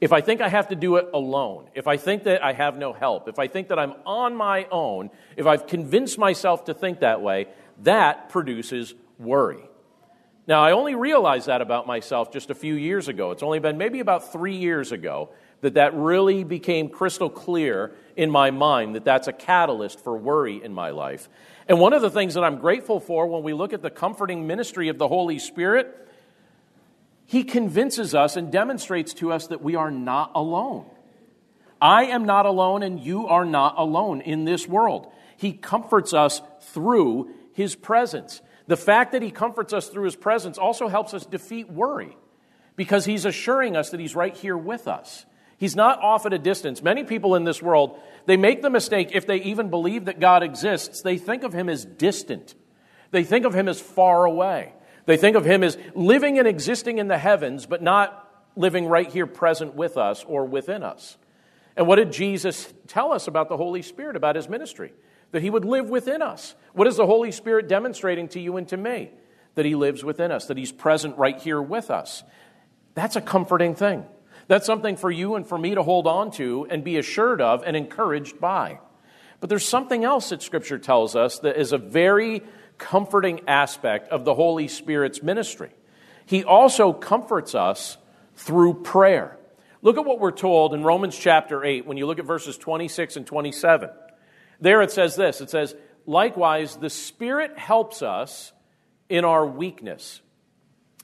if 0.02 0.12
I 0.12 0.22
think 0.22 0.42
I 0.42 0.50
have 0.50 0.70
to 0.70 0.76
do 0.76 0.96
it 0.96 1.08
alone, 1.14 1.70
if 1.76 1.88
I 1.88 1.98
think 1.98 2.24
that 2.24 2.44
I 2.44 2.54
have 2.54 2.80
no 2.80 2.94
help, 2.94 3.30
if 3.30 3.38
I 3.38 3.46
think 3.46 3.68
that 3.68 3.78
I'm 3.78 3.94
on 4.08 4.36
my 4.36 4.66
own, 4.72 5.12
if 5.38 5.46
I've 5.46 5.68
convinced 5.68 6.18
myself 6.18 6.66
to 6.66 6.74
think 6.74 7.02
that 7.02 7.22
way, 7.22 7.46
that 7.84 8.30
produces 8.30 8.96
worry. 9.20 9.70
Now, 10.48 10.64
I 10.64 10.72
only 10.72 10.96
realized 10.96 11.46
that 11.46 11.62
about 11.62 11.86
myself 11.86 12.32
just 12.32 12.50
a 12.50 12.56
few 12.56 12.74
years 12.74 13.08
ago. 13.08 13.30
It's 13.30 13.44
only 13.44 13.60
been 13.60 13.78
maybe 13.78 14.00
about 14.00 14.32
three 14.32 14.58
years 14.58 14.92
ago 14.92 15.30
that 15.62 15.76
that 15.76 15.94
really 15.94 16.44
became 16.44 16.90
crystal 16.90 17.30
clear 17.30 17.96
in 18.16 18.32
my 18.32 18.52
mind 18.52 18.96
that 18.96 19.06
that's 19.06 19.28
a 19.28 19.34
catalyst 19.34 20.04
for 20.04 20.16
worry 20.16 20.64
in 20.64 20.74
my 20.74 20.92
life. 20.92 21.30
And 21.68 21.80
one 21.80 21.94
of 21.94 22.02
the 22.02 22.10
things 22.10 22.36
that 22.36 22.44
I'm 22.44 22.58
grateful 22.58 23.00
for 23.00 23.28
when 23.28 23.44
we 23.44 23.54
look 23.54 23.74
at 23.74 23.82
the 23.82 23.90
comforting 23.90 24.48
ministry 24.48 24.90
of 24.90 24.98
the 24.98 25.08
Holy 25.08 25.40
Spirit, 25.40 26.08
he 27.26 27.44
convinces 27.44 28.14
us 28.14 28.36
and 28.38 28.52
demonstrates 28.52 29.14
to 29.16 29.32
us 29.32 29.48
that 29.48 29.62
we 29.62 29.76
are 29.76 29.92
not 29.92 30.32
alone. 30.36 30.86
I 31.82 32.06
am 32.06 32.26
not 32.26 32.46
alone, 32.46 32.84
and 32.84 33.00
you 33.00 33.28
are 33.28 33.46
not 33.46 33.76
alone 33.78 34.22
in 34.22 34.46
this 34.46 34.68
world. 34.68 35.12
He 35.38 35.54
comforts 35.54 36.14
us 36.14 36.42
through 36.62 37.32
his 37.54 37.76
presence. 37.76 38.42
The 38.68 38.78
fact 38.78 39.12
that 39.12 39.22
he 39.22 39.32
comforts 39.32 39.74
us 39.74 39.90
through 39.90 40.06
his 40.06 40.16
presence 40.16 40.58
also 40.58 40.88
helps 40.88 41.14
us 41.14 41.26
defeat 41.26 41.70
worry 41.70 42.16
because 42.76 43.06
he's 43.06 43.26
assuring 43.26 43.76
us 43.76 43.90
that 43.92 44.00
he's 44.00 44.16
right 44.16 44.36
here 44.36 44.58
with 44.58 44.88
us. 44.88 45.26
He's 45.58 45.76
not 45.76 46.02
off 46.02 46.26
at 46.26 46.34
a 46.34 46.40
distance. 46.40 46.84
Many 46.84 47.04
people 47.04 47.36
in 47.36 47.44
this 47.44 47.62
world, 47.62 48.00
they 48.26 48.38
make 48.38 48.62
the 48.62 48.70
mistake, 48.70 49.12
if 49.14 49.26
they 49.26 49.38
even 49.38 49.70
believe 49.70 50.06
that 50.06 50.20
God 50.20 50.44
exists, 50.44 51.02
they 51.02 51.18
think 51.18 51.44
of 51.44 51.54
him 51.54 51.70
as 51.70 51.86
distant. 51.86 52.56
They 53.12 53.24
think 53.24 53.46
of 53.46 53.54
him 53.54 53.70
as 53.70 53.80
far 53.80 54.26
away. 54.26 54.74
They 55.06 55.18
think 55.18 55.38
of 55.38 55.46
him 55.46 55.64
as 55.64 55.78
living 55.94 56.40
and 56.40 56.48
existing 56.48 56.98
in 56.98 57.08
the 57.08 57.18
heavens, 57.18 57.66
but 57.66 57.82
not 57.82 58.22
living 58.56 58.88
right 58.88 59.10
here 59.10 59.28
present 59.28 59.76
with 59.76 59.98
us 59.98 60.24
or 60.28 60.46
within 60.46 60.84
us. 60.84 61.18
And 61.78 61.88
what 61.88 61.98
did 61.98 62.12
Jesus 62.12 62.74
tell 62.88 63.12
us 63.12 63.28
about 63.28 63.50
the 63.50 63.58
Holy 63.58 63.82
Spirit, 63.82 64.16
about 64.16 64.36
his 64.36 64.50
ministry? 64.50 64.94
That 65.32 65.42
he 65.42 65.50
would 65.50 65.66
live 65.66 65.90
within 65.90 66.22
us. 66.22 66.56
What 66.74 66.88
is 66.88 66.98
the 66.98 67.06
Holy 67.06 67.32
Spirit 67.32 67.68
demonstrating 67.68 68.28
to 68.30 68.40
you 68.40 68.58
and 68.58 68.68
to 68.70 68.78
me? 68.78 69.12
That 69.56 69.66
he 69.66 69.76
lives 69.76 70.04
within 70.04 70.32
us, 70.32 70.46
that 70.46 70.58
he's 70.58 70.72
present 70.72 71.18
right 71.18 71.40
here 71.40 71.62
with 71.62 71.92
us. 71.92 72.24
That's 72.94 73.16
a 73.16 73.22
comforting 73.22 73.76
thing. 73.76 74.06
That's 74.48 74.66
something 74.66 74.96
for 74.96 75.10
you 75.10 75.36
and 75.36 75.46
for 75.46 75.58
me 75.58 75.76
to 75.76 75.84
hold 75.84 76.08
on 76.08 76.32
to 76.34 76.68
and 76.70 76.84
be 76.84 76.98
assured 76.98 77.42
of 77.42 77.64
and 77.64 77.76
encouraged 77.76 78.40
by. 78.40 78.80
But 79.40 79.50
there's 79.50 79.68
something 79.68 80.04
else 80.04 80.30
that 80.30 80.42
Scripture 80.42 80.78
tells 80.78 81.16
us 81.16 81.40
that 81.40 81.60
is 81.60 81.72
a 81.72 81.78
very 81.78 82.44
comforting 82.78 83.42
aspect 83.48 84.10
of 84.10 84.26
the 84.26 84.34
Holy 84.34 84.68
Spirit's 84.68 85.24
ministry. 85.24 85.72
He 86.26 86.44
also 86.44 86.94
comforts 86.94 87.56
us 87.56 87.98
through 88.36 88.82
prayer. 88.84 89.38
Look 89.82 89.98
at 89.98 90.06
what 90.06 90.20
we're 90.20 90.32
told 90.32 90.74
in 90.74 90.84
Romans 90.84 91.18
chapter 91.18 91.64
8 91.64 91.86
when 91.86 91.98
you 91.98 92.06
look 92.06 92.20
at 92.20 92.26
verses 92.26 92.58
26 92.58 93.18
and 93.18 93.28
27. 93.28 93.90
There 94.60 94.82
it 94.82 94.92
says 94.92 95.16
this 95.16 95.42
it 95.42 95.50
says, 95.50 95.76
Likewise, 96.06 96.76
the 96.78 96.90
Spirit 96.90 97.58
helps 97.58 98.02
us 98.02 98.54
in 99.10 99.26
our 99.26 99.46
weakness, 99.46 100.22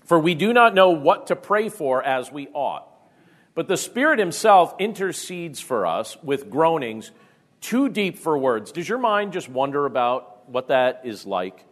for 0.06 0.20
we 0.20 0.36
do 0.36 0.54
not 0.54 0.74
know 0.74 0.92
what 0.92 1.28
to 1.28 1.36
pray 1.36 1.70
for 1.70 2.04
as 2.04 2.32
we 2.32 2.48
ought. 2.54 2.91
But 3.54 3.68
the 3.68 3.78
Spirit 3.78 4.20
Himself 4.20 4.74
intercedes 4.80 5.60
for 5.60 5.86
us 5.86 6.18
with 6.24 6.50
groanings 6.50 7.12
too 7.60 7.90
deep 7.90 8.18
for 8.18 8.38
words. 8.38 8.72
Does 8.72 8.88
your 8.88 8.98
mind 8.98 9.34
just 9.34 9.50
wonder 9.50 9.86
about 9.86 10.50
what 10.50 10.70
that 10.70 11.02
is 11.04 11.26
like? 11.26 11.66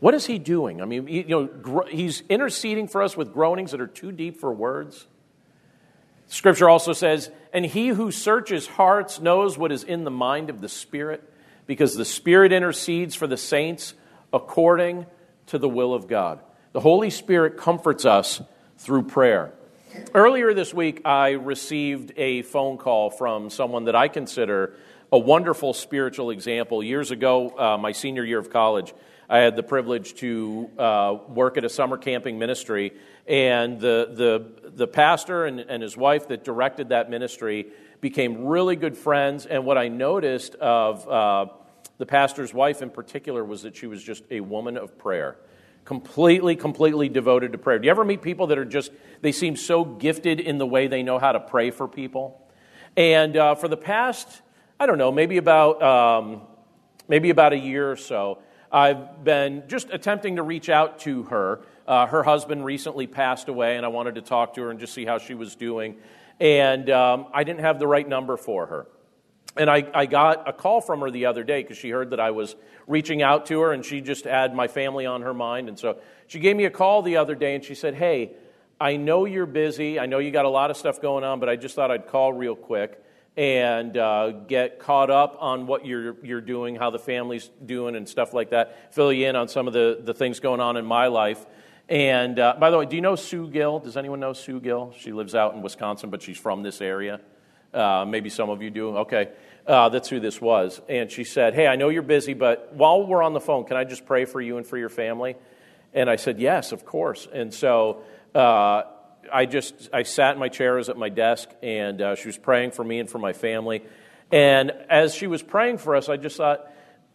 What 0.00 0.14
is 0.14 0.26
He 0.26 0.38
doing? 0.38 0.82
I 0.82 0.84
mean, 0.84 1.06
you 1.06 1.24
know, 1.24 1.84
He's 1.88 2.22
interceding 2.28 2.88
for 2.88 3.02
us 3.02 3.16
with 3.16 3.32
groanings 3.32 3.70
that 3.70 3.80
are 3.80 3.86
too 3.86 4.10
deep 4.10 4.40
for 4.40 4.52
words. 4.52 5.06
Scripture 6.26 6.68
also 6.68 6.92
says, 6.92 7.30
And 7.52 7.64
He 7.64 7.88
who 7.88 8.10
searches 8.10 8.66
hearts 8.66 9.20
knows 9.20 9.58
what 9.58 9.70
is 9.70 9.84
in 9.84 10.04
the 10.04 10.10
mind 10.10 10.50
of 10.50 10.60
the 10.60 10.68
Spirit, 10.68 11.22
because 11.66 11.94
the 11.94 12.04
Spirit 12.04 12.52
intercedes 12.52 13.14
for 13.14 13.26
the 13.26 13.36
saints 13.36 13.94
according 14.32 15.06
to 15.46 15.58
the 15.58 15.68
will 15.68 15.92
of 15.94 16.08
God. 16.08 16.40
The 16.72 16.80
Holy 16.80 17.10
Spirit 17.10 17.58
comforts 17.58 18.04
us 18.04 18.40
through 18.78 19.04
prayer. 19.04 19.52
Earlier 20.14 20.54
this 20.54 20.72
week, 20.72 21.02
I 21.04 21.30
received 21.32 22.12
a 22.16 22.42
phone 22.42 22.78
call 22.78 23.10
from 23.10 23.50
someone 23.50 23.84
that 23.84 23.96
I 23.96 24.08
consider 24.08 24.74
a 25.10 25.18
wonderful 25.18 25.74
spiritual 25.74 26.30
example. 26.30 26.82
Years 26.82 27.10
ago, 27.10 27.58
uh, 27.58 27.76
my 27.76 27.92
senior 27.92 28.24
year 28.24 28.38
of 28.38 28.48
college, 28.48 28.94
I 29.28 29.38
had 29.38 29.54
the 29.54 29.62
privilege 29.62 30.14
to 30.16 30.70
uh, 30.78 31.18
work 31.28 31.58
at 31.58 31.64
a 31.64 31.68
summer 31.68 31.98
camping 31.98 32.38
ministry, 32.38 32.92
and 33.26 33.80
the, 33.80 34.08
the, 34.64 34.70
the 34.70 34.86
pastor 34.86 35.44
and, 35.44 35.60
and 35.60 35.82
his 35.82 35.96
wife 35.96 36.28
that 36.28 36.42
directed 36.42 36.88
that 36.90 37.10
ministry 37.10 37.66
became 38.00 38.46
really 38.46 38.76
good 38.76 38.96
friends. 38.96 39.44
And 39.44 39.66
what 39.66 39.76
I 39.76 39.88
noticed 39.88 40.54
of 40.54 41.06
uh, 41.06 41.46
the 41.98 42.06
pastor's 42.06 42.54
wife 42.54 42.80
in 42.80 42.88
particular 42.88 43.44
was 43.44 43.62
that 43.62 43.76
she 43.76 43.86
was 43.86 44.02
just 44.02 44.24
a 44.30 44.40
woman 44.40 44.78
of 44.78 44.96
prayer 44.96 45.36
completely, 45.84 46.56
completely 46.56 47.08
devoted 47.08 47.52
to 47.52 47.58
prayer. 47.58 47.78
Do 47.78 47.86
you 47.86 47.90
ever 47.90 48.04
meet 48.04 48.22
people 48.22 48.48
that 48.48 48.58
are 48.58 48.64
just, 48.64 48.92
they 49.20 49.32
seem 49.32 49.56
so 49.56 49.84
gifted 49.84 50.40
in 50.40 50.58
the 50.58 50.66
way 50.66 50.86
they 50.86 51.02
know 51.02 51.18
how 51.18 51.32
to 51.32 51.40
pray 51.40 51.70
for 51.70 51.88
people? 51.88 52.40
And 52.96 53.36
uh, 53.36 53.54
for 53.54 53.68
the 53.68 53.76
past, 53.76 54.42
I 54.78 54.86
don't 54.86 54.98
know, 54.98 55.10
maybe 55.10 55.38
about, 55.38 55.82
um, 55.82 56.42
maybe 57.08 57.30
about 57.30 57.52
a 57.52 57.58
year 57.58 57.90
or 57.90 57.96
so, 57.96 58.38
I've 58.70 59.24
been 59.24 59.64
just 59.68 59.90
attempting 59.90 60.36
to 60.36 60.42
reach 60.42 60.68
out 60.68 61.00
to 61.00 61.24
her. 61.24 61.60
Uh, 61.86 62.06
her 62.06 62.22
husband 62.22 62.64
recently 62.64 63.06
passed 63.06 63.48
away, 63.48 63.76
and 63.76 63.84
I 63.84 63.88
wanted 63.88 64.14
to 64.14 64.22
talk 64.22 64.54
to 64.54 64.62
her 64.62 64.70
and 64.70 64.80
just 64.80 64.94
see 64.94 65.04
how 65.04 65.18
she 65.18 65.34
was 65.34 65.56
doing. 65.56 65.96
And 66.40 66.88
um, 66.90 67.26
I 67.34 67.44
didn't 67.44 67.60
have 67.60 67.78
the 67.78 67.86
right 67.86 68.08
number 68.08 68.36
for 68.36 68.66
her. 68.66 68.86
And 69.56 69.68
I, 69.68 69.86
I 69.94 70.06
got 70.06 70.48
a 70.48 70.52
call 70.52 70.80
from 70.80 71.00
her 71.00 71.10
the 71.10 71.26
other 71.26 71.44
day 71.44 71.62
because 71.62 71.76
she 71.76 71.90
heard 71.90 72.10
that 72.10 72.20
I 72.20 72.30
was 72.30 72.56
reaching 72.86 73.22
out 73.22 73.46
to 73.46 73.60
her 73.60 73.72
and 73.72 73.84
she 73.84 74.00
just 74.00 74.24
had 74.24 74.54
my 74.54 74.66
family 74.66 75.04
on 75.04 75.22
her 75.22 75.34
mind. 75.34 75.68
And 75.68 75.78
so 75.78 75.98
she 76.26 76.38
gave 76.38 76.56
me 76.56 76.64
a 76.64 76.70
call 76.70 77.02
the 77.02 77.18
other 77.18 77.34
day 77.34 77.54
and 77.54 77.62
she 77.62 77.74
said, 77.74 77.94
Hey, 77.94 78.32
I 78.80 78.96
know 78.96 79.26
you're 79.26 79.46
busy. 79.46 80.00
I 80.00 80.06
know 80.06 80.18
you 80.18 80.30
got 80.30 80.46
a 80.46 80.50
lot 80.50 80.70
of 80.70 80.76
stuff 80.76 81.00
going 81.00 81.22
on, 81.22 81.38
but 81.38 81.48
I 81.48 81.56
just 81.56 81.76
thought 81.76 81.90
I'd 81.90 82.08
call 82.08 82.32
real 82.32 82.56
quick 82.56 83.02
and 83.36 83.96
uh, 83.96 84.30
get 84.30 84.78
caught 84.78 85.10
up 85.10 85.36
on 85.40 85.66
what 85.66 85.86
you're, 85.86 86.16
you're 86.24 86.40
doing, 86.40 86.74
how 86.74 86.90
the 86.90 86.98
family's 86.98 87.50
doing, 87.64 87.96
and 87.96 88.08
stuff 88.08 88.34
like 88.34 88.50
that. 88.50 88.94
Fill 88.94 89.12
you 89.12 89.28
in 89.28 89.36
on 89.36 89.48
some 89.48 89.66
of 89.66 89.72
the, 89.72 90.00
the 90.02 90.12
things 90.12 90.40
going 90.40 90.60
on 90.60 90.76
in 90.76 90.84
my 90.84 91.06
life. 91.06 91.44
And 91.88 92.38
uh, 92.38 92.56
by 92.58 92.70
the 92.70 92.78
way, 92.78 92.86
do 92.86 92.96
you 92.96 93.02
know 93.02 93.16
Sue 93.16 93.48
Gill? 93.48 93.78
Does 93.78 93.96
anyone 93.96 94.20
know 94.20 94.32
Sue 94.32 94.60
Gill? 94.60 94.94
She 94.98 95.12
lives 95.12 95.34
out 95.34 95.54
in 95.54 95.62
Wisconsin, 95.62 96.10
but 96.10 96.22
she's 96.22 96.38
from 96.38 96.62
this 96.62 96.80
area. 96.80 97.20
Uh, 97.72 98.04
maybe 98.06 98.28
some 98.28 98.50
of 98.50 98.62
you 98.62 98.70
do. 98.70 98.96
Okay. 98.98 99.28
Uh, 99.66 99.88
that's 99.88 100.08
who 100.08 100.20
this 100.20 100.40
was. 100.40 100.80
And 100.88 101.10
she 101.10 101.24
said, 101.24 101.54
Hey, 101.54 101.66
I 101.66 101.76
know 101.76 101.88
you're 101.88 102.02
busy, 102.02 102.34
but 102.34 102.72
while 102.74 103.06
we're 103.06 103.22
on 103.22 103.32
the 103.32 103.40
phone, 103.40 103.64
can 103.64 103.76
I 103.76 103.84
just 103.84 104.04
pray 104.04 104.24
for 104.24 104.40
you 104.40 104.56
and 104.56 104.66
for 104.66 104.76
your 104.76 104.88
family? 104.88 105.36
And 105.94 106.10
I 106.10 106.16
said, 106.16 106.40
Yes, 106.40 106.72
of 106.72 106.84
course. 106.84 107.28
And 107.32 107.54
so 107.54 108.02
uh, 108.34 108.82
I 109.32 109.46
just 109.46 109.88
I 109.92 110.02
sat 110.02 110.34
in 110.34 110.40
my 110.40 110.48
chair, 110.48 110.74
I 110.74 110.76
was 110.78 110.88
at 110.88 110.96
my 110.96 111.08
desk, 111.08 111.48
and 111.62 112.00
uh, 112.00 112.14
she 112.16 112.28
was 112.28 112.38
praying 112.38 112.72
for 112.72 112.84
me 112.84 112.98
and 112.98 113.08
for 113.08 113.18
my 113.18 113.32
family. 113.32 113.82
And 114.32 114.72
as 114.88 115.14
she 115.14 115.26
was 115.26 115.42
praying 115.42 115.78
for 115.78 115.94
us, 115.94 116.08
I 116.08 116.16
just 116.16 116.38
thought, 116.38 116.66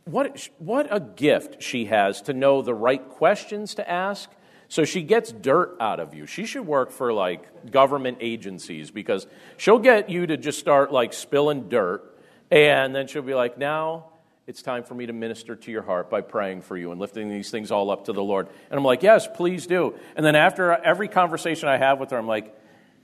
what, 0.06 0.48
what 0.60 0.88
a 0.90 1.00
gift 1.00 1.62
she 1.62 1.86
has 1.86 2.22
to 2.24 2.34
know 2.34 2.62
the 2.62 2.74
right 2.74 3.10
questions 3.10 3.76
to 3.76 3.90
ask 3.90 4.30
so 4.70 4.84
she 4.84 5.02
gets 5.02 5.32
dirt 5.32 5.78
out 5.80 6.00
of 6.00 6.14
you. 6.14 6.26
She 6.26 6.46
should 6.46 6.66
work 6.66 6.92
for 6.92 7.14
like 7.14 7.72
government 7.72 8.18
agencies 8.22 8.92
because 8.92 9.28
she'll 9.56 9.80
get 9.80 10.10
you 10.10 10.28
to 10.28 10.38
just 10.38 10.60
start 10.60 10.92
like 10.92 11.14
spilling 11.14 11.70
dirt. 11.70 12.04
And 12.52 12.96
then 12.96 13.08
she'll 13.08 13.22
be 13.22 13.34
like, 13.34 13.58
now 13.58 14.06
it's 14.46 14.62
time 14.62 14.84
for 14.84 14.94
me 14.94 15.06
to 15.06 15.14
minister 15.14 15.56
to 15.56 15.72
your 15.72 15.82
heart 15.82 16.10
by 16.10 16.22
praying 16.22 16.62
for 16.62 16.78
you 16.78 16.92
and 16.92 17.00
lifting 17.00 17.30
these 17.30 17.52
things 17.52 17.72
all 17.72 17.92
up 17.92 18.06
to 18.06 18.14
the 18.14 18.24
Lord. 18.24 18.48
And 18.70 18.78
I'm 18.78 18.84
like, 18.84 19.04
yes, 19.04 19.28
please 19.28 19.68
do. 19.68 19.96
And 20.16 20.26
then 20.26 20.36
after 20.36 20.72
every 20.72 21.10
conversation 21.10 21.68
I 21.68 21.78
have 21.78 22.00
with 22.00 22.12
her, 22.12 22.18
I'm 22.18 22.28
like, 22.28 22.54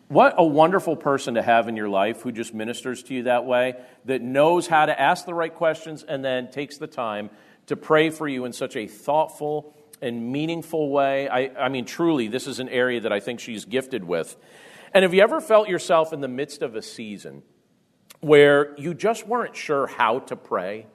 what 0.07 0.35
a 0.37 0.43
wonderful 0.43 0.95
person 0.95 1.35
to 1.35 1.41
have 1.41 1.67
in 1.67 1.75
your 1.75 1.89
life 1.89 2.21
who 2.21 2.31
just 2.31 2.53
ministers 2.53 3.03
to 3.03 3.13
you 3.13 3.23
that 3.23 3.45
way, 3.45 3.75
that 4.05 4.21
knows 4.21 4.67
how 4.67 4.85
to 4.85 4.99
ask 4.99 5.25
the 5.25 5.33
right 5.33 5.53
questions 5.53 6.03
and 6.03 6.23
then 6.23 6.51
takes 6.51 6.77
the 6.77 6.87
time 6.87 7.29
to 7.67 7.75
pray 7.75 8.09
for 8.09 8.27
you 8.27 8.45
in 8.45 8.53
such 8.53 8.75
a 8.75 8.87
thoughtful, 8.87 9.75
and 10.03 10.31
meaningful 10.31 10.89
way. 10.89 11.27
I, 11.27 11.65
I 11.65 11.69
mean, 11.69 11.85
truly, 11.85 12.27
this 12.27 12.45
is 12.45 12.59
an 12.59 12.69
area 12.69 12.99
that 13.01 13.11
I 13.11 13.19
think 13.19 13.39
she's 13.39 13.65
gifted 13.65 14.03
with. 14.03 14.35
And 14.93 15.03
have 15.03 15.13
you 15.13 15.23
ever 15.23 15.41
felt 15.41 15.69
yourself 15.69 16.13
in 16.13 16.21
the 16.21 16.27
midst 16.27 16.61
of 16.61 16.75
a 16.75 16.81
season 16.81 17.41
where 18.19 18.75
you 18.77 18.93
just 18.93 19.25
weren't 19.25 19.55
sure 19.55 19.87
how 19.87 20.19
to 20.19 20.35
pray? 20.35 20.85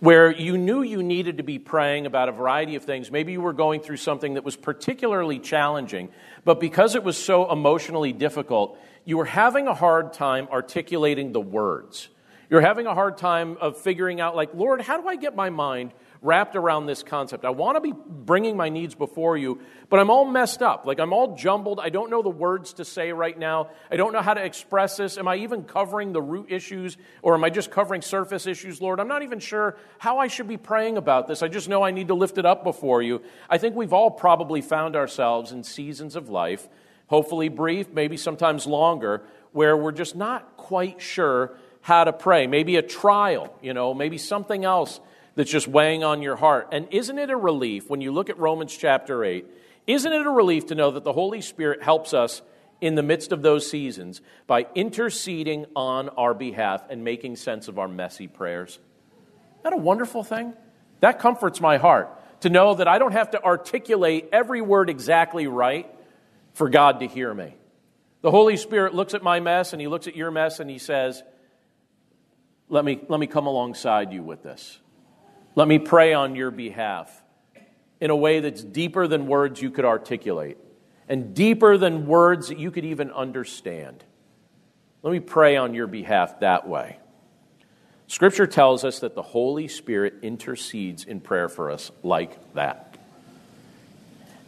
Where 0.00 0.30
you 0.30 0.58
knew 0.58 0.82
you 0.82 1.02
needed 1.02 1.38
to 1.38 1.42
be 1.42 1.58
praying 1.58 2.06
about 2.06 2.28
a 2.28 2.32
variety 2.32 2.76
of 2.76 2.84
things. 2.84 3.10
Maybe 3.10 3.32
you 3.32 3.40
were 3.40 3.52
going 3.52 3.80
through 3.80 3.96
something 3.96 4.34
that 4.34 4.44
was 4.44 4.54
particularly 4.54 5.38
challenging, 5.38 6.10
but 6.44 6.60
because 6.60 6.94
it 6.94 7.02
was 7.02 7.16
so 7.16 7.50
emotionally 7.50 8.12
difficult, 8.12 8.78
you 9.04 9.16
were 9.16 9.24
having 9.24 9.66
a 9.66 9.74
hard 9.74 10.12
time 10.12 10.46
articulating 10.52 11.32
the 11.32 11.40
words. 11.40 12.10
You're 12.50 12.60
having 12.60 12.86
a 12.86 12.94
hard 12.94 13.18
time 13.18 13.56
of 13.60 13.76
figuring 13.76 14.20
out, 14.20 14.36
like, 14.36 14.54
Lord, 14.54 14.80
how 14.80 15.00
do 15.00 15.08
I 15.08 15.16
get 15.16 15.34
my 15.34 15.50
mind 15.50 15.92
wrapped 16.20 16.56
around 16.56 16.86
this 16.86 17.02
concept. 17.02 17.44
I 17.44 17.50
want 17.50 17.76
to 17.76 17.80
be 17.80 17.92
bringing 17.92 18.56
my 18.56 18.68
needs 18.68 18.94
before 18.94 19.36
you, 19.36 19.60
but 19.88 20.00
I'm 20.00 20.10
all 20.10 20.24
messed 20.24 20.62
up. 20.62 20.84
Like 20.84 20.98
I'm 20.98 21.12
all 21.12 21.36
jumbled. 21.36 21.78
I 21.80 21.90
don't 21.90 22.10
know 22.10 22.22
the 22.22 22.28
words 22.28 22.74
to 22.74 22.84
say 22.84 23.12
right 23.12 23.38
now. 23.38 23.70
I 23.90 23.96
don't 23.96 24.12
know 24.12 24.22
how 24.22 24.34
to 24.34 24.44
express 24.44 24.96
this. 24.96 25.16
Am 25.16 25.28
I 25.28 25.36
even 25.36 25.64
covering 25.64 26.12
the 26.12 26.22
root 26.22 26.46
issues 26.50 26.96
or 27.22 27.34
am 27.34 27.44
I 27.44 27.50
just 27.50 27.70
covering 27.70 28.02
surface 28.02 28.46
issues, 28.46 28.80
Lord? 28.80 28.98
I'm 28.98 29.08
not 29.08 29.22
even 29.22 29.38
sure 29.38 29.76
how 29.98 30.18
I 30.18 30.26
should 30.26 30.48
be 30.48 30.56
praying 30.56 30.96
about 30.96 31.28
this. 31.28 31.42
I 31.42 31.48
just 31.48 31.68
know 31.68 31.82
I 31.82 31.92
need 31.92 32.08
to 32.08 32.14
lift 32.14 32.38
it 32.38 32.46
up 32.46 32.64
before 32.64 33.00
you. 33.00 33.22
I 33.48 33.58
think 33.58 33.76
we've 33.76 33.92
all 33.92 34.10
probably 34.10 34.60
found 34.60 34.96
ourselves 34.96 35.52
in 35.52 35.62
seasons 35.62 36.16
of 36.16 36.28
life, 36.28 36.68
hopefully 37.06 37.48
brief, 37.48 37.90
maybe 37.92 38.16
sometimes 38.16 38.66
longer, 38.66 39.22
where 39.52 39.76
we're 39.76 39.92
just 39.92 40.16
not 40.16 40.56
quite 40.56 41.00
sure 41.00 41.56
how 41.80 42.04
to 42.04 42.12
pray, 42.12 42.46
maybe 42.46 42.76
a 42.76 42.82
trial, 42.82 43.54
you 43.62 43.72
know, 43.72 43.94
maybe 43.94 44.18
something 44.18 44.64
else 44.64 45.00
that's 45.38 45.52
just 45.52 45.68
weighing 45.68 46.02
on 46.02 46.20
your 46.20 46.34
heart. 46.34 46.66
And 46.72 46.88
isn't 46.90 47.16
it 47.16 47.30
a 47.30 47.36
relief 47.36 47.88
when 47.88 48.00
you 48.00 48.10
look 48.10 48.28
at 48.28 48.36
Romans 48.40 48.76
chapter 48.76 49.22
8? 49.22 49.46
Isn't 49.86 50.12
it 50.12 50.26
a 50.26 50.30
relief 50.30 50.66
to 50.66 50.74
know 50.74 50.90
that 50.90 51.04
the 51.04 51.12
Holy 51.12 51.42
Spirit 51.42 51.80
helps 51.80 52.12
us 52.12 52.42
in 52.80 52.96
the 52.96 53.04
midst 53.04 53.30
of 53.30 53.40
those 53.40 53.70
seasons 53.70 54.20
by 54.48 54.66
interceding 54.74 55.66
on 55.76 56.08
our 56.08 56.34
behalf 56.34 56.82
and 56.90 57.04
making 57.04 57.36
sense 57.36 57.68
of 57.68 57.78
our 57.78 57.86
messy 57.86 58.26
prayers? 58.26 58.80
Isn't 59.52 59.62
that 59.62 59.72
a 59.74 59.76
wonderful 59.76 60.24
thing? 60.24 60.54
That 61.02 61.20
comforts 61.20 61.60
my 61.60 61.76
heart 61.76 62.10
to 62.40 62.50
know 62.50 62.74
that 62.74 62.88
I 62.88 62.98
don't 62.98 63.12
have 63.12 63.30
to 63.30 63.44
articulate 63.44 64.30
every 64.32 64.60
word 64.60 64.90
exactly 64.90 65.46
right 65.46 65.88
for 66.54 66.68
God 66.68 66.98
to 66.98 67.06
hear 67.06 67.32
me. 67.32 67.54
The 68.22 68.32
Holy 68.32 68.56
Spirit 68.56 68.92
looks 68.92 69.14
at 69.14 69.22
my 69.22 69.38
mess 69.38 69.72
and 69.72 69.80
He 69.80 69.86
looks 69.86 70.08
at 70.08 70.16
your 70.16 70.32
mess 70.32 70.58
and 70.58 70.68
He 70.68 70.78
says, 70.78 71.22
Let 72.68 72.84
me, 72.84 72.98
let 73.06 73.20
me 73.20 73.28
come 73.28 73.46
alongside 73.46 74.12
you 74.12 74.24
with 74.24 74.42
this. 74.42 74.80
Let 75.58 75.66
me 75.66 75.80
pray 75.80 76.14
on 76.14 76.36
your 76.36 76.52
behalf 76.52 77.10
in 78.00 78.10
a 78.10 78.16
way 78.16 78.38
that's 78.38 78.62
deeper 78.62 79.08
than 79.08 79.26
words 79.26 79.60
you 79.60 79.72
could 79.72 79.84
articulate 79.84 80.56
and 81.08 81.34
deeper 81.34 81.76
than 81.76 82.06
words 82.06 82.46
that 82.46 82.60
you 82.60 82.70
could 82.70 82.84
even 82.84 83.10
understand. 83.10 84.04
Let 85.02 85.10
me 85.10 85.18
pray 85.18 85.56
on 85.56 85.74
your 85.74 85.88
behalf 85.88 86.38
that 86.38 86.68
way. 86.68 87.00
Scripture 88.06 88.46
tells 88.46 88.84
us 88.84 89.00
that 89.00 89.16
the 89.16 89.22
Holy 89.22 89.66
Spirit 89.66 90.18
intercedes 90.22 91.02
in 91.02 91.18
prayer 91.18 91.48
for 91.48 91.72
us 91.72 91.90
like 92.04 92.54
that. 92.54 92.96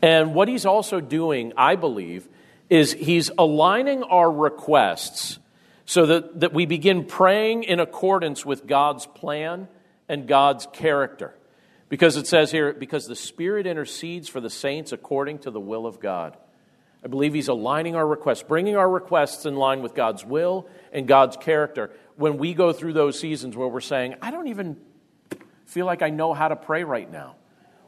And 0.02 0.32
what 0.32 0.46
he's 0.46 0.64
also 0.64 1.00
doing, 1.00 1.54
I 1.56 1.74
believe, 1.74 2.28
is 2.68 2.92
he's 2.92 3.32
aligning 3.36 4.04
our 4.04 4.30
requests 4.30 5.40
so 5.86 6.06
that, 6.06 6.38
that 6.38 6.52
we 6.52 6.66
begin 6.66 7.04
praying 7.04 7.64
in 7.64 7.80
accordance 7.80 8.46
with 8.46 8.68
God's 8.68 9.06
plan 9.06 9.66
and 10.10 10.26
God's 10.26 10.66
character. 10.72 11.32
Because 11.88 12.16
it 12.16 12.26
says 12.26 12.50
here, 12.50 12.72
because 12.72 13.06
the 13.06 13.16
Spirit 13.16 13.66
intercedes 13.66 14.28
for 14.28 14.40
the 14.40 14.50
saints 14.50 14.92
according 14.92 15.38
to 15.40 15.52
the 15.52 15.60
will 15.60 15.86
of 15.86 16.00
God. 16.00 16.36
I 17.02 17.08
believe 17.08 17.32
he's 17.32 17.48
aligning 17.48 17.94
our 17.94 18.06
requests, 18.06 18.42
bringing 18.42 18.76
our 18.76 18.90
requests 18.90 19.46
in 19.46 19.54
line 19.54 19.82
with 19.82 19.94
God's 19.94 20.24
will 20.24 20.68
and 20.92 21.06
God's 21.06 21.36
character 21.36 21.90
when 22.16 22.38
we 22.38 22.54
go 22.54 22.72
through 22.72 22.92
those 22.92 23.18
seasons 23.18 23.56
where 23.56 23.68
we're 23.68 23.80
saying, 23.80 24.16
I 24.20 24.32
don't 24.32 24.48
even 24.48 24.76
feel 25.64 25.86
like 25.86 26.02
I 26.02 26.10
know 26.10 26.34
how 26.34 26.48
to 26.48 26.56
pray 26.56 26.84
right 26.84 27.10
now. 27.10 27.36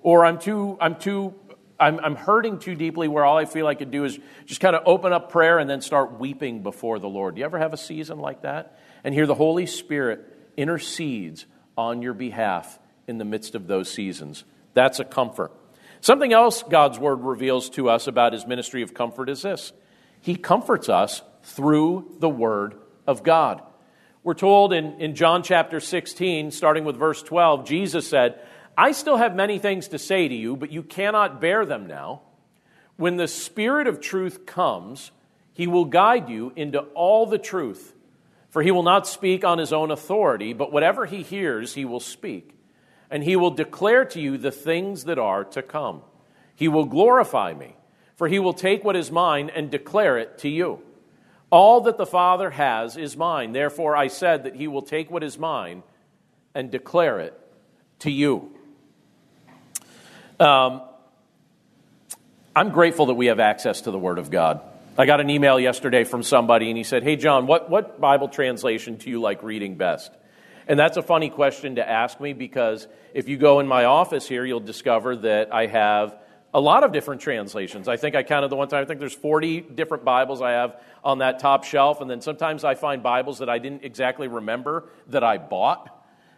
Or 0.03 0.25
I'm 0.25 0.39
too, 0.39 0.79
I'm 0.81 0.95
too, 0.97 1.35
I'm, 1.79 1.99
I'm 2.01 2.17
hurting 2.17 2.61
too 2.61 2.77
deeply 2.77 3.09
where 3.09 3.25
all 3.25 3.37
I 3.37 3.45
feel 3.45 3.67
I 3.67 3.75
could 3.75 3.91
do 3.91 4.05
is 4.05 4.19
just 4.47 4.61
kind 4.61 4.77
of 4.77 4.85
open 4.87 5.13
up 5.13 5.31
prayer 5.31 5.59
and 5.59 5.69
then 5.69 5.81
start 5.81 6.19
weeping 6.19 6.63
before 6.63 7.01
the 7.01 7.09
Lord. 7.09 7.35
Do 7.35 7.41
you 7.41 7.45
ever 7.45 7.59
have 7.59 7.73
a 7.73 7.77
season 7.77 8.19
like 8.19 8.43
that? 8.43 8.79
And 9.03 9.13
here 9.13 9.27
the 9.27 9.35
Holy 9.35 9.67
Spirit 9.67 10.25
intercedes 10.57 11.47
on 11.77 12.03
your 12.03 12.15
behalf 12.15 12.79
in 13.07 13.19
the 13.19 13.25
midst 13.25 13.55
of 13.55 13.67
those 13.67 13.91
seasons. 13.93 14.45
That's 14.75 15.01
a 15.01 15.05
comfort. 15.05 15.53
Something 16.01 16.33
else 16.33 16.63
God's 16.63 16.99
word 16.99 17.21
reveals 17.21 17.71
to 17.71 17.89
us 17.89 18.07
about 18.07 18.33
his 18.33 18.47
ministry 18.47 18.83
of 18.83 18.95
comfort 18.95 19.29
is 19.29 19.43
this 19.43 19.73
He 20.21 20.37
comforts 20.37 20.89
us 20.89 21.23
through 21.43 22.17
the 22.19 22.29
word 22.29 22.77
of 23.07 23.23
God. 23.23 23.63
We're 24.25 24.35
told 24.35 24.73
in, 24.73 25.01
in 25.01 25.17
John 25.17 25.43
chapter 25.43 25.81
16, 25.81 26.53
starting 26.53 26.85
with 26.85 26.97
verse 26.97 27.23
12, 27.23 27.67
Jesus 27.67 28.09
said, 28.09 28.41
I 28.79 28.93
still 28.93 29.17
have 29.17 29.35
many 29.35 29.59
things 29.59 29.89
to 29.89 29.99
say 29.99 30.29
to 30.29 30.35
you, 30.35 30.57
but 30.57 30.71
you 30.71 30.83
cannot 30.83 31.41
bear 31.41 31.67
them 31.67 31.87
now. 31.87 32.23
When 32.97 33.17
the 33.17 33.27
Spirit 33.27 33.87
of 33.89 34.01
truth 34.01 34.47
comes, 34.47 35.11
he 35.53 35.67
will 35.67 35.85
guide 35.85 36.29
you 36.29 36.53
into 36.57 36.81
all 36.95 37.27
the 37.27 37.39
truth. 37.39 37.95
For 38.53 38.61
he 38.61 38.71
will 38.71 38.83
not 38.83 39.09
speak 39.09 39.47
on 39.47 39.57
his 39.57 39.73
own 39.73 39.91
authority, 39.91 40.53
but 40.53 40.71
whatever 40.71 41.07
he 41.07 41.23
hears, 41.23 41.73
he 41.75 41.87
will 41.87 42.01
speak. 42.01 42.55
And 43.11 43.25
he 43.25 43.35
will 43.35 43.51
declare 43.51 44.05
to 44.05 44.21
you 44.21 44.37
the 44.37 44.51
things 44.51 45.05
that 45.05 45.19
are 45.19 45.43
to 45.45 45.63
come. 45.63 46.03
He 46.55 46.69
will 46.69 46.85
glorify 46.85 47.55
me, 47.55 47.77
for 48.15 48.29
he 48.29 48.39
will 48.39 48.53
take 48.53 48.85
what 48.85 48.95
is 48.95 49.11
mine 49.11 49.51
and 49.55 49.71
declare 49.71 50.19
it 50.19 50.37
to 50.41 50.51
you. 50.51 50.83
All 51.49 51.81
that 51.83 51.97
the 51.97 52.05
Father 52.05 52.51
has 52.51 52.99
is 52.99 53.17
mine. 53.17 53.53
Therefore, 53.53 53.97
I 53.97 54.09
said 54.09 54.45
that 54.45 54.55
he 54.55 54.69
will 54.69 54.83
take 54.83 55.11
what 55.11 55.23
is 55.23 55.39
mine 55.39 55.83
and 56.55 56.71
declare 56.71 57.21
it 57.21 57.33
to 58.01 58.11
you. 58.11 58.55
Um, 60.39 60.83
I'm 62.55 62.69
grateful 62.69 63.07
that 63.07 63.15
we 63.15 63.27
have 63.27 63.41
access 63.41 63.81
to 63.83 63.91
the 63.91 63.99
Word 63.99 64.19
of 64.19 64.31
God. 64.31 64.61
I 64.99 65.07
got 65.07 65.23
an 65.23 65.31
email 65.31 65.59
yesterday 65.59 66.05
from 66.05 66.23
somebody, 66.23 66.69
and 66.69 66.77
he 66.77 66.85
said, 66.85 67.03
Hey, 67.03 67.17
John, 67.17 67.47
what, 67.47 67.71
what 67.71 67.99
Bible 67.99 68.29
translation 68.29 68.97
do 68.97 69.09
you 69.09 69.23
like 69.23 69.43
reading 69.43 69.77
best? 69.77 70.13
And 70.69 70.79
that's 70.79 70.99
a 70.99 71.03
funny 71.03 71.31
question 71.31 71.77
to 71.77 71.89
ask 71.89 72.21
me 72.21 72.35
because 72.35 72.87
if 73.15 73.27
you 73.27 73.39
go 73.39 73.61
in 73.61 73.67
my 73.67 73.87
office 73.87 74.29
here, 74.29 74.45
you'll 74.45 74.61
discover 74.61 75.17
that 75.17 75.53
I 75.53 75.67
have 75.67 76.19
a 76.53 76.61
lot 76.61 76.85
of 76.85 76.93
different 76.93 77.23
translations. 77.23 77.89
I 77.89 77.97
think 77.97 78.15
I 78.15 78.23
counted 78.23 78.49
the 78.49 78.57
one 78.57 78.69
time, 78.69 78.83
I 78.83 78.85
think 78.85 79.01
there's 79.01 79.15
40 79.15 79.63
different 79.63 80.05
Bibles 80.05 80.43
I 80.43 80.51
have 80.51 80.79
on 81.03 81.19
that 81.19 81.39
top 81.39 81.65
shelf. 81.65 82.03
And 82.03 82.11
then 82.11 82.21
sometimes 82.21 82.63
I 82.63 82.75
find 82.75 83.03
Bibles 83.03 83.39
that 83.39 83.49
I 83.49 83.59
didn't 83.59 83.85
exactly 83.85 84.29
remember 84.29 84.91
that 85.09 85.25
I 85.25 85.39
bought. 85.39 85.89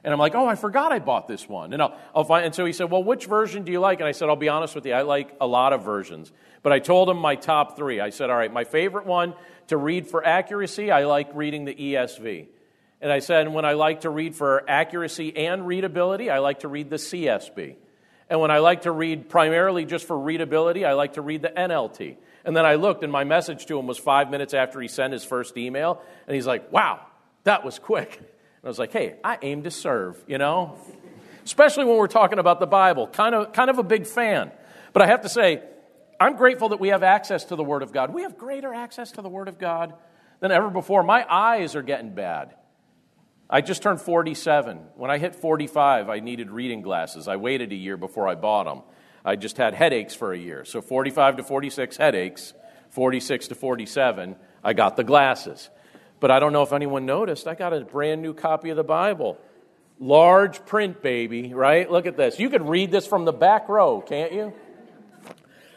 And 0.04 0.12
I'm 0.12 0.18
like, 0.18 0.34
oh, 0.34 0.46
I 0.46 0.54
forgot 0.54 0.92
I 0.92 0.98
bought 1.00 1.26
this 1.26 1.48
one. 1.48 1.72
And, 1.72 1.82
I'll, 1.82 1.98
I'll 2.14 2.24
find, 2.24 2.44
and 2.44 2.54
so 2.54 2.66
he 2.66 2.74
said, 2.74 2.90
well, 2.90 3.02
which 3.02 3.24
version 3.24 3.64
do 3.64 3.72
you 3.72 3.80
like? 3.80 4.00
And 4.00 4.06
I 4.06 4.12
said, 4.12 4.28
I'll 4.28 4.36
be 4.36 4.50
honest 4.50 4.74
with 4.74 4.84
you, 4.84 4.92
I 4.92 5.02
like 5.02 5.34
a 5.40 5.46
lot 5.46 5.72
of 5.72 5.82
versions. 5.82 6.30
But 6.64 6.72
I 6.72 6.78
told 6.78 7.10
him 7.10 7.18
my 7.18 7.36
top 7.36 7.76
three. 7.76 8.00
I 8.00 8.08
said, 8.08 8.30
all 8.30 8.36
right, 8.36 8.52
my 8.52 8.64
favorite 8.64 9.04
one 9.04 9.34
to 9.68 9.76
read 9.76 10.08
for 10.08 10.24
accuracy, 10.26 10.90
I 10.90 11.04
like 11.04 11.28
reading 11.34 11.66
the 11.66 11.74
ESV. 11.74 12.46
And 13.02 13.12
I 13.12 13.18
said, 13.18 13.42
and 13.42 13.54
when 13.54 13.66
I 13.66 13.74
like 13.74 14.00
to 14.00 14.10
read 14.10 14.34
for 14.34 14.64
accuracy 14.66 15.36
and 15.36 15.66
readability, 15.66 16.30
I 16.30 16.38
like 16.38 16.60
to 16.60 16.68
read 16.68 16.88
the 16.88 16.96
CSB. 16.96 17.76
And 18.30 18.40
when 18.40 18.50
I 18.50 18.58
like 18.58 18.82
to 18.82 18.92
read 18.92 19.28
primarily 19.28 19.84
just 19.84 20.06
for 20.06 20.18
readability, 20.18 20.86
I 20.86 20.94
like 20.94 21.12
to 21.14 21.20
read 21.20 21.42
the 21.42 21.50
NLT. 21.50 22.16
And 22.46 22.56
then 22.56 22.64
I 22.64 22.76
looked, 22.76 23.02
and 23.02 23.12
my 23.12 23.24
message 23.24 23.66
to 23.66 23.78
him 23.78 23.86
was 23.86 23.98
five 23.98 24.30
minutes 24.30 24.54
after 24.54 24.80
he 24.80 24.88
sent 24.88 25.12
his 25.12 25.22
first 25.22 25.58
email. 25.58 26.00
And 26.26 26.34
he's 26.34 26.46
like, 26.46 26.72
wow, 26.72 27.04
that 27.42 27.62
was 27.62 27.78
quick. 27.78 28.16
And 28.16 28.26
I 28.64 28.68
was 28.68 28.78
like, 28.78 28.92
hey, 28.92 29.16
I 29.22 29.36
aim 29.42 29.64
to 29.64 29.70
serve, 29.70 30.16
you 30.26 30.38
know? 30.38 30.78
Especially 31.44 31.84
when 31.84 31.98
we're 31.98 32.06
talking 32.06 32.38
about 32.38 32.58
the 32.58 32.66
Bible. 32.66 33.06
Kind 33.06 33.34
of, 33.34 33.52
kind 33.52 33.68
of 33.68 33.76
a 33.76 33.82
big 33.82 34.06
fan. 34.06 34.50
But 34.94 35.02
I 35.02 35.08
have 35.08 35.20
to 35.22 35.28
say, 35.28 35.62
I'm 36.20 36.36
grateful 36.36 36.70
that 36.70 36.80
we 36.80 36.88
have 36.88 37.02
access 37.02 37.44
to 37.46 37.56
the 37.56 37.64
Word 37.64 37.82
of 37.82 37.92
God. 37.92 38.12
We 38.12 38.22
have 38.22 38.38
greater 38.38 38.72
access 38.72 39.12
to 39.12 39.22
the 39.22 39.28
Word 39.28 39.48
of 39.48 39.58
God 39.58 39.94
than 40.40 40.50
ever 40.50 40.70
before. 40.70 41.02
My 41.02 41.24
eyes 41.28 41.74
are 41.74 41.82
getting 41.82 42.14
bad. 42.14 42.54
I 43.48 43.60
just 43.60 43.82
turned 43.82 44.00
47. 44.00 44.78
When 44.96 45.10
I 45.10 45.18
hit 45.18 45.34
45, 45.34 46.08
I 46.08 46.20
needed 46.20 46.50
reading 46.50 46.82
glasses. 46.82 47.28
I 47.28 47.36
waited 47.36 47.72
a 47.72 47.76
year 47.76 47.96
before 47.96 48.28
I 48.28 48.34
bought 48.34 48.64
them. 48.64 48.82
I 49.24 49.36
just 49.36 49.56
had 49.56 49.74
headaches 49.74 50.14
for 50.14 50.32
a 50.32 50.38
year. 50.38 50.64
So 50.64 50.80
45 50.80 51.38
to 51.38 51.42
46 51.42 51.96
headaches, 51.96 52.52
46 52.90 53.48
to 53.48 53.54
47, 53.54 54.36
I 54.62 54.72
got 54.72 54.96
the 54.96 55.04
glasses. 55.04 55.70
But 56.20 56.30
I 56.30 56.40
don't 56.40 56.52
know 56.52 56.62
if 56.62 56.72
anyone 56.72 57.06
noticed, 57.06 57.46
I 57.46 57.54
got 57.54 57.72
a 57.72 57.80
brand 57.80 58.22
new 58.22 58.34
copy 58.34 58.70
of 58.70 58.76
the 58.76 58.84
Bible. 58.84 59.38
Large 59.98 60.66
print, 60.66 61.02
baby, 61.02 61.54
right? 61.54 61.90
Look 61.90 62.06
at 62.06 62.16
this. 62.16 62.38
You 62.38 62.50
could 62.50 62.68
read 62.68 62.90
this 62.90 63.06
from 63.06 63.24
the 63.24 63.32
back 63.32 63.68
row, 63.68 64.00
can't 64.00 64.32
you? 64.32 64.52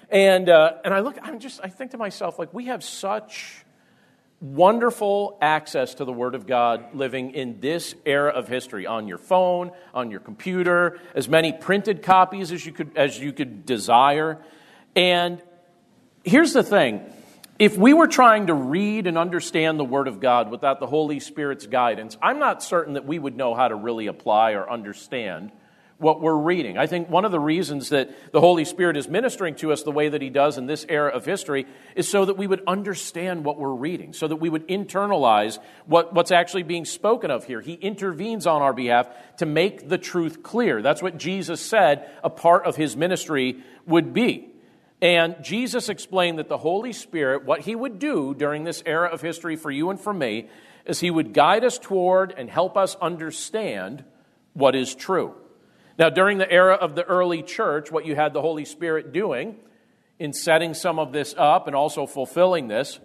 And, 0.10 0.50
uh, 0.50 0.74
and 0.86 0.94
I 0.94 1.02
look, 1.02 1.18
I'm 1.22 1.40
just, 1.40 1.60
I 1.64 1.70
think 1.70 1.92
to 1.92 1.98
myself, 1.98 2.40
like, 2.40 2.54
we 2.54 2.66
have 2.66 2.84
such 2.84 3.66
wonderful 4.40 5.38
access 5.42 5.96
to 5.96 6.06
the 6.06 6.14
Word 6.14 6.36
of 6.36 6.46
God 6.46 6.94
living 6.94 7.34
in 7.34 7.60
this 7.60 7.96
era 8.06 8.32
of 8.32 8.48
history 8.48 8.86
on 8.86 9.08
your 9.08 9.18
phone, 9.18 9.72
on 9.94 10.12
your 10.12 10.20
computer, 10.20 11.00
as 11.16 11.28
many 11.28 11.52
printed 11.52 12.04
copies 12.04 12.52
as 12.52 12.66
you 12.66 12.72
could, 12.72 12.96
as 12.96 13.20
you 13.20 13.34
could 13.34 13.66
desire. 13.66 14.38
And 14.96 15.42
here's 16.24 16.54
the 16.54 16.64
thing 16.64 17.02
if 17.60 17.76
we 17.76 17.94
were 17.94 18.08
trying 18.08 18.48
to 18.48 18.54
read 18.54 19.08
and 19.08 19.18
understand 19.18 19.80
the 19.80 19.86
Word 19.86 20.08
of 20.08 20.20
God 20.20 20.52
without 20.52 20.80
the 20.80 20.88
Holy 20.88 21.20
Spirit's 21.20 21.66
guidance, 21.66 22.16
I'm 22.22 22.38
not 22.38 22.62
certain 22.62 22.94
that 22.94 23.06
we 23.06 23.18
would 23.18 23.36
know 23.36 23.56
how 23.56 23.68
to 23.68 23.76
really 23.76 24.08
apply 24.08 24.52
or 24.52 24.70
understand 24.70 25.52
what 26.00 26.22
we're 26.22 26.38
reading. 26.38 26.78
I 26.78 26.86
think 26.86 27.10
one 27.10 27.26
of 27.26 27.32
the 27.32 27.40
reasons 27.40 27.90
that 27.90 28.32
the 28.32 28.40
Holy 28.40 28.66
Spirit 28.66 28.98
is 28.98 29.08
ministering 29.08 29.56
to 29.56 29.72
us 29.72 29.82
the 29.82 29.92
way 29.92 30.10
that 30.10 30.22
He 30.22 30.30
does 30.30 30.58
in 30.58 30.68
this 30.68 30.86
era 30.88 31.10
of 31.10 31.26
history 31.26 31.66
is 31.96 32.08
so 32.08 32.26
that 32.26 32.38
we 32.38 32.46
would 32.46 32.64
understand 32.68 33.44
what 33.44 33.58
we're 33.58 33.74
reading, 33.74 34.14
so 34.14 34.28
that 34.28 34.36
we 34.36 34.50
would 34.50 34.68
internalize 34.68 35.58
what, 35.86 36.14
what's 36.14 36.32
actually 36.32 36.64
being 36.64 36.86
spoken 36.86 37.32
of 37.32 37.46
here. 37.46 37.62
He 37.62 37.74
intervenes 37.74 38.46
on 38.46 38.62
our 38.62 38.74
behalf 38.74 39.10
to 39.38 39.48
make 39.48 39.90
the 39.90 39.98
truth 39.98 40.44
clear. 40.44 40.82
That's 40.84 41.02
what 41.02 41.18
Jesus 41.18 41.62
said 41.62 42.10
a 42.24 42.30
part 42.30 42.66
of 42.66 42.76
His 42.76 42.96
ministry 42.96 43.64
would 43.88 44.14
be. 44.14 44.50
And 45.02 45.36
Jesus 45.44 45.90
explained 45.90 46.38
that 46.38 46.50
the 46.50 46.58
Holy 46.58 46.94
Spirit, 46.94 47.44
what 47.44 47.62
He 47.62 47.76
would 47.76 47.98
do 47.98 48.36
during 48.36 48.64
this 48.64 48.84
era 48.86 49.10
of 49.10 49.22
history 49.22 49.56
for 49.56 49.72
you 49.72 49.90
and 49.90 50.00
for 50.00 50.14
me, 50.14 50.50
is 50.86 51.00
He 51.00 51.10
would 51.10 51.34
guide 51.34 51.64
us 51.64 51.80
toward 51.80 52.34
and 52.38 52.52
help 52.52 52.78
us 52.78 52.96
understand 53.02 54.04
what 54.54 54.76
is 54.76 54.94
true. 54.94 55.34
Now, 55.98 56.10
during 56.10 56.38
the 56.38 56.52
era 56.52 56.76
of 56.76 56.96
the 56.96 57.04
early 57.04 57.42
church, 57.42 57.92
what 57.92 58.06
you 58.06 58.16
had 58.16 58.34
the 58.34 58.42
Holy 58.42 58.66
Spirit 58.66 59.12
doing 59.12 59.56
in 60.20 60.34
setting 60.34 60.74
some 60.74 61.00
of 61.00 61.12
this 61.12 61.34
up 61.38 61.68
and 61.68 61.76
also 61.76 62.06
fulfilling 62.06 62.68
this 62.68 63.00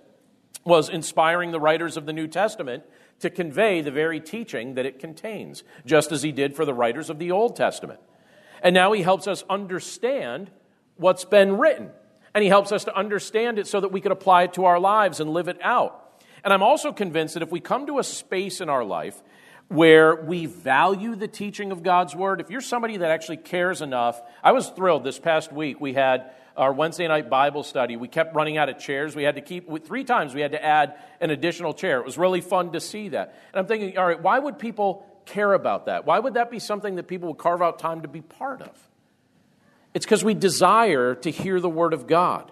was 0.64 0.88
inspiring 0.88 1.50
the 1.50 1.60
writers 1.60 1.96
of 1.96 2.06
the 2.06 2.12
New 2.12 2.28
Testament 2.28 2.84
to 3.20 3.30
convey 3.30 3.80
the 3.80 3.90
very 3.90 4.20
teaching 4.20 4.74
that 4.74 4.86
it 4.86 4.98
contains, 4.98 5.64
just 5.86 6.12
as 6.12 6.22
he 6.22 6.32
did 6.32 6.54
for 6.54 6.64
the 6.64 6.74
writers 6.74 7.08
of 7.08 7.18
the 7.18 7.30
Old 7.30 7.56
Testament. 7.56 8.00
And 8.62 8.74
now 8.74 8.92
he 8.92 9.02
helps 9.02 9.26
us 9.26 9.44
understand 9.48 10.50
what's 10.96 11.24
been 11.24 11.56
written. 11.56 11.90
And 12.34 12.42
he 12.42 12.48
helps 12.48 12.72
us 12.72 12.84
to 12.84 12.96
understand 12.96 13.58
it 13.58 13.66
so 13.66 13.80
that 13.80 13.92
we 13.92 14.00
can 14.00 14.12
apply 14.12 14.44
it 14.44 14.54
to 14.54 14.64
our 14.64 14.78
lives 14.78 15.20
and 15.20 15.30
live 15.30 15.48
it 15.48 15.58
out. 15.62 15.98
And 16.44 16.52
I'm 16.52 16.62
also 16.62 16.92
convinced 16.92 17.34
that 17.34 17.42
if 17.42 17.50
we 17.50 17.60
come 17.60 17.86
to 17.86 17.98
a 17.98 18.04
space 18.04 18.60
in 18.60 18.68
our 18.68 18.84
life 18.84 19.20
where 19.72 20.14
we 20.14 20.46
value 20.46 21.16
the 21.16 21.28
teaching 21.28 21.72
of 21.72 21.82
God's 21.82 22.14
word, 22.14 22.40
if 22.40 22.50
you're 22.50 22.60
somebody 22.60 22.98
that 22.98 23.10
actually 23.10 23.38
cares 23.38 23.82
enough, 23.82 24.20
I 24.42 24.52
was 24.52 24.68
thrilled 24.68 25.04
this 25.04 25.18
past 25.18 25.52
week. 25.52 25.80
We 25.80 25.94
had 25.94 26.30
our 26.56 26.72
Wednesday 26.72 27.08
night 27.08 27.30
Bible 27.30 27.62
study, 27.62 27.96
we 27.96 28.08
kept 28.08 28.34
running 28.34 28.58
out 28.58 28.68
of 28.68 28.78
chairs. 28.78 29.16
We 29.16 29.22
had 29.22 29.36
to 29.36 29.40
keep, 29.40 29.84
three 29.86 30.04
times 30.04 30.34
we 30.34 30.42
had 30.42 30.52
to 30.52 30.62
add 30.62 30.96
an 31.20 31.30
additional 31.30 31.72
chair. 31.72 31.98
It 31.98 32.04
was 32.04 32.18
really 32.18 32.42
fun 32.42 32.72
to 32.72 32.80
see 32.80 33.08
that. 33.10 33.34
And 33.52 33.60
I'm 33.60 33.66
thinking, 33.66 33.96
all 33.96 34.06
right, 34.06 34.20
why 34.20 34.38
would 34.38 34.58
people 34.58 35.06
care 35.24 35.52
about 35.54 35.86
that? 35.86 36.04
Why 36.04 36.18
would 36.18 36.34
that 36.34 36.50
be 36.50 36.58
something 36.58 36.96
that 36.96 37.04
people 37.04 37.28
would 37.28 37.38
carve 37.38 37.62
out 37.62 37.78
time 37.78 38.02
to 38.02 38.08
be 38.08 38.20
part 38.20 38.60
of? 38.60 38.90
It's 39.94 40.04
because 40.04 40.24
we 40.24 40.34
desire 40.34 41.14
to 41.16 41.30
hear 41.30 41.60
the 41.60 41.70
Word 41.70 41.94
of 41.94 42.06
God. 42.06 42.50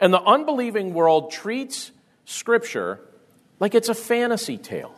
And 0.00 0.12
the 0.12 0.22
unbelieving 0.22 0.94
world 0.94 1.30
treats 1.30 1.92
Scripture 2.24 3.00
like 3.58 3.74
it's 3.74 3.88
a 3.88 3.94
fantasy 3.94 4.56
tale. 4.56 4.94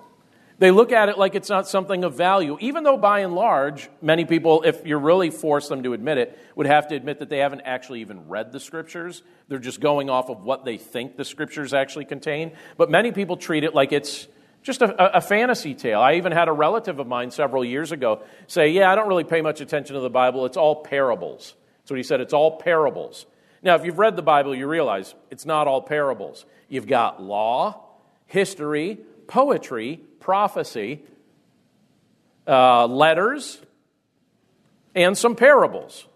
They 0.63 0.71
look 0.71 0.93
at 0.93 1.09
it 1.09 1.19
like 1.19 1.35
it's 1.35 1.49
not 1.49 1.67
something 1.67 2.05
of 2.05 2.15
value, 2.15 2.57
even 2.61 2.85
though 2.85 2.97
by 2.97 3.19
and 3.19 3.35
large, 3.35 3.91
many 4.01 4.25
people, 4.25 4.63
if 4.63 4.87
you 4.87 4.97
really 4.97 5.29
force 5.29 5.67
them 5.67 5.83
to 5.83 5.93
admit 5.93 6.19
it, 6.19 6.39
would 6.55 6.69
have 6.69 6.87
to 6.87 6.95
admit 6.95 7.19
that 7.19 7.29
they 7.29 7.39
haven't 7.39 7.63
actually 7.63 8.01
even 8.01 8.29
read 8.29 8.53
the 8.53 8.61
scriptures. 8.61 9.25
They're 9.49 9.59
just 9.59 9.81
going 9.81 10.09
off 10.09 10.31
of 10.31 10.45
what 10.45 10.65
they 10.65 10.79
think 10.79 11.17
the 11.17 11.25
scriptures 11.25 11.75
actually 11.75 12.05
contain. 12.05 12.53
But 12.77 12.93
many 12.93 13.11
people 13.11 13.37
treat 13.37 13.65
it 13.65 13.75
like 13.75 13.91
it's 13.91 14.29
just 14.63 14.83
a, 14.83 15.17
a, 15.17 15.21
fantasy 15.21 15.75
tale. 15.75 16.01
I 16.01 16.15
even 16.15 16.31
had 16.31 16.47
a 16.47 16.53
relative 16.53 17.01
of 17.01 17.09
mine 17.09 17.33
several 17.33 17.65
years 17.65 17.91
ago 17.91 18.23
say, 18.47 18.69
Yeah, 18.69 18.89
I 18.89 18.95
don't 18.95 19.09
really 19.09 19.25
pay 19.25 19.41
much 19.41 19.61
attention 19.61 19.95
to 19.95 20.01
the 20.01 20.11
Bible. 20.11 20.47
It's 20.47 20.57
all 20.57 20.85
parables. 20.85 21.57
That's 21.81 21.91
what 21.91 21.97
he 21.97 22.05
said. 22.05 22.21
It's 22.21 22.33
all 22.33 22.59
parables. 22.59 23.27
Now, 23.65 23.75
if 23.75 23.85
you've 23.85 23.99
read 23.99 24.15
the 24.15 24.23
Bible, 24.23 24.55
you 24.55 24.69
realize 24.69 25.17
it's 25.29 25.45
not 25.45 25.67
all 25.67 25.83
parables. 25.83 26.47
You've 26.69 26.87
got 26.87 27.21
law, 27.21 27.83
history, 28.27 29.01
poetry, 29.27 30.01
prophecy, 30.21 31.03
uh, 32.47 32.87
letters, 32.87 33.61
and 34.95 35.17
some 35.17 35.37
parables. 35.37 36.07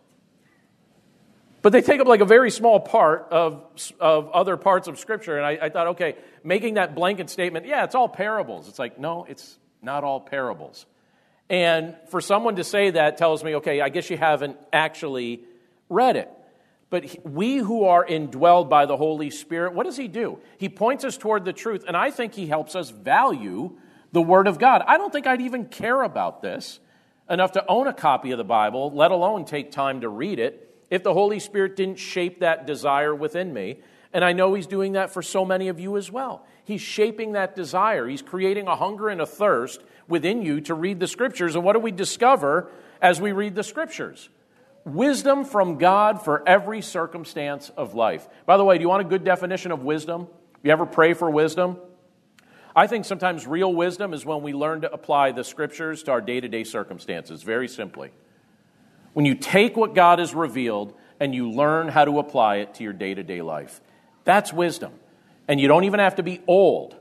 But 1.62 1.72
they 1.72 1.82
take 1.82 2.00
up 2.00 2.06
like 2.06 2.20
a 2.20 2.26
very 2.26 2.50
small 2.50 2.78
part 2.78 3.28
of, 3.32 3.64
of 3.98 4.30
other 4.30 4.56
parts 4.56 4.86
of 4.86 5.00
Scripture. 5.00 5.36
And 5.36 5.44
I, 5.44 5.66
I 5.66 5.68
thought, 5.68 5.88
okay, 5.88 6.14
making 6.44 6.74
that 6.74 6.94
blanket 6.94 7.28
statement, 7.28 7.66
yeah, 7.66 7.82
it's 7.84 7.96
all 7.96 8.08
parables. 8.08 8.68
It's 8.68 8.78
like, 8.78 9.00
no, 9.00 9.24
it's 9.28 9.58
not 9.82 10.04
all 10.04 10.20
parables. 10.20 10.86
And 11.48 11.96
for 12.08 12.20
someone 12.20 12.56
to 12.56 12.64
say 12.64 12.90
that 12.90 13.18
tells 13.18 13.42
me, 13.42 13.56
okay, 13.56 13.80
I 13.80 13.88
guess 13.88 14.10
you 14.10 14.16
haven't 14.16 14.56
actually 14.72 15.42
read 15.88 16.16
it. 16.16 16.30
But 16.88 17.26
we 17.26 17.56
who 17.56 17.84
are 17.84 18.06
indwelled 18.06 18.68
by 18.68 18.86
the 18.86 18.96
Holy 18.96 19.30
Spirit, 19.30 19.74
what 19.74 19.86
does 19.86 19.96
He 19.96 20.08
do? 20.08 20.38
He 20.56 20.68
points 20.68 21.04
us 21.04 21.16
toward 21.16 21.44
the 21.44 21.52
truth, 21.52 21.84
and 21.86 21.96
I 21.96 22.10
think 22.10 22.34
He 22.34 22.46
helps 22.46 22.76
us 22.76 22.90
value 22.90 23.76
the 24.12 24.22
Word 24.22 24.46
of 24.46 24.58
God. 24.58 24.82
I 24.86 24.96
don't 24.96 25.12
think 25.12 25.26
I'd 25.26 25.40
even 25.40 25.66
care 25.66 26.02
about 26.02 26.42
this 26.42 26.78
enough 27.28 27.52
to 27.52 27.66
own 27.66 27.88
a 27.88 27.92
copy 27.92 28.30
of 28.30 28.38
the 28.38 28.44
Bible, 28.44 28.92
let 28.92 29.10
alone 29.10 29.44
take 29.44 29.72
time 29.72 30.02
to 30.02 30.08
read 30.08 30.38
it, 30.38 30.62
if 30.88 31.02
the 31.02 31.12
Holy 31.12 31.40
Spirit 31.40 31.74
didn't 31.74 31.98
shape 31.98 32.40
that 32.40 32.66
desire 32.66 33.14
within 33.14 33.52
me. 33.52 33.80
And 34.12 34.24
I 34.24 34.32
know 34.32 34.54
He's 34.54 34.68
doing 34.68 34.92
that 34.92 35.12
for 35.12 35.22
so 35.22 35.44
many 35.44 35.66
of 35.66 35.80
you 35.80 35.96
as 35.96 36.10
well. 36.10 36.46
He's 36.64 36.80
shaping 36.80 37.32
that 37.32 37.56
desire, 37.56 38.06
He's 38.06 38.22
creating 38.22 38.68
a 38.68 38.76
hunger 38.76 39.08
and 39.08 39.20
a 39.20 39.26
thirst 39.26 39.82
within 40.06 40.42
you 40.42 40.60
to 40.62 40.74
read 40.74 41.00
the 41.00 41.08
Scriptures. 41.08 41.56
And 41.56 41.64
what 41.64 41.72
do 41.72 41.80
we 41.80 41.90
discover 41.90 42.70
as 43.02 43.20
we 43.20 43.32
read 43.32 43.56
the 43.56 43.64
Scriptures? 43.64 44.28
Wisdom 44.86 45.44
from 45.44 45.78
God 45.78 46.24
for 46.24 46.48
every 46.48 46.80
circumstance 46.80 47.70
of 47.76 47.94
life. 47.94 48.28
By 48.46 48.56
the 48.56 48.64
way, 48.64 48.78
do 48.78 48.82
you 48.82 48.88
want 48.88 49.04
a 49.04 49.08
good 49.08 49.24
definition 49.24 49.72
of 49.72 49.82
wisdom? 49.82 50.28
You 50.62 50.70
ever 50.70 50.86
pray 50.86 51.12
for 51.12 51.28
wisdom? 51.28 51.78
I 52.74 52.86
think 52.86 53.04
sometimes 53.04 53.48
real 53.48 53.74
wisdom 53.74 54.14
is 54.14 54.24
when 54.24 54.42
we 54.42 54.52
learn 54.52 54.82
to 54.82 54.92
apply 54.92 55.32
the 55.32 55.42
scriptures 55.42 56.04
to 56.04 56.12
our 56.12 56.20
day 56.20 56.40
to 56.40 56.46
day 56.46 56.62
circumstances, 56.62 57.42
very 57.42 57.66
simply. 57.66 58.12
When 59.12 59.26
you 59.26 59.34
take 59.34 59.76
what 59.76 59.94
God 59.94 60.20
has 60.20 60.34
revealed 60.34 60.94
and 61.18 61.34
you 61.34 61.50
learn 61.50 61.88
how 61.88 62.04
to 62.04 62.20
apply 62.20 62.58
it 62.58 62.74
to 62.74 62.84
your 62.84 62.92
day 62.92 63.12
to 63.12 63.24
day 63.24 63.42
life, 63.42 63.80
that's 64.22 64.52
wisdom. 64.52 64.92
And 65.48 65.60
you 65.60 65.66
don't 65.66 65.84
even 65.84 65.98
have 65.98 66.14
to 66.16 66.22
be 66.22 66.42
old 66.46 66.94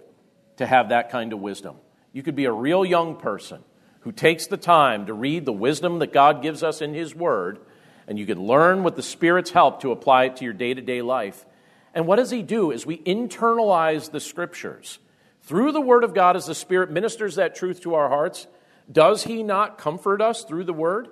to 0.58 0.66
have 0.66 0.90
that 0.90 1.12
kind 1.12 1.34
of 1.34 1.40
wisdom. 1.40 1.76
You 2.14 2.24
could 2.24 2.36
be 2.36 2.46
a 2.46 2.52
real 2.52 2.84
young 2.84 3.18
person 3.18 3.64
who 4.02 4.12
takes 4.12 4.48
the 4.48 4.58
time 4.58 5.06
to 5.06 5.14
read 5.14 5.46
the 5.46 5.54
wisdom 5.54 6.00
that 6.00 6.14
God 6.14 6.42
gives 6.42 6.64
us 6.64 6.82
in 6.82 6.94
His 6.94 7.14
Word, 7.14 7.60
and 8.08 8.20
you 8.20 8.26
can 8.26 8.42
learn 8.42 8.84
with 8.84 8.96
the 8.96 9.04
Spirit's 9.04 9.52
help 9.52 9.82
to 9.82 9.92
apply 9.92 10.26
it 10.26 10.38
to 10.38 10.44
your 10.44 10.54
day 10.54 10.74
to 10.74 10.82
day 10.82 11.02
life. 11.02 11.46
And 11.94 12.08
what 12.08 12.18
does 12.18 12.32
He 12.32 12.42
do? 12.42 12.72
Is 12.72 12.86
we 12.86 12.98
internalize 13.00 14.12
the 14.12 14.20
Scriptures 14.20 15.00
through 15.46 15.72
the 15.72 15.82
Word 15.82 16.04
of 16.04 16.14
God, 16.14 16.36
as 16.36 16.48
the 16.48 16.56
Spirit 16.56 16.90
ministers 16.90 17.36
that 17.36 17.56
truth 17.56 17.82
to 17.82 17.94
our 17.94 18.10
hearts, 18.10 18.48
does 18.92 19.24
He 19.24 19.44
not 19.44 19.78
comfort 19.78 20.22
us 20.22 20.44
through 20.44 20.64
the 20.64 20.74
Word? 20.74 21.08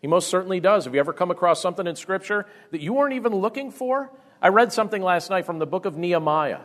He 0.00 0.06
most 0.06 0.28
certainly 0.28 0.60
does. 0.60 0.84
Have 0.84 0.94
you 0.94 1.00
ever 1.00 1.12
come 1.12 1.30
across 1.30 1.60
something 1.60 1.86
in 1.86 1.96
Scripture 1.96 2.46
that 2.70 2.80
you 2.80 2.94
weren't 2.94 3.14
even 3.14 3.34
looking 3.34 3.70
for? 3.70 4.10
I 4.40 4.48
read 4.48 4.72
something 4.72 5.02
last 5.02 5.28
night 5.28 5.44
from 5.44 5.58
the 5.58 5.66
book 5.66 5.84
of 5.84 5.96
Nehemiah. 5.96 6.60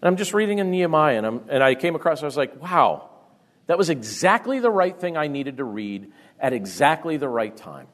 And 0.00 0.08
I'm 0.08 0.16
just 0.16 0.34
reading 0.34 0.58
in 0.58 0.70
Nehemiah, 0.70 1.22
and, 1.22 1.48
and 1.48 1.62
i 1.62 1.74
came 1.74 1.94
across, 1.94 2.22
I 2.22 2.26
was 2.26 2.36
like, 2.36 2.60
wow, 2.60 3.08
that 3.66 3.78
was 3.78 3.88
exactly 3.88 4.58
the 4.58 4.70
right 4.70 4.98
thing 4.98 5.16
I 5.16 5.28
needed 5.28 5.58
to 5.58 5.64
read 5.64 6.10
at 6.40 6.52
exactly 6.52 7.18
the 7.18 7.28
right 7.28 7.56
time. 7.56 7.86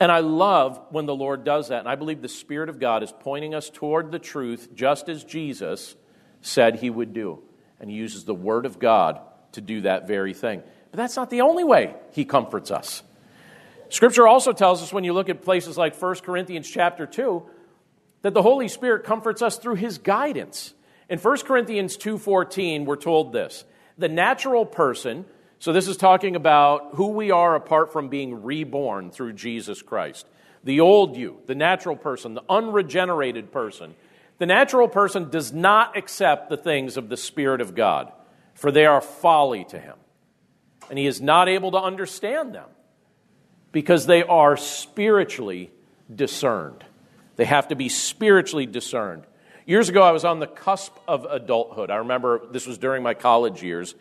And 0.00 0.10
I 0.10 0.20
love 0.20 0.80
when 0.90 1.04
the 1.04 1.14
Lord 1.14 1.44
does 1.44 1.68
that. 1.68 1.80
And 1.80 1.88
I 1.88 1.94
believe 1.94 2.22
the 2.22 2.28
Spirit 2.28 2.70
of 2.70 2.80
God 2.80 3.02
is 3.02 3.12
pointing 3.20 3.54
us 3.54 3.68
toward 3.68 4.10
the 4.10 4.18
truth, 4.18 4.70
just 4.74 5.10
as 5.10 5.22
Jesus 5.22 5.94
said 6.40 6.76
he 6.76 6.88
would 6.88 7.12
do. 7.12 7.42
And 7.78 7.90
he 7.90 7.96
uses 7.96 8.24
the 8.24 8.34
Word 8.34 8.64
of 8.64 8.78
God 8.78 9.20
to 9.52 9.60
do 9.60 9.82
that 9.82 10.08
very 10.08 10.32
thing. 10.32 10.62
But 10.90 10.96
that's 10.96 11.16
not 11.16 11.28
the 11.28 11.42
only 11.42 11.64
way 11.64 11.94
he 12.12 12.24
comforts 12.24 12.70
us. 12.70 13.02
Scripture 13.90 14.26
also 14.26 14.52
tells 14.52 14.82
us 14.82 14.92
when 14.92 15.04
you 15.04 15.12
look 15.12 15.28
at 15.28 15.42
places 15.42 15.76
like 15.76 16.00
1 16.00 16.16
Corinthians 16.16 16.68
chapter 16.68 17.06
2 17.06 17.42
that 18.22 18.34
the 18.34 18.42
Holy 18.42 18.68
Spirit 18.68 19.04
comforts 19.04 19.42
us 19.42 19.58
through 19.58 19.74
his 19.74 19.98
guidance. 19.98 20.74
In 21.08 21.18
1 21.18 21.44
Corinthians 21.44 21.96
2:14 21.96 22.84
we're 22.84 22.96
told 22.96 23.32
this. 23.32 23.64
The 23.98 24.08
natural 24.08 24.64
person, 24.64 25.26
so 25.60 25.72
this 25.72 25.86
is 25.86 25.96
talking 25.96 26.34
about 26.34 26.94
who 26.94 27.08
we 27.10 27.30
are 27.30 27.54
apart 27.54 27.92
from 27.92 28.08
being 28.08 28.42
reborn 28.42 29.12
through 29.12 29.34
Jesus 29.34 29.80
Christ. 29.80 30.26
The 30.64 30.80
old 30.80 31.16
you, 31.16 31.38
the 31.46 31.54
natural 31.54 31.96
person, 31.96 32.34
the 32.34 32.42
unregenerated 32.48 33.52
person 33.52 33.94
the 34.40 34.46
natural 34.46 34.88
person 34.88 35.28
does 35.28 35.52
not 35.52 35.98
accept 35.98 36.48
the 36.48 36.56
things 36.56 36.96
of 36.96 37.10
the 37.10 37.16
Spirit 37.18 37.60
of 37.60 37.74
God, 37.74 38.10
for 38.54 38.72
they 38.72 38.86
are 38.86 39.02
folly 39.02 39.66
to 39.66 39.78
him. 39.78 39.96
And 40.88 40.98
he 40.98 41.06
is 41.06 41.20
not 41.20 41.46
able 41.46 41.72
to 41.72 41.78
understand 41.78 42.54
them 42.54 42.68
because 43.70 44.06
they 44.06 44.22
are 44.22 44.56
spiritually 44.56 45.70
discerned. 46.12 46.82
They 47.36 47.44
have 47.44 47.68
to 47.68 47.76
be 47.76 47.90
spiritually 47.90 48.64
discerned. 48.64 49.24
Years 49.66 49.90
ago, 49.90 50.02
I 50.02 50.12
was 50.12 50.24
on 50.24 50.40
the 50.40 50.46
cusp 50.46 50.96
of 51.06 51.26
adulthood. 51.26 51.90
I 51.90 51.96
remember 51.96 52.40
this 52.50 52.66
was 52.66 52.78
during 52.78 53.02
my 53.02 53.12
college 53.12 53.62
years. 53.62 53.94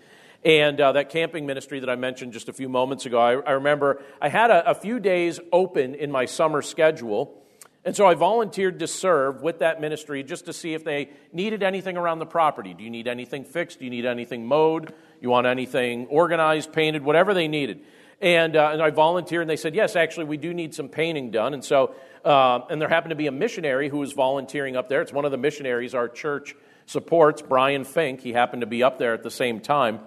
And 0.43 0.79
uh, 0.79 0.93
that 0.93 1.09
camping 1.09 1.45
ministry 1.45 1.81
that 1.81 1.89
I 1.89 1.95
mentioned 1.95 2.33
just 2.33 2.47
a 2.47 2.53
few 2.53 2.69
moments 2.69 3.05
ago, 3.05 3.19
I, 3.19 3.33
I 3.33 3.51
remember 3.51 4.01
I 4.21 4.29
had 4.29 4.51
a, 4.51 4.71
a 4.71 4.75
few 4.75 4.99
days 4.99 5.39
open 5.51 5.95
in 5.95 6.11
my 6.11 6.25
summer 6.25 6.61
schedule 6.61 7.39
and 7.85 7.95
so 7.95 8.05
I 8.05 8.13
volunteered 8.13 8.79
to 8.79 8.87
serve 8.87 9.41
with 9.41 9.59
that 9.59 9.79
ministry 9.79 10.21
just 10.21 10.45
to 10.45 10.53
see 10.53 10.73
if 10.73 10.83
they 10.83 11.09
needed 11.31 11.63
anything 11.63 11.95
around 11.95 12.19
the 12.19 12.25
property. 12.25 12.73
Do 12.73 12.83
you 12.83 12.89
need 12.89 13.07
anything 13.07 13.45
fixed? 13.45 13.79
Do 13.79 13.85
you 13.85 13.91
need 13.91 14.05
anything 14.05 14.45
mowed? 14.45 14.93
You 15.21 15.29
want 15.29 15.47
anything 15.47 16.07
organized, 16.07 16.73
painted, 16.73 17.03
whatever 17.03 17.33
they 17.33 17.47
needed. 17.47 17.81
And, 18.21 18.57
uh, 18.57 18.71
and 18.73 18.81
I 18.81 18.89
volunteered, 18.89 19.41
and 19.41 19.49
they 19.49 19.55
said, 19.55 19.75
yes, 19.75 19.95
actually, 19.95 20.25
we 20.25 20.35
do 20.35 20.53
need 20.53 20.75
some 20.75 20.89
painting 20.89 21.31
done. 21.31 21.53
And 21.53 21.63
so, 21.63 21.95
uh, 22.25 22.59
and 22.69 22.81
there 22.81 22.89
happened 22.89 23.11
to 23.11 23.15
be 23.15 23.27
a 23.27 23.31
missionary 23.31 23.87
who 23.87 23.99
was 23.99 24.11
volunteering 24.11 24.75
up 24.75 24.89
there. 24.89 25.01
It's 25.01 25.13
one 25.13 25.23
of 25.23 25.31
the 25.31 25.37
missionaries 25.37 25.95
our 25.95 26.09
church 26.09 26.55
supports, 26.85 27.41
Brian 27.41 27.85
Fink. 27.85 28.19
He 28.19 28.33
happened 28.33 28.61
to 28.61 28.67
be 28.67 28.83
up 28.83 28.99
there 28.99 29.13
at 29.13 29.23
the 29.23 29.31
same 29.31 29.61
time. 29.61 30.01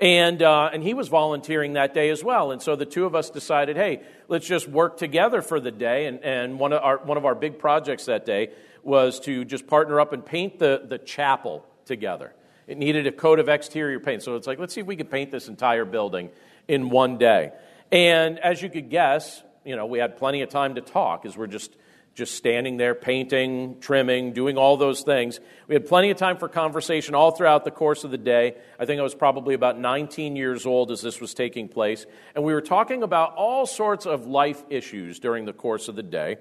And, 0.00 0.42
uh, 0.42 0.70
and 0.72 0.82
he 0.82 0.94
was 0.94 1.08
volunteering 1.08 1.74
that 1.74 1.94
day 1.94 2.10
as 2.10 2.24
well. 2.24 2.50
And 2.50 2.60
so 2.60 2.76
the 2.76 2.86
two 2.86 3.04
of 3.04 3.14
us 3.14 3.30
decided, 3.30 3.76
hey, 3.76 4.02
let's 4.28 4.46
just 4.46 4.68
work 4.68 4.96
together 4.96 5.40
for 5.40 5.60
the 5.60 5.70
day. 5.70 6.06
And, 6.06 6.22
and 6.24 6.58
one, 6.58 6.72
of 6.72 6.82
our, 6.82 6.98
one 6.98 7.16
of 7.16 7.24
our 7.24 7.34
big 7.34 7.58
projects 7.58 8.06
that 8.06 8.26
day 8.26 8.50
was 8.82 9.20
to 9.20 9.44
just 9.44 9.66
partner 9.66 10.00
up 10.00 10.12
and 10.12 10.24
paint 10.24 10.58
the, 10.58 10.82
the 10.84 10.98
chapel 10.98 11.64
together. 11.86 12.34
It 12.66 12.78
needed 12.78 13.06
a 13.06 13.12
coat 13.12 13.38
of 13.38 13.48
exterior 13.48 14.00
paint. 14.00 14.22
So 14.22 14.36
it's 14.36 14.46
like, 14.46 14.58
let's 14.58 14.74
see 14.74 14.80
if 14.80 14.86
we 14.86 14.96
could 14.96 15.10
paint 15.10 15.30
this 15.30 15.48
entire 15.48 15.84
building 15.84 16.30
in 16.66 16.90
one 16.90 17.18
day. 17.18 17.52
And 17.92 18.38
as 18.38 18.62
you 18.62 18.70
could 18.70 18.90
guess, 18.90 19.42
you 19.64 19.76
know, 19.76 19.86
we 19.86 19.98
had 19.98 20.16
plenty 20.16 20.42
of 20.42 20.48
time 20.48 20.74
to 20.74 20.80
talk 20.80 21.24
as 21.26 21.36
we're 21.36 21.46
just 21.46 21.74
just 22.14 22.36
standing 22.36 22.76
there 22.76 22.94
painting, 22.94 23.76
trimming, 23.80 24.32
doing 24.32 24.56
all 24.56 24.76
those 24.76 25.02
things. 25.02 25.40
We 25.66 25.74
had 25.74 25.86
plenty 25.86 26.10
of 26.10 26.16
time 26.16 26.36
for 26.36 26.48
conversation 26.48 27.14
all 27.14 27.32
throughout 27.32 27.64
the 27.64 27.72
course 27.72 28.04
of 28.04 28.12
the 28.12 28.18
day. 28.18 28.54
I 28.78 28.86
think 28.86 29.00
I 29.00 29.02
was 29.02 29.16
probably 29.16 29.54
about 29.54 29.78
19 29.78 30.36
years 30.36 30.64
old 30.64 30.92
as 30.92 31.02
this 31.02 31.20
was 31.20 31.34
taking 31.34 31.68
place. 31.68 32.06
And 32.34 32.44
we 32.44 32.54
were 32.54 32.60
talking 32.60 33.02
about 33.02 33.34
all 33.34 33.66
sorts 33.66 34.06
of 34.06 34.26
life 34.26 34.62
issues 34.70 35.18
during 35.18 35.44
the 35.44 35.52
course 35.52 35.88
of 35.88 35.96
the 35.96 36.04
day. 36.04 36.36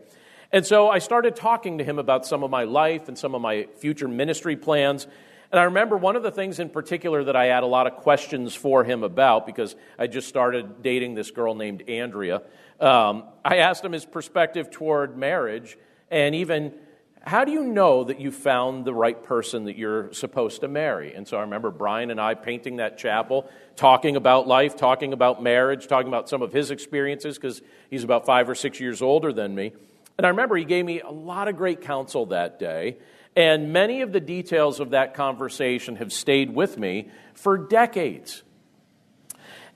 And 0.51 0.63
so 0.63 0.89
I 0.89 0.99
started 0.99 1.35
talking 1.35 1.79
to 1.79 1.83
him 1.83 1.97
about 1.97 2.27
some 2.27 2.43
of 2.43 2.51
my 2.51 2.65
life 2.65 3.07
and 3.07 3.17
some 3.17 3.33
of 3.33 3.41
my 3.41 3.67
future 3.77 4.07
ministry 4.07 4.55
plans. 4.55 5.07
And 5.53 5.59
I 5.59 5.65
remember 5.65 5.95
one 5.95 6.15
of 6.15 6.23
the 6.23 6.31
things 6.31 6.57
in 6.57 6.69
particular 6.69 7.25
that 7.25 7.35
I 7.35 7.45
had 7.45 7.61
a 7.61 7.67
lot 7.67 7.85
of 7.85 7.97
questions 7.97 8.55
for 8.55 8.83
him 8.83 9.03
about 9.03 9.45
because 9.45 9.75
I 9.99 10.07
just 10.07 10.27
started 10.27 10.81
dating 10.81 11.13
this 11.13 11.29
girl 11.29 11.53
named 11.53 11.87
Andrea. 11.87 12.41
Um, 12.79 13.25
I 13.45 13.57
asked 13.57 13.85
him 13.85 13.91
his 13.91 14.03
perspective 14.03 14.71
toward 14.71 15.15
marriage 15.15 15.77
and 16.09 16.33
even 16.33 16.73
how 17.21 17.45
do 17.45 17.51
you 17.51 17.63
know 17.63 18.03
that 18.03 18.19
you 18.19 18.31
found 18.31 18.83
the 18.83 18.95
right 18.95 19.23
person 19.23 19.65
that 19.65 19.77
you're 19.77 20.11
supposed 20.11 20.61
to 20.61 20.67
marry? 20.67 21.13
And 21.13 21.27
so 21.27 21.37
I 21.37 21.41
remember 21.41 21.69
Brian 21.69 22.09
and 22.09 22.19
I 22.19 22.33
painting 22.33 22.77
that 22.77 22.97
chapel, 22.97 23.47
talking 23.75 24.15
about 24.15 24.47
life, 24.47 24.75
talking 24.75 25.13
about 25.13 25.43
marriage, 25.43 25.85
talking 25.85 26.07
about 26.07 26.29
some 26.29 26.41
of 26.41 26.51
his 26.51 26.71
experiences 26.71 27.37
because 27.37 27.61
he's 27.91 28.03
about 28.03 28.25
five 28.25 28.49
or 28.49 28.55
six 28.55 28.79
years 28.79 29.03
older 29.03 29.31
than 29.31 29.53
me. 29.53 29.71
And 30.17 30.25
I 30.25 30.31
remember 30.31 30.55
he 30.55 30.65
gave 30.65 30.83
me 30.83 31.01
a 31.01 31.11
lot 31.11 31.47
of 31.47 31.57
great 31.57 31.81
counsel 31.81 32.25
that 32.27 32.57
day. 32.57 32.97
And 33.35 33.73
many 33.73 34.01
of 34.01 34.11
the 34.11 34.19
details 34.19 34.79
of 34.79 34.91
that 34.91 35.15
conversation 35.15 35.95
have 35.95 36.13
stayed 36.13 36.53
with 36.53 36.77
me 36.77 37.09
for 37.33 37.57
decades. 37.57 38.43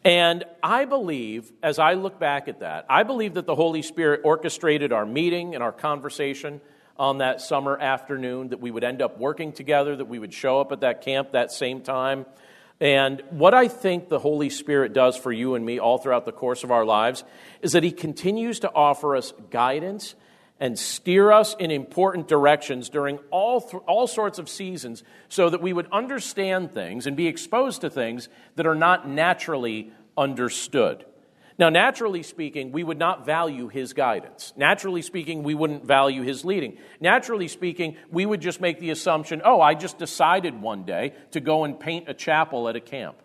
And 0.04 0.46
I 0.62 0.86
believe, 0.86 1.52
as 1.64 1.80
I 1.80 1.96
look 1.96 2.20
back 2.20 2.48
at 2.48 2.60
that, 2.60 2.86
I 2.90 3.04
believe 3.04 3.34
that 3.34 3.46
the 3.46 3.56
Holy 3.56 3.82
Spirit 3.82 4.22
orchestrated 4.24 4.94
our 4.94 5.06
meeting 5.06 5.56
and 5.56 5.64
our 5.64 5.72
conversation 5.72 6.62
on 6.98 7.18
that 7.20 7.42
summer 7.42 7.78
afternoon, 7.78 8.50
that 8.50 8.60
we 8.60 8.72
would 8.72 8.84
end 8.84 9.02
up 9.02 9.20
working 9.20 9.52
together, 9.52 9.96
that 9.96 10.06
we 10.06 10.18
would 10.18 10.34
show 10.34 10.60
up 10.62 10.72
at 10.72 10.82
that 10.82 11.02
camp 11.02 11.32
that 11.32 11.52
same 11.52 11.82
time. 11.82 12.26
And 12.80 13.22
what 13.32 13.54
I 13.54 13.68
think 13.68 14.08
the 14.08 14.20
Holy 14.20 14.50
Spirit 14.50 14.94
does 14.94 15.18
for 15.18 15.32
you 15.32 15.56
and 15.56 15.66
me 15.66 15.80
all 15.80 15.98
throughout 15.98 16.26
the 16.26 16.32
course 16.32 16.64
of 16.64 16.72
our 16.72 16.86
lives 16.86 17.24
is 17.62 17.74
that 17.74 17.84
He 17.84 17.92
continues 17.92 18.60
to 18.62 18.72
offer 18.72 19.16
us 19.16 19.34
guidance 19.50 20.16
and 20.60 20.78
steer 20.78 21.32
us 21.32 21.56
in 21.60 21.72
important 21.72 22.28
directions 22.28 22.90
during 22.90 23.20
all, 23.30 23.62
th- 23.62 23.84
all 23.88 24.08
sorts 24.08 24.40
of 24.40 24.50
seasons 24.50 25.04
so 25.30 25.50
that 25.50 25.62
we 25.62 25.74
would 25.74 25.88
understand 25.92 26.74
things 26.74 27.06
and 27.06 27.16
be 27.16 27.28
exposed 27.28 27.82
to 27.82 27.90
things 27.90 28.30
that 28.56 28.66
are 28.66 28.76
not 28.76 29.08
naturally 29.08 29.92
understood. 30.18 31.06
Now, 31.60 31.70
naturally 31.70 32.22
speaking, 32.22 32.72
we 32.72 32.84
would 32.84 33.00
not 33.00 33.26
value 33.26 33.68
his 33.68 33.94
guidance. 33.94 34.54
Naturally 34.56 35.02
speaking, 35.02 35.42
we 35.42 35.56
wouldn't 35.56 35.86
value 35.86 36.22
his 36.22 36.46
leading. 36.46 36.78
Naturally 37.00 37.48
speaking, 37.48 37.98
we 38.12 38.28
would 38.28 38.42
just 38.42 38.62
make 38.62 38.80
the 38.80 38.92
assumption 38.92 39.42
oh, 39.44 39.60
I 39.60 39.74
just 39.74 39.98
decided 39.98 40.62
one 40.62 40.84
day 40.84 41.14
to 41.32 41.40
go 41.40 41.64
and 41.64 41.80
paint 41.80 42.10
a 42.10 42.14
chapel 42.14 42.70
at 42.70 42.76
a 42.76 42.80
camp. 42.80 43.18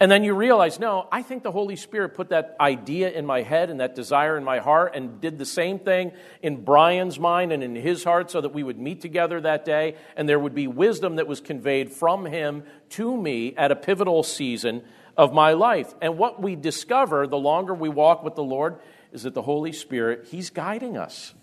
And 0.00 0.10
then 0.10 0.24
you 0.24 0.34
realize, 0.34 0.80
no, 0.80 1.06
I 1.12 1.20
think 1.20 1.42
the 1.42 1.52
Holy 1.52 1.76
Spirit 1.76 2.14
put 2.14 2.30
that 2.30 2.56
idea 2.58 3.10
in 3.10 3.26
my 3.26 3.42
head 3.42 3.68
and 3.68 3.80
that 3.80 3.94
desire 3.94 4.38
in 4.38 4.44
my 4.44 4.58
heart 4.58 4.94
and 4.94 5.20
did 5.20 5.36
the 5.36 5.44
same 5.44 5.78
thing 5.78 6.12
in 6.40 6.64
Brian's 6.64 7.18
mind 7.18 7.52
and 7.52 7.62
in 7.62 7.76
his 7.76 8.02
heart 8.02 8.30
so 8.30 8.40
that 8.40 8.54
we 8.54 8.62
would 8.62 8.78
meet 8.78 9.02
together 9.02 9.42
that 9.42 9.66
day 9.66 9.96
and 10.16 10.26
there 10.26 10.38
would 10.38 10.54
be 10.54 10.66
wisdom 10.66 11.16
that 11.16 11.26
was 11.26 11.42
conveyed 11.42 11.92
from 11.92 12.24
him 12.24 12.62
to 12.90 13.14
me 13.14 13.54
at 13.56 13.70
a 13.70 13.76
pivotal 13.76 14.22
season 14.22 14.82
of 15.18 15.34
my 15.34 15.52
life. 15.52 15.94
And 16.00 16.16
what 16.16 16.40
we 16.40 16.56
discover 16.56 17.26
the 17.26 17.36
longer 17.36 17.74
we 17.74 17.90
walk 17.90 18.24
with 18.24 18.36
the 18.36 18.42
Lord 18.42 18.78
is 19.12 19.24
that 19.24 19.34
the 19.34 19.42
Holy 19.42 19.72
Spirit, 19.72 20.28
He's 20.30 20.48
guiding 20.48 20.96
us. 20.96 21.34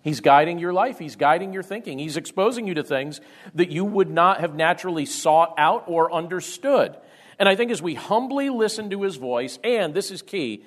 He's 0.00 0.20
guiding 0.20 0.58
your 0.58 0.72
life. 0.72 0.98
He's 0.98 1.16
guiding 1.16 1.54
your 1.54 1.62
thinking. 1.62 1.98
He's 1.98 2.18
exposing 2.18 2.66
you 2.66 2.74
to 2.74 2.82
things 2.82 3.22
that 3.54 3.70
you 3.70 3.86
would 3.86 4.10
not 4.10 4.40
have 4.40 4.54
naturally 4.54 5.06
sought 5.06 5.54
out 5.56 5.84
or 5.86 6.12
understood. 6.12 6.96
And 7.38 7.48
I 7.48 7.56
think 7.56 7.70
as 7.70 7.82
we 7.82 7.94
humbly 7.94 8.50
listen 8.50 8.90
to 8.90 9.02
his 9.02 9.16
voice, 9.16 9.58
and 9.64 9.94
this 9.94 10.10
is 10.10 10.22
key, 10.22 10.64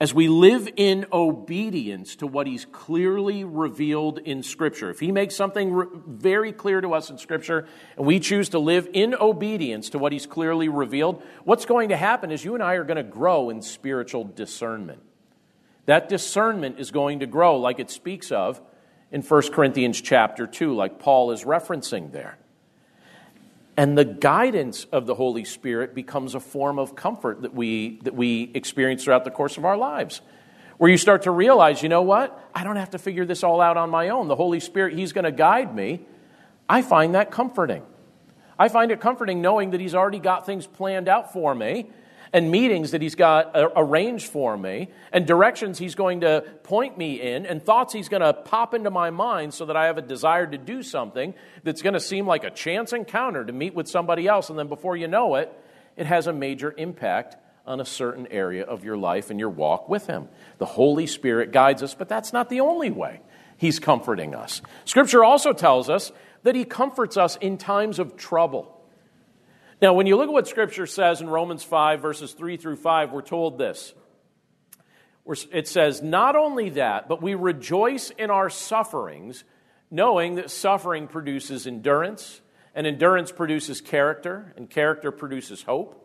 as 0.00 0.14
we 0.14 0.28
live 0.28 0.66
in 0.76 1.04
obedience 1.12 2.16
to 2.16 2.26
what 2.26 2.46
he's 2.46 2.64
clearly 2.64 3.44
revealed 3.44 4.18
in 4.18 4.42
Scripture. 4.42 4.88
If 4.88 4.98
he 4.98 5.12
makes 5.12 5.36
something 5.36 5.70
re- 5.72 5.86
very 6.06 6.52
clear 6.52 6.80
to 6.80 6.94
us 6.94 7.10
in 7.10 7.18
Scripture 7.18 7.68
and 7.98 8.06
we 8.06 8.18
choose 8.18 8.48
to 8.50 8.58
live 8.58 8.88
in 8.94 9.14
obedience 9.14 9.90
to 9.90 9.98
what 9.98 10.12
he's 10.12 10.26
clearly 10.26 10.70
revealed, 10.70 11.22
what's 11.44 11.66
going 11.66 11.90
to 11.90 11.98
happen 11.98 12.30
is 12.30 12.42
you 12.42 12.54
and 12.54 12.62
I 12.62 12.74
are 12.74 12.84
going 12.84 12.96
to 12.96 13.02
grow 13.02 13.50
in 13.50 13.60
spiritual 13.60 14.24
discernment. 14.24 15.02
That 15.84 16.08
discernment 16.08 16.78
is 16.78 16.90
going 16.90 17.20
to 17.20 17.26
grow 17.26 17.58
like 17.58 17.78
it 17.78 17.90
speaks 17.90 18.32
of 18.32 18.62
in 19.12 19.20
1 19.20 19.52
Corinthians 19.52 20.00
chapter 20.00 20.46
2, 20.46 20.74
like 20.74 20.98
Paul 20.98 21.30
is 21.32 21.44
referencing 21.44 22.10
there. 22.12 22.38
And 23.80 23.96
the 23.96 24.04
guidance 24.04 24.84
of 24.92 25.06
the 25.06 25.14
Holy 25.14 25.46
Spirit 25.46 25.94
becomes 25.94 26.34
a 26.34 26.40
form 26.40 26.78
of 26.78 26.94
comfort 26.94 27.40
that 27.40 27.54
we, 27.54 27.98
that 28.02 28.14
we 28.14 28.50
experience 28.52 29.04
throughout 29.04 29.24
the 29.24 29.30
course 29.30 29.56
of 29.56 29.64
our 29.64 29.78
lives. 29.78 30.20
Where 30.76 30.90
you 30.90 30.98
start 30.98 31.22
to 31.22 31.30
realize, 31.30 31.82
you 31.82 31.88
know 31.88 32.02
what? 32.02 32.38
I 32.54 32.62
don't 32.62 32.76
have 32.76 32.90
to 32.90 32.98
figure 32.98 33.24
this 33.24 33.42
all 33.42 33.58
out 33.58 33.78
on 33.78 33.88
my 33.88 34.10
own. 34.10 34.28
The 34.28 34.36
Holy 34.36 34.60
Spirit, 34.60 34.92
He's 34.92 35.14
going 35.14 35.24
to 35.24 35.32
guide 35.32 35.74
me. 35.74 36.02
I 36.68 36.82
find 36.82 37.14
that 37.14 37.30
comforting. 37.30 37.82
I 38.58 38.68
find 38.68 38.92
it 38.92 39.00
comforting 39.00 39.40
knowing 39.40 39.70
that 39.70 39.80
He's 39.80 39.94
already 39.94 40.18
got 40.18 40.44
things 40.44 40.66
planned 40.66 41.08
out 41.08 41.32
for 41.32 41.54
me 41.54 41.88
and 42.32 42.50
meetings 42.50 42.92
that 42.92 43.02
he's 43.02 43.14
got 43.14 43.56
uh, 43.56 43.68
arranged 43.76 44.26
for 44.28 44.56
me 44.56 44.88
and 45.12 45.26
directions 45.26 45.78
he's 45.78 45.94
going 45.94 46.20
to 46.20 46.44
point 46.62 46.96
me 46.96 47.20
in 47.20 47.46
and 47.46 47.62
thoughts 47.62 47.92
he's 47.92 48.08
going 48.08 48.22
to 48.22 48.32
pop 48.32 48.74
into 48.74 48.90
my 48.90 49.10
mind 49.10 49.52
so 49.52 49.66
that 49.66 49.76
I 49.76 49.86
have 49.86 49.98
a 49.98 50.02
desire 50.02 50.46
to 50.46 50.58
do 50.58 50.82
something 50.82 51.34
that's 51.64 51.82
going 51.82 51.94
to 51.94 52.00
seem 52.00 52.26
like 52.26 52.44
a 52.44 52.50
chance 52.50 52.92
encounter 52.92 53.44
to 53.44 53.52
meet 53.52 53.74
with 53.74 53.88
somebody 53.88 54.28
else. 54.28 54.50
And 54.50 54.58
then 54.58 54.68
before 54.68 54.96
you 54.96 55.08
know 55.08 55.36
it, 55.36 55.52
it 55.96 56.06
has 56.06 56.26
a 56.26 56.32
major 56.32 56.74
impact 56.76 57.36
on 57.66 57.80
a 57.80 57.84
certain 57.84 58.26
area 58.28 58.64
of 58.64 58.84
your 58.84 58.96
life 58.96 59.30
and 59.30 59.38
your 59.38 59.50
walk 59.50 59.88
with 59.88 60.06
him. 60.06 60.28
The 60.58 60.66
Holy 60.66 61.06
Spirit 61.06 61.52
guides 61.52 61.82
us, 61.82 61.94
but 61.94 62.08
that's 62.08 62.32
not 62.32 62.48
the 62.48 62.60
only 62.60 62.90
way 62.90 63.20
he's 63.56 63.78
comforting 63.78 64.34
us. 64.34 64.62
Scripture 64.84 65.22
also 65.22 65.52
tells 65.52 65.90
us 65.90 66.12
that 66.42 66.54
he 66.54 66.64
comforts 66.64 67.16
us 67.16 67.36
in 67.36 67.58
times 67.58 67.98
of 67.98 68.16
trouble. 68.16 68.79
Now, 69.82 69.94
when 69.94 70.06
you 70.06 70.16
look 70.16 70.28
at 70.28 70.32
what 70.32 70.46
Scripture 70.46 70.86
says 70.86 71.22
in 71.22 71.30
Romans 71.30 71.64
5, 71.64 72.02
verses 72.02 72.32
3 72.32 72.58
through 72.58 72.76
5, 72.76 73.12
we're 73.12 73.22
told 73.22 73.56
this. 73.56 73.94
It 75.50 75.68
says, 75.68 76.02
Not 76.02 76.36
only 76.36 76.70
that, 76.70 77.08
but 77.08 77.22
we 77.22 77.34
rejoice 77.34 78.10
in 78.10 78.30
our 78.30 78.50
sufferings, 78.50 79.44
knowing 79.90 80.34
that 80.34 80.50
suffering 80.50 81.06
produces 81.06 81.66
endurance, 81.66 82.42
and 82.74 82.86
endurance 82.86 83.32
produces 83.32 83.80
character, 83.80 84.52
and 84.56 84.68
character 84.68 85.10
produces 85.10 85.62
hope. 85.62 85.96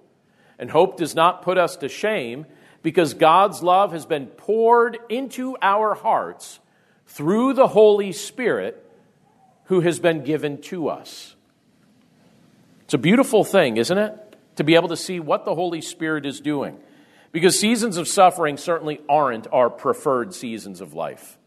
And 0.58 0.72
hope 0.72 0.96
does 0.98 1.14
not 1.14 1.42
put 1.42 1.58
us 1.58 1.76
to 1.78 1.90
shame, 1.90 2.46
because 2.82 3.14
God's 3.14 3.62
love 3.62 3.92
has 3.92 4.06
been 4.06 4.28
poured 4.28 4.98
into 5.10 5.58
our 5.62 5.96
hearts 5.96 6.60
through 7.08 7.54
the 7.54 7.68
Holy 7.68 8.14
Spirit 8.14 8.82
who 9.66 9.82
has 9.82 10.00
been 10.00 10.24
given 10.24 10.62
to 10.62 10.88
us. 10.88 11.35
It's 12.86 12.94
a 12.94 13.00
beautiful 13.00 13.44
thing, 13.44 13.78
isn't 13.78 13.98
it? 13.98 14.36
To 14.58 14.64
be 14.64 14.76
able 14.76 14.90
to 14.90 14.98
see 14.98 15.20
what 15.20 15.44
the 15.44 15.56
Holy 15.56 15.82
Spirit 15.82 16.26
is 16.26 16.40
doing. 16.40 16.78
Because 17.32 17.60
seasons 17.60 17.98
of 17.98 18.08
suffering 18.08 18.58
certainly 18.58 19.02
aren't 19.10 19.48
our 19.52 19.70
preferred 19.70 20.34
seasons 20.34 20.82
of 20.82 20.94
life. 20.94 21.38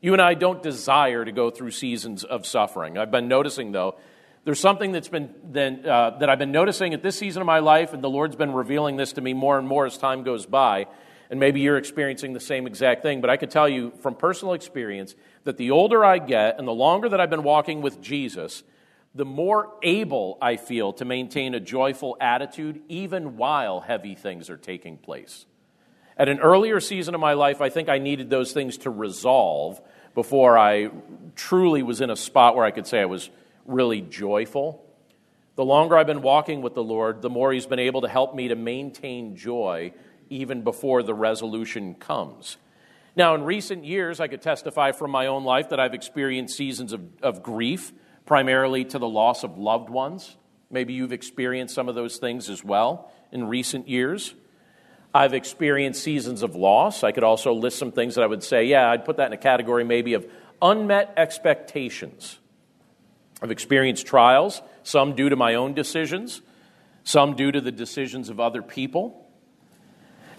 You 0.00 0.14
and 0.14 0.22
I 0.22 0.34
don't 0.34 0.62
desire 0.62 1.24
to 1.24 1.32
go 1.32 1.50
through 1.50 1.70
seasons 1.72 2.24
of 2.24 2.46
suffering. 2.46 2.98
I've 2.98 3.10
been 3.10 3.28
noticing, 3.28 3.72
though, 3.72 3.96
there's 4.44 4.58
something 4.58 4.92
that's 4.92 5.08
been 5.08 5.34
then, 5.44 5.86
uh, 5.86 6.18
that 6.18 6.30
I've 6.30 6.38
been 6.38 6.52
noticing 6.52 6.94
at 6.94 7.02
this 7.02 7.18
season 7.18 7.42
of 7.42 7.46
my 7.46 7.58
life, 7.58 7.92
and 7.92 8.02
the 8.02 8.10
Lord's 8.10 8.36
been 8.36 8.52
revealing 8.52 8.96
this 8.96 9.12
to 9.14 9.20
me 9.20 9.34
more 9.34 9.58
and 9.58 9.68
more 9.68 9.86
as 9.86 9.98
time 9.98 10.22
goes 10.22 10.46
by. 10.46 10.86
And 11.28 11.40
maybe 11.40 11.60
you're 11.60 11.76
experiencing 11.76 12.32
the 12.32 12.40
same 12.40 12.66
exact 12.66 13.02
thing, 13.02 13.20
but 13.20 13.28
I 13.28 13.36
can 13.36 13.48
tell 13.48 13.68
you 13.68 13.92
from 14.00 14.14
personal 14.14 14.54
experience 14.54 15.14
that 15.44 15.56
the 15.56 15.72
older 15.72 16.04
I 16.04 16.18
get 16.18 16.58
and 16.58 16.66
the 16.66 16.72
longer 16.72 17.08
that 17.08 17.20
I've 17.20 17.30
been 17.30 17.42
walking 17.42 17.82
with 17.82 18.00
Jesus, 18.00 18.62
the 19.16 19.24
more 19.24 19.72
able 19.82 20.36
I 20.42 20.56
feel 20.56 20.92
to 20.94 21.06
maintain 21.06 21.54
a 21.54 21.60
joyful 21.60 22.18
attitude 22.20 22.82
even 22.88 23.38
while 23.38 23.80
heavy 23.80 24.14
things 24.14 24.50
are 24.50 24.58
taking 24.58 24.98
place. 24.98 25.46
At 26.18 26.28
an 26.28 26.40
earlier 26.40 26.80
season 26.80 27.14
of 27.14 27.20
my 27.20 27.32
life, 27.32 27.62
I 27.62 27.70
think 27.70 27.88
I 27.88 27.96
needed 27.96 28.28
those 28.28 28.52
things 28.52 28.76
to 28.78 28.90
resolve 28.90 29.80
before 30.14 30.58
I 30.58 30.90
truly 31.34 31.82
was 31.82 32.02
in 32.02 32.10
a 32.10 32.16
spot 32.16 32.56
where 32.56 32.64
I 32.64 32.70
could 32.70 32.86
say 32.86 33.00
I 33.00 33.06
was 33.06 33.30
really 33.64 34.02
joyful. 34.02 34.84
The 35.54 35.64
longer 35.64 35.96
I've 35.96 36.06
been 36.06 36.22
walking 36.22 36.60
with 36.60 36.74
the 36.74 36.84
Lord, 36.84 37.22
the 37.22 37.30
more 37.30 37.52
He's 37.52 37.66
been 37.66 37.78
able 37.78 38.02
to 38.02 38.08
help 38.08 38.34
me 38.34 38.48
to 38.48 38.54
maintain 38.54 39.34
joy 39.34 39.92
even 40.28 40.60
before 40.62 41.02
the 41.02 41.14
resolution 41.14 41.94
comes. 41.94 42.58
Now, 43.14 43.34
in 43.34 43.44
recent 43.44 43.86
years, 43.86 44.20
I 44.20 44.28
could 44.28 44.42
testify 44.42 44.92
from 44.92 45.10
my 45.10 45.26
own 45.26 45.44
life 45.44 45.70
that 45.70 45.80
I've 45.80 45.94
experienced 45.94 46.54
seasons 46.54 46.92
of, 46.92 47.00
of 47.22 47.42
grief 47.42 47.92
primarily 48.26 48.84
to 48.84 48.98
the 48.98 49.08
loss 49.08 49.44
of 49.44 49.56
loved 49.56 49.88
ones. 49.88 50.36
Maybe 50.70 50.92
you've 50.92 51.12
experienced 51.12 51.74
some 51.74 51.88
of 51.88 51.94
those 51.94 52.18
things 52.18 52.50
as 52.50 52.62
well 52.62 53.10
in 53.32 53.48
recent 53.48 53.88
years. 53.88 54.34
I've 55.14 55.32
experienced 55.32 56.02
seasons 56.02 56.42
of 56.42 56.54
loss. 56.54 57.02
I 57.02 57.12
could 57.12 57.24
also 57.24 57.54
list 57.54 57.78
some 57.78 57.92
things 57.92 58.16
that 58.16 58.22
I 58.22 58.26
would 58.26 58.42
say, 58.42 58.64
yeah, 58.64 58.90
I'd 58.90 59.04
put 59.04 59.16
that 59.16 59.28
in 59.28 59.32
a 59.32 59.38
category 59.38 59.84
maybe 59.84 60.14
of 60.14 60.26
unmet 60.60 61.14
expectations. 61.16 62.38
I've 63.40 63.50
experienced 63.50 64.06
trials, 64.06 64.60
some 64.82 65.14
due 65.14 65.28
to 65.28 65.36
my 65.36 65.54
own 65.54 65.74
decisions, 65.74 66.42
some 67.04 67.36
due 67.36 67.52
to 67.52 67.60
the 67.60 67.72
decisions 67.72 68.28
of 68.28 68.40
other 68.40 68.62
people. 68.62 69.25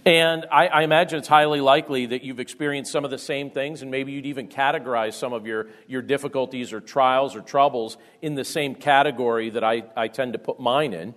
And 0.08 0.46
I, 0.50 0.68
I, 0.68 0.82
imagine 0.84 1.20
it's 1.20 1.28
highly 1.28 1.60
likely 1.60 2.06
that 2.06 2.24
you've 2.24 2.40
experienced 2.40 2.94
some 2.94 3.04
of 3.04 3.12
the 3.12 3.18
same 3.18 3.50
things, 3.50 3.82
and 3.82 3.92
maybe 3.92 4.14
you'd 4.14 4.28
even 4.28 4.48
categorize 4.48 5.16
some 5.16 5.34
of 5.34 5.46
your, 5.46 5.68
your 5.86 6.02
difficulties 6.02 6.72
or 6.72 6.80
trials 6.80 7.36
or 7.36 7.42
troubles 7.42 7.98
in 8.22 8.34
the 8.36 8.46
same 8.46 8.74
category 8.74 9.50
that 9.50 9.66
I, 9.66 9.84
I 9.98 10.08
tend 10.08 10.32
to 10.32 10.40
put 10.40 10.62
mine 10.62 10.94
in. 10.94 11.14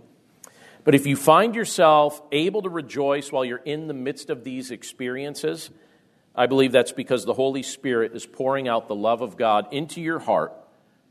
But 0.82 0.96
if 0.96 1.06
you 1.06 1.14
find 1.14 1.54
yourself 1.54 2.20
able 2.32 2.62
to 2.62 2.68
rejoice 2.68 3.30
while 3.30 3.44
you're 3.44 3.58
in 3.58 3.86
the 3.86 3.94
midst 3.94 4.28
of 4.28 4.42
these 4.42 4.72
experiences, 4.72 5.70
I 6.34 6.46
believe 6.46 6.72
that's 6.72 6.90
because 6.90 7.24
the 7.24 7.34
Holy 7.34 7.62
Spirit 7.62 8.16
is 8.16 8.26
pouring 8.26 8.66
out 8.66 8.88
the 8.88 8.96
love 8.96 9.20
of 9.20 9.36
God 9.36 9.72
into 9.72 10.00
your 10.00 10.18
heart 10.18 10.52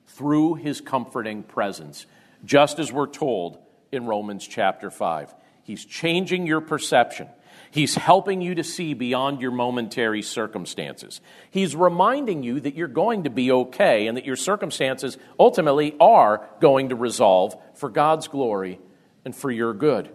through 0.05 0.55
his 0.55 0.81
comforting 0.81 1.43
presence, 1.43 2.07
just 2.43 2.77
as 2.77 2.91
we're 2.91 3.07
told 3.07 3.57
in 3.89 4.05
Romans 4.05 4.45
chapter 4.45 4.91
5. 4.91 5.33
He's 5.63 5.85
changing 5.85 6.45
your 6.45 6.59
perception. 6.59 7.29
He's 7.71 7.95
helping 7.95 8.41
you 8.41 8.55
to 8.55 8.63
see 8.63 8.93
beyond 8.93 9.41
your 9.41 9.51
momentary 9.51 10.23
circumstances. 10.23 11.21
He's 11.51 11.75
reminding 11.75 12.41
you 12.41 12.59
that 12.61 12.75
you're 12.75 12.87
going 12.87 13.25
to 13.25 13.29
be 13.29 13.51
okay 13.51 14.07
and 14.07 14.17
that 14.17 14.25
your 14.25 14.35
circumstances 14.35 15.17
ultimately 15.39 15.95
are 15.99 16.47
going 16.61 16.89
to 16.89 16.95
resolve 16.95 17.55
for 17.75 17.89
God's 17.89 18.27
glory 18.27 18.79
and 19.23 19.35
for 19.35 19.51
your 19.51 19.73
good. 19.73 20.09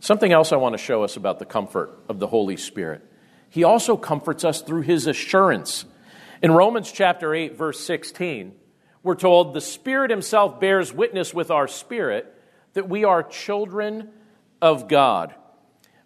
Something 0.00 0.32
else 0.32 0.50
I 0.50 0.56
want 0.56 0.72
to 0.72 0.82
show 0.82 1.04
us 1.04 1.16
about 1.16 1.38
the 1.38 1.44
comfort 1.44 1.98
of 2.08 2.18
the 2.18 2.26
Holy 2.26 2.56
Spirit. 2.56 3.06
He 3.50 3.64
also 3.64 3.98
comforts 3.98 4.44
us 4.44 4.62
through 4.62 4.82
his 4.82 5.06
assurance. 5.06 5.84
In 6.42 6.52
Romans 6.52 6.90
chapter 6.90 7.34
8, 7.34 7.58
verse 7.58 7.80
16, 7.80 8.54
we're 9.02 9.14
told, 9.14 9.52
The 9.52 9.60
Spirit 9.60 10.10
Himself 10.10 10.58
bears 10.58 10.92
witness 10.92 11.34
with 11.34 11.50
our 11.50 11.68
spirit 11.68 12.34
that 12.72 12.88
we 12.88 13.04
are 13.04 13.22
children 13.22 14.08
of 14.62 14.88
God. 14.88 15.34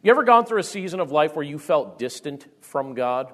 You 0.05 0.11
ever 0.11 0.23
gone 0.23 0.45
through 0.45 0.59
a 0.59 0.65
season 0.65 1.01
of 1.01 1.13
life 1.13 1.35
where 1.35 1.43
you 1.43 1.59
felt 1.59 1.99
distant 1.99 2.47
from 2.61 2.93
God? 2.93 3.33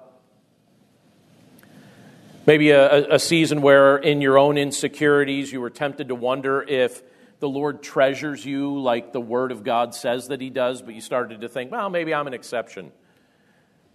Maybe 2.47 2.71
a, 2.71 3.15
a, 3.15 3.19
season 3.19 3.61
where, 3.61 3.97
in 3.97 4.21
your 4.21 4.39
own 4.39 4.57
insecurities, 4.57 5.53
you 5.53 5.61
were 5.61 5.69
tempted 5.69 6.07
to 6.09 6.15
wonder 6.15 6.63
if 6.63 7.03
the 7.41 7.49
Lord 7.49 7.83
treasures 7.83 8.47
you 8.47 8.81
like 8.81 9.13
the 9.13 9.21
Word 9.21 9.51
of 9.51 9.65
God 9.65 9.97
says 9.97 10.29
that 10.29 10.41
He 10.41 10.49
does, 10.49 10.81
but 10.81 10.95
you 10.95 11.01
started 11.01 11.41
to 11.41 11.49
think, 11.49 11.73
well, 11.73 11.91
maybe 11.91 12.15
I'm 12.15 12.29
an 12.29 12.35
exception. 12.35 12.93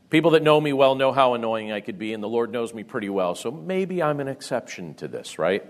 People 0.09 0.32
that 0.32 0.43
know 0.43 0.59
me 0.59 0.73
well 0.73 0.95
know 0.95 1.13
how 1.13 1.34
annoying 1.34 1.71
I 1.71 1.80
could 1.80 1.97
be, 1.97 2.11
and 2.11 2.21
the 2.21 2.28
Lord 2.28 2.51
knows 2.51 2.73
me 2.73 2.84
pretty 2.84 3.09
well, 3.09 3.36
so 3.36 3.51
maybe 3.51 4.03
I'm 4.03 4.19
an 4.19 4.28
exception 4.28 4.95
to 4.95 5.07
this, 5.07 5.39
right? 5.39 5.65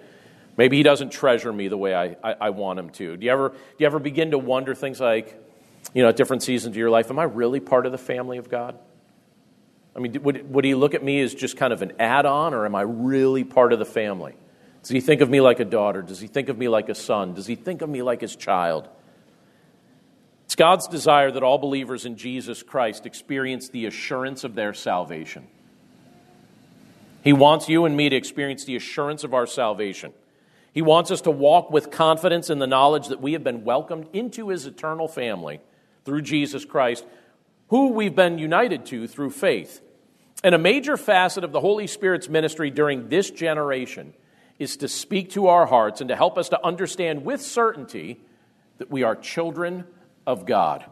Maybe 0.58 0.78
He 0.78 0.84
doesn't 0.84 1.12
treasure 1.12 1.54
me 1.54 1.68
the 1.68 1.78
way 1.78 1.94
I, 1.94 2.18
I, 2.24 2.36
I 2.42 2.50
want 2.50 2.80
Him 2.80 2.90
to. 2.90 3.16
Do 3.16 3.24
you, 3.28 3.32
ever, 3.32 3.50
do 3.50 3.58
you 3.78 3.86
ever 3.86 4.00
begin 4.00 4.32
to 4.32 4.40
wonder 4.40 4.74
things 4.74 5.00
like, 5.00 5.45
you 5.94 6.04
know, 6.04 6.10
at 6.10 6.16
different 6.16 6.44
seasons 6.44 6.74
of 6.74 6.78
your 6.78 6.90
life, 6.90 7.10
am 7.10 7.20
I 7.20 7.24
really 7.24 7.60
part 7.60 7.86
of 7.86 7.92
the 7.92 7.98
family 7.98 8.38
of 8.38 8.50
God? 8.50 8.78
I 9.96 10.00
mean, 10.00 10.22
would, 10.24 10.54
would 10.54 10.66
He 10.66 10.76
look 10.76 10.94
at 10.94 11.04
me 11.04 11.22
as 11.22 11.34
just 11.34 11.58
kind 11.58 11.72
of 11.72 11.82
an 11.82 11.94
add 12.00 12.26
on, 12.26 12.54
or 12.54 12.66
am 12.66 12.76
I 12.76 12.82
really 12.82 13.44
part 13.44 13.72
of 13.72 13.80
the 13.80 13.86
family? 13.86 14.36
Does 14.86 14.92
he 14.92 15.02
think 15.02 15.22
of 15.22 15.32
me 15.32 15.42
like 15.42 15.60
a 15.60 15.66
daughter? 15.66 16.04
Does 16.04 16.20
he 16.20 16.28
think 16.28 16.48
of 16.48 16.60
me 16.60 16.68
like 16.68 16.90
a 16.90 16.96
son? 16.96 17.34
Does 17.34 17.48
he 17.48 17.56
think 17.56 17.82
of 17.82 17.90
me 17.90 18.04
like 18.04 18.22
his 18.22 18.36
child? 18.36 18.88
It's 20.44 20.54
God's 20.54 20.88
desire 20.88 21.32
that 21.32 21.42
all 21.42 21.58
believers 21.58 22.06
in 22.06 22.18
Jesus 22.18 22.62
Christ 22.62 23.08
experience 23.08 23.70
the 23.70 23.88
assurance 23.88 24.44
of 24.44 24.54
their 24.54 24.76
salvation. 24.76 25.48
He 27.24 27.34
wants 27.34 27.68
you 27.68 27.86
and 27.86 27.98
me 27.98 28.10
to 28.10 28.16
experience 28.16 28.66
the 28.66 28.76
assurance 28.76 29.24
of 29.24 29.34
our 29.34 29.48
salvation. 29.48 30.14
He 30.72 30.84
wants 30.84 31.10
us 31.10 31.22
to 31.22 31.32
walk 31.32 31.72
with 31.72 31.90
confidence 31.90 32.52
in 32.52 32.60
the 32.60 32.68
knowledge 32.68 33.08
that 33.08 33.20
we 33.20 33.34
have 33.34 33.44
been 33.44 33.64
welcomed 33.64 34.06
into 34.14 34.50
his 34.50 34.68
eternal 34.68 35.08
family 35.08 35.62
through 36.06 36.22
Jesus 36.22 36.64
Christ, 36.64 37.06
who 37.70 37.90
we've 37.90 38.16
been 38.16 38.38
united 38.38 38.86
to 38.88 39.08
through 39.08 39.32
faith. 39.32 39.82
And 40.44 40.54
a 40.54 40.60
major 40.60 40.96
facet 40.96 41.44
of 41.44 41.52
the 41.52 41.60
Holy 41.60 41.88
Spirit's 41.88 42.30
ministry 42.30 42.70
during 42.70 43.10
this 43.10 43.32
generation 43.32 44.14
is 44.60 44.78
to 44.78 44.88
speak 44.88 45.32
to 45.32 45.48
our 45.48 45.66
hearts 45.66 46.02
and 46.02 46.08
to 46.10 46.16
help 46.16 46.38
us 46.38 46.50
to 46.50 46.66
understand 46.66 47.26
with 47.26 47.42
certainty 47.42 48.22
that 48.78 48.92
we 48.92 49.04
are 49.04 49.16
children 49.16 49.86
of 50.26 50.46
God. 50.46 50.86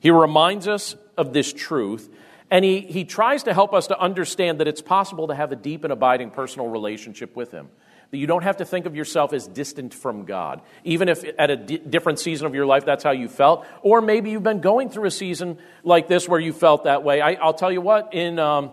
He 0.00 0.10
reminds 0.10 0.68
us 0.68 0.94
of 1.16 1.32
this 1.32 1.52
truth, 1.52 2.08
and 2.50 2.64
he, 2.64 2.80
he 2.80 3.04
tries 3.04 3.42
to 3.44 3.54
help 3.54 3.74
us 3.74 3.88
to 3.88 3.98
understand 3.98 4.60
that 4.60 4.68
it's 4.68 4.80
possible 4.80 5.28
to 5.28 5.34
have 5.34 5.52
a 5.52 5.56
deep 5.56 5.84
and 5.84 5.92
abiding 5.92 6.30
personal 6.30 6.68
relationship 6.68 7.34
with 7.34 7.50
Him. 7.50 7.68
That 8.10 8.16
you 8.16 8.26
don't 8.26 8.42
have 8.42 8.56
to 8.58 8.64
think 8.64 8.86
of 8.86 8.96
yourself 8.96 9.32
as 9.32 9.46
distant 9.46 9.92
from 9.92 10.24
God, 10.24 10.62
even 10.82 11.08
if 11.08 11.24
at 11.38 11.50
a 11.50 11.56
di- 11.56 11.78
different 11.78 12.18
season 12.18 12.46
of 12.46 12.54
your 12.54 12.64
life 12.64 12.86
that's 12.86 13.04
how 13.04 13.10
you 13.10 13.28
felt, 13.28 13.66
or 13.82 14.00
maybe 14.00 14.30
you've 14.30 14.42
been 14.42 14.60
going 14.60 14.88
through 14.88 15.04
a 15.04 15.10
season 15.10 15.58
like 15.84 16.08
this 16.08 16.26
where 16.26 16.40
you 16.40 16.52
felt 16.52 16.84
that 16.84 17.04
way. 17.04 17.20
I, 17.20 17.44
will 17.44 17.52
tell 17.54 17.72
you 17.72 17.80
what, 17.80 18.14
in. 18.14 18.38
Um, 18.38 18.72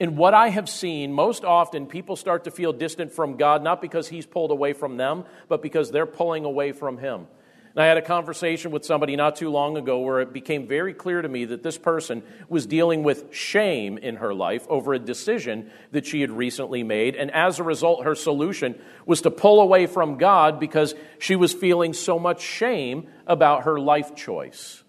in 0.00 0.14
what 0.14 0.32
I 0.32 0.48
have 0.48 0.68
seen, 0.68 1.12
most 1.12 1.44
often 1.44 1.86
people 1.86 2.14
start 2.14 2.44
to 2.44 2.52
feel 2.52 2.72
distant 2.72 3.12
from 3.12 3.36
God, 3.36 3.64
not 3.64 3.80
because 3.80 4.08
He's 4.08 4.26
pulled 4.26 4.52
away 4.52 4.72
from 4.72 4.96
them, 4.96 5.24
but 5.48 5.60
because 5.60 5.90
they're 5.90 6.06
pulling 6.06 6.44
away 6.44 6.70
from 6.70 6.98
Him. 6.98 7.26
And 7.74 7.82
I 7.82 7.86
had 7.86 7.96
a 7.96 8.02
conversation 8.02 8.70
with 8.70 8.84
somebody 8.84 9.14
not 9.14 9.36
too 9.36 9.50
long 9.50 9.76
ago 9.76 10.00
where 10.00 10.20
it 10.20 10.32
became 10.32 10.66
very 10.66 10.94
clear 10.94 11.22
to 11.22 11.28
me 11.28 11.44
that 11.46 11.62
this 11.62 11.78
person 11.78 12.22
was 12.48 12.66
dealing 12.66 13.02
with 13.02 13.34
shame 13.34 13.98
in 13.98 14.16
her 14.16 14.34
life 14.34 14.66
over 14.68 14.94
a 14.94 14.98
decision 14.98 15.70
that 15.92 16.06
she 16.06 16.20
had 16.20 16.30
recently 16.30 16.82
made. 16.82 17.14
And 17.14 17.30
as 17.30 17.58
a 17.58 17.62
result, 17.62 18.04
her 18.04 18.14
solution 18.14 18.80
was 19.06 19.22
to 19.22 19.30
pull 19.30 19.60
away 19.60 19.86
from 19.86 20.18
God 20.18 20.58
because 20.58 20.94
she 21.18 21.36
was 21.36 21.52
feeling 21.52 21.92
so 21.92 22.18
much 22.18 22.40
shame 22.40 23.08
about 23.26 23.64
her 23.64 23.78
life 23.78 24.14
choice. 24.14 24.82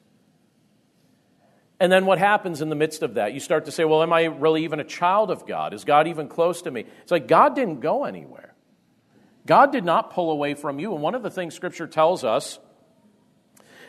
And 1.80 1.92
then 1.92 2.06
what 2.06 2.20
happens 2.20 2.62
in 2.62 2.70
the 2.70 2.76
midst 2.76 3.04
of 3.04 3.14
that? 3.14 3.34
You 3.34 3.40
start 3.40 3.66
to 3.66 3.72
say, 3.72 3.86
well, 3.86 4.04
am 4.04 4.12
I 4.12 4.26
really 4.26 4.64
even 4.66 4.80
a 4.80 4.84
child 4.84 5.32
of 5.32 5.46
God? 5.46 5.74
Is 5.74 5.86
God 5.86 6.08
even 6.08 6.28
close 6.28 6.64
to 6.64 6.72
me? 6.72 6.86
It's 7.04 7.12
like 7.12 7.28
God 7.28 7.56
didn't 7.56 7.80
go 7.80 8.04
anywhere. 8.04 8.54
God 9.46 9.72
did 9.72 9.86
not 9.86 10.12
pull 10.12 10.32
away 10.32 10.56
from 10.56 10.80
you. 10.80 10.94
And 10.94 11.02
one 11.02 11.16
of 11.16 11.24
the 11.24 11.30
things 11.30 11.56
Scripture 11.56 11.88
tells 11.88 12.24
us 12.24 12.60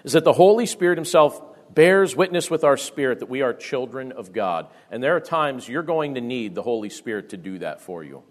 is 0.04 0.12
that 0.12 0.24
the 0.24 0.32
Holy 0.32 0.66
Spirit 0.66 0.98
Himself 0.98 1.40
bears 1.74 2.16
witness 2.16 2.50
with 2.50 2.64
our 2.64 2.76
spirit 2.76 3.20
that 3.20 3.28
we 3.28 3.42
are 3.42 3.52
children 3.52 4.12
of 4.12 4.32
God. 4.32 4.66
And 4.90 5.02
there 5.02 5.16
are 5.16 5.20
times 5.20 5.68
you're 5.68 5.82
going 5.82 6.14
to 6.14 6.20
need 6.20 6.54
the 6.54 6.62
Holy 6.62 6.90
Spirit 6.90 7.30
to 7.30 7.36
do 7.36 7.58
that 7.60 7.80
for 7.80 8.02
you. 8.02 8.22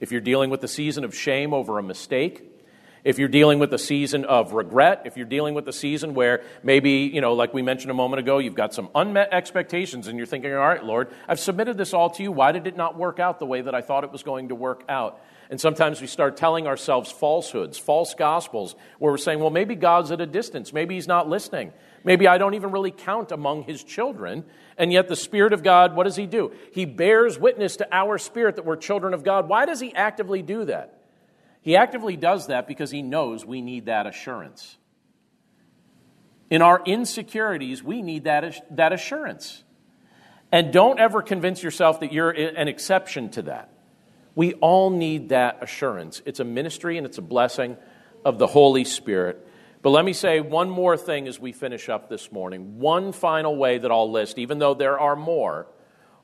If 0.00 0.12
you're 0.12 0.20
dealing 0.20 0.50
with 0.50 0.60
the 0.60 0.68
season 0.68 1.04
of 1.04 1.14
shame 1.14 1.52
over 1.52 1.78
a 1.78 1.82
mistake, 1.82 2.52
if 3.04 3.20
you're 3.20 3.28
dealing 3.28 3.60
with 3.60 3.72
a 3.72 3.78
season 3.78 4.24
of 4.24 4.52
regret, 4.52 5.02
if 5.04 5.16
you're 5.16 5.26
dealing 5.26 5.54
with 5.54 5.68
a 5.68 5.72
season 5.72 6.14
where 6.14 6.42
maybe, 6.64 6.90
you 7.12 7.20
know, 7.20 7.34
like 7.34 7.54
we 7.54 7.62
mentioned 7.62 7.90
a 7.92 7.94
moment 7.94 8.18
ago, 8.18 8.38
you've 8.38 8.56
got 8.56 8.74
some 8.74 8.88
unmet 8.96 9.28
expectations 9.32 10.08
and 10.08 10.18
you're 10.18 10.26
thinking, 10.26 10.52
all 10.52 10.58
right, 10.58 10.82
Lord, 10.82 11.08
I've 11.28 11.38
submitted 11.38 11.76
this 11.76 11.94
all 11.94 12.10
to 12.10 12.22
you. 12.22 12.32
Why 12.32 12.50
did 12.50 12.66
it 12.66 12.76
not 12.76 12.98
work 12.98 13.20
out 13.20 13.38
the 13.38 13.46
way 13.46 13.60
that 13.60 13.74
I 13.76 13.80
thought 13.80 14.02
it 14.02 14.10
was 14.10 14.24
going 14.24 14.48
to 14.48 14.56
work 14.56 14.82
out? 14.88 15.20
And 15.50 15.60
sometimes 15.60 16.00
we 16.00 16.06
start 16.06 16.36
telling 16.36 16.66
ourselves 16.66 17.10
falsehoods, 17.10 17.78
false 17.78 18.14
gospels, 18.14 18.74
where 18.98 19.12
we're 19.12 19.18
saying, 19.18 19.38
well, 19.38 19.50
maybe 19.50 19.74
God's 19.74 20.10
at 20.10 20.20
a 20.20 20.26
distance. 20.26 20.72
Maybe 20.72 20.94
He's 20.94 21.06
not 21.06 21.28
listening. 21.28 21.72
Maybe 22.02 22.26
I 22.26 22.38
don't 22.38 22.54
even 22.54 22.72
really 22.72 22.90
count 22.90 23.32
among 23.32 23.62
His 23.62 23.84
children. 23.84 24.44
And 24.76 24.92
yet, 24.92 25.08
the 25.08 25.16
Spirit 25.16 25.52
of 25.52 25.62
God, 25.62 25.94
what 25.94 26.04
does 26.04 26.16
He 26.16 26.26
do? 26.26 26.52
He 26.72 26.84
bears 26.84 27.38
witness 27.38 27.76
to 27.76 27.88
our 27.94 28.18
spirit 28.18 28.56
that 28.56 28.64
we're 28.64 28.76
children 28.76 29.14
of 29.14 29.22
God. 29.22 29.48
Why 29.48 29.66
does 29.66 29.80
He 29.80 29.94
actively 29.94 30.42
do 30.42 30.64
that? 30.64 30.96
He 31.66 31.74
actively 31.74 32.16
does 32.16 32.46
that 32.46 32.68
because 32.68 32.92
he 32.92 33.02
knows 33.02 33.44
we 33.44 33.60
need 33.60 33.86
that 33.86 34.06
assurance. 34.06 34.78
In 36.48 36.62
our 36.62 36.80
insecurities, 36.84 37.82
we 37.82 38.02
need 38.02 38.22
that, 38.22 38.76
that 38.76 38.92
assurance. 38.92 39.64
And 40.52 40.72
don't 40.72 41.00
ever 41.00 41.22
convince 41.22 41.64
yourself 41.64 41.98
that 42.00 42.12
you're 42.12 42.30
an 42.30 42.68
exception 42.68 43.30
to 43.30 43.42
that. 43.42 43.72
We 44.36 44.52
all 44.54 44.90
need 44.90 45.30
that 45.30 45.62
assurance. 45.62 46.22
It's 46.24 46.38
a 46.38 46.44
ministry 46.44 46.98
and 46.98 47.06
it's 47.06 47.18
a 47.18 47.22
blessing 47.22 47.76
of 48.24 48.38
the 48.38 48.46
Holy 48.46 48.84
Spirit. 48.84 49.44
But 49.82 49.90
let 49.90 50.04
me 50.04 50.12
say 50.12 50.40
one 50.40 50.68
more 50.68 50.96
thing 50.96 51.26
as 51.26 51.40
we 51.40 51.52
finish 51.52 51.88
up 51.88 52.08
this 52.08 52.30
morning. 52.30 52.78
One 52.78 53.12
final 53.12 53.56
way 53.56 53.78
that 53.78 53.90
I'll 53.90 54.10
list, 54.10 54.38
even 54.38 54.58
though 54.58 54.74
there 54.74 55.00
are 55.00 55.16
more, 55.16 55.66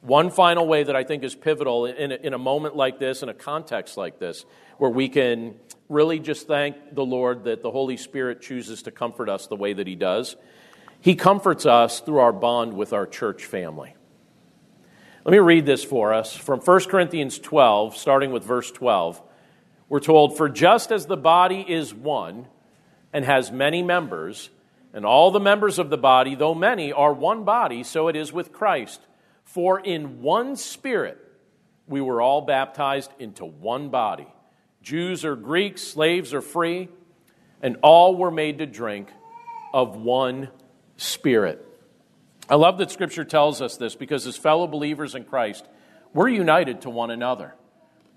one 0.03 0.31
final 0.31 0.67
way 0.67 0.83
that 0.83 0.95
I 0.95 1.05
think 1.05 1.23
is 1.23 1.35
pivotal 1.35 1.87
in 1.87 2.13
a, 2.13 2.17
in 2.17 2.35
a 2.35 2.39
moment 2.39 2.77
like 2.77 2.99
this, 2.99 3.23
in 3.23 3.29
a 3.29 3.35
context 3.35 3.97
like 3.97 4.19
this, 4.19 4.45
where 4.77 4.91
we 4.91 5.09
can 5.09 5.55
really 5.89 6.19
just 6.19 6.47
thank 6.47 6.95
the 6.95 7.05
Lord 7.05 7.45
that 7.45 7.63
the 7.63 7.71
Holy 7.71 7.97
Spirit 7.97 8.43
chooses 8.43 8.83
to 8.83 8.91
comfort 8.91 9.29
us 9.29 9.47
the 9.47 9.57
way 9.57 9.73
that 9.73 9.87
He 9.87 9.95
does. 9.95 10.37
He 11.01 11.15
comforts 11.15 11.65
us 11.65 12.01
through 12.01 12.19
our 12.19 12.33
bond 12.33 12.75
with 12.75 12.93
our 12.93 13.07
church 13.07 13.45
family. 13.45 13.95
Let 15.25 15.31
me 15.31 15.39
read 15.39 15.67
this 15.67 15.85
for 15.85 16.13
us 16.13 16.35
from 16.35 16.59
1 16.59 16.81
Corinthians 16.87 17.39
12, 17.39 17.97
starting 17.97 18.33
with 18.33 18.43
verse 18.43 18.73
12. 18.73 19.23
We're 19.89 20.01
told, 20.01 20.37
For 20.37 20.49
just 20.49 20.91
as 20.91 21.07
the 21.07 21.17
body 21.17 21.65
is 21.67 21.95
one 21.95 22.49
and 23.13 23.25
has 23.25 23.53
many 23.53 23.85
members, 23.85 24.51
And 24.93 25.07
all 25.07 25.31
the 25.31 25.41
members 25.41 25.79
of 25.79 25.91
the 25.91 25.97
body, 25.97 26.35
though 26.35 26.57
many, 26.57 26.93
are 26.93 27.15
one 27.15 27.45
body, 27.45 27.85
so 27.85 28.09
it 28.09 28.17
is 28.17 28.33
with 28.33 28.53
Christ. 28.53 29.01
For 29.45 29.79
in 29.79 30.23
one 30.23 30.57
Spirit 30.57 31.19
we 31.87 32.01
were 32.01 32.21
all 32.21 32.41
baptized 32.41 33.13
into 33.21 33.45
one 33.45 33.91
body. 33.91 34.27
Jews 34.83 35.25
or 35.25 35.37
Greeks, 35.37 35.83
slaves 35.83 36.35
or 36.35 36.41
free, 36.41 36.89
and 37.63 37.77
all 37.83 38.17
were 38.17 38.33
made 38.33 38.59
to 38.59 38.67
drink 38.67 39.09
of 39.73 39.97
one 39.97 40.49
Spirit. 40.97 41.72
I 42.49 42.57
love 42.57 42.79
that 42.79 42.91
Scripture 42.91 43.25
tells 43.25 43.63
us 43.63 43.77
this 43.77 43.95
because 43.95 44.27
as 44.27 44.37
fellow 44.37 44.67
believers 44.67 45.15
in 45.15 45.25
Christ, 45.25 45.67
we're 46.13 46.29
united 46.29 46.83
to 46.83 46.91
one 46.91 47.11
another. 47.11 47.55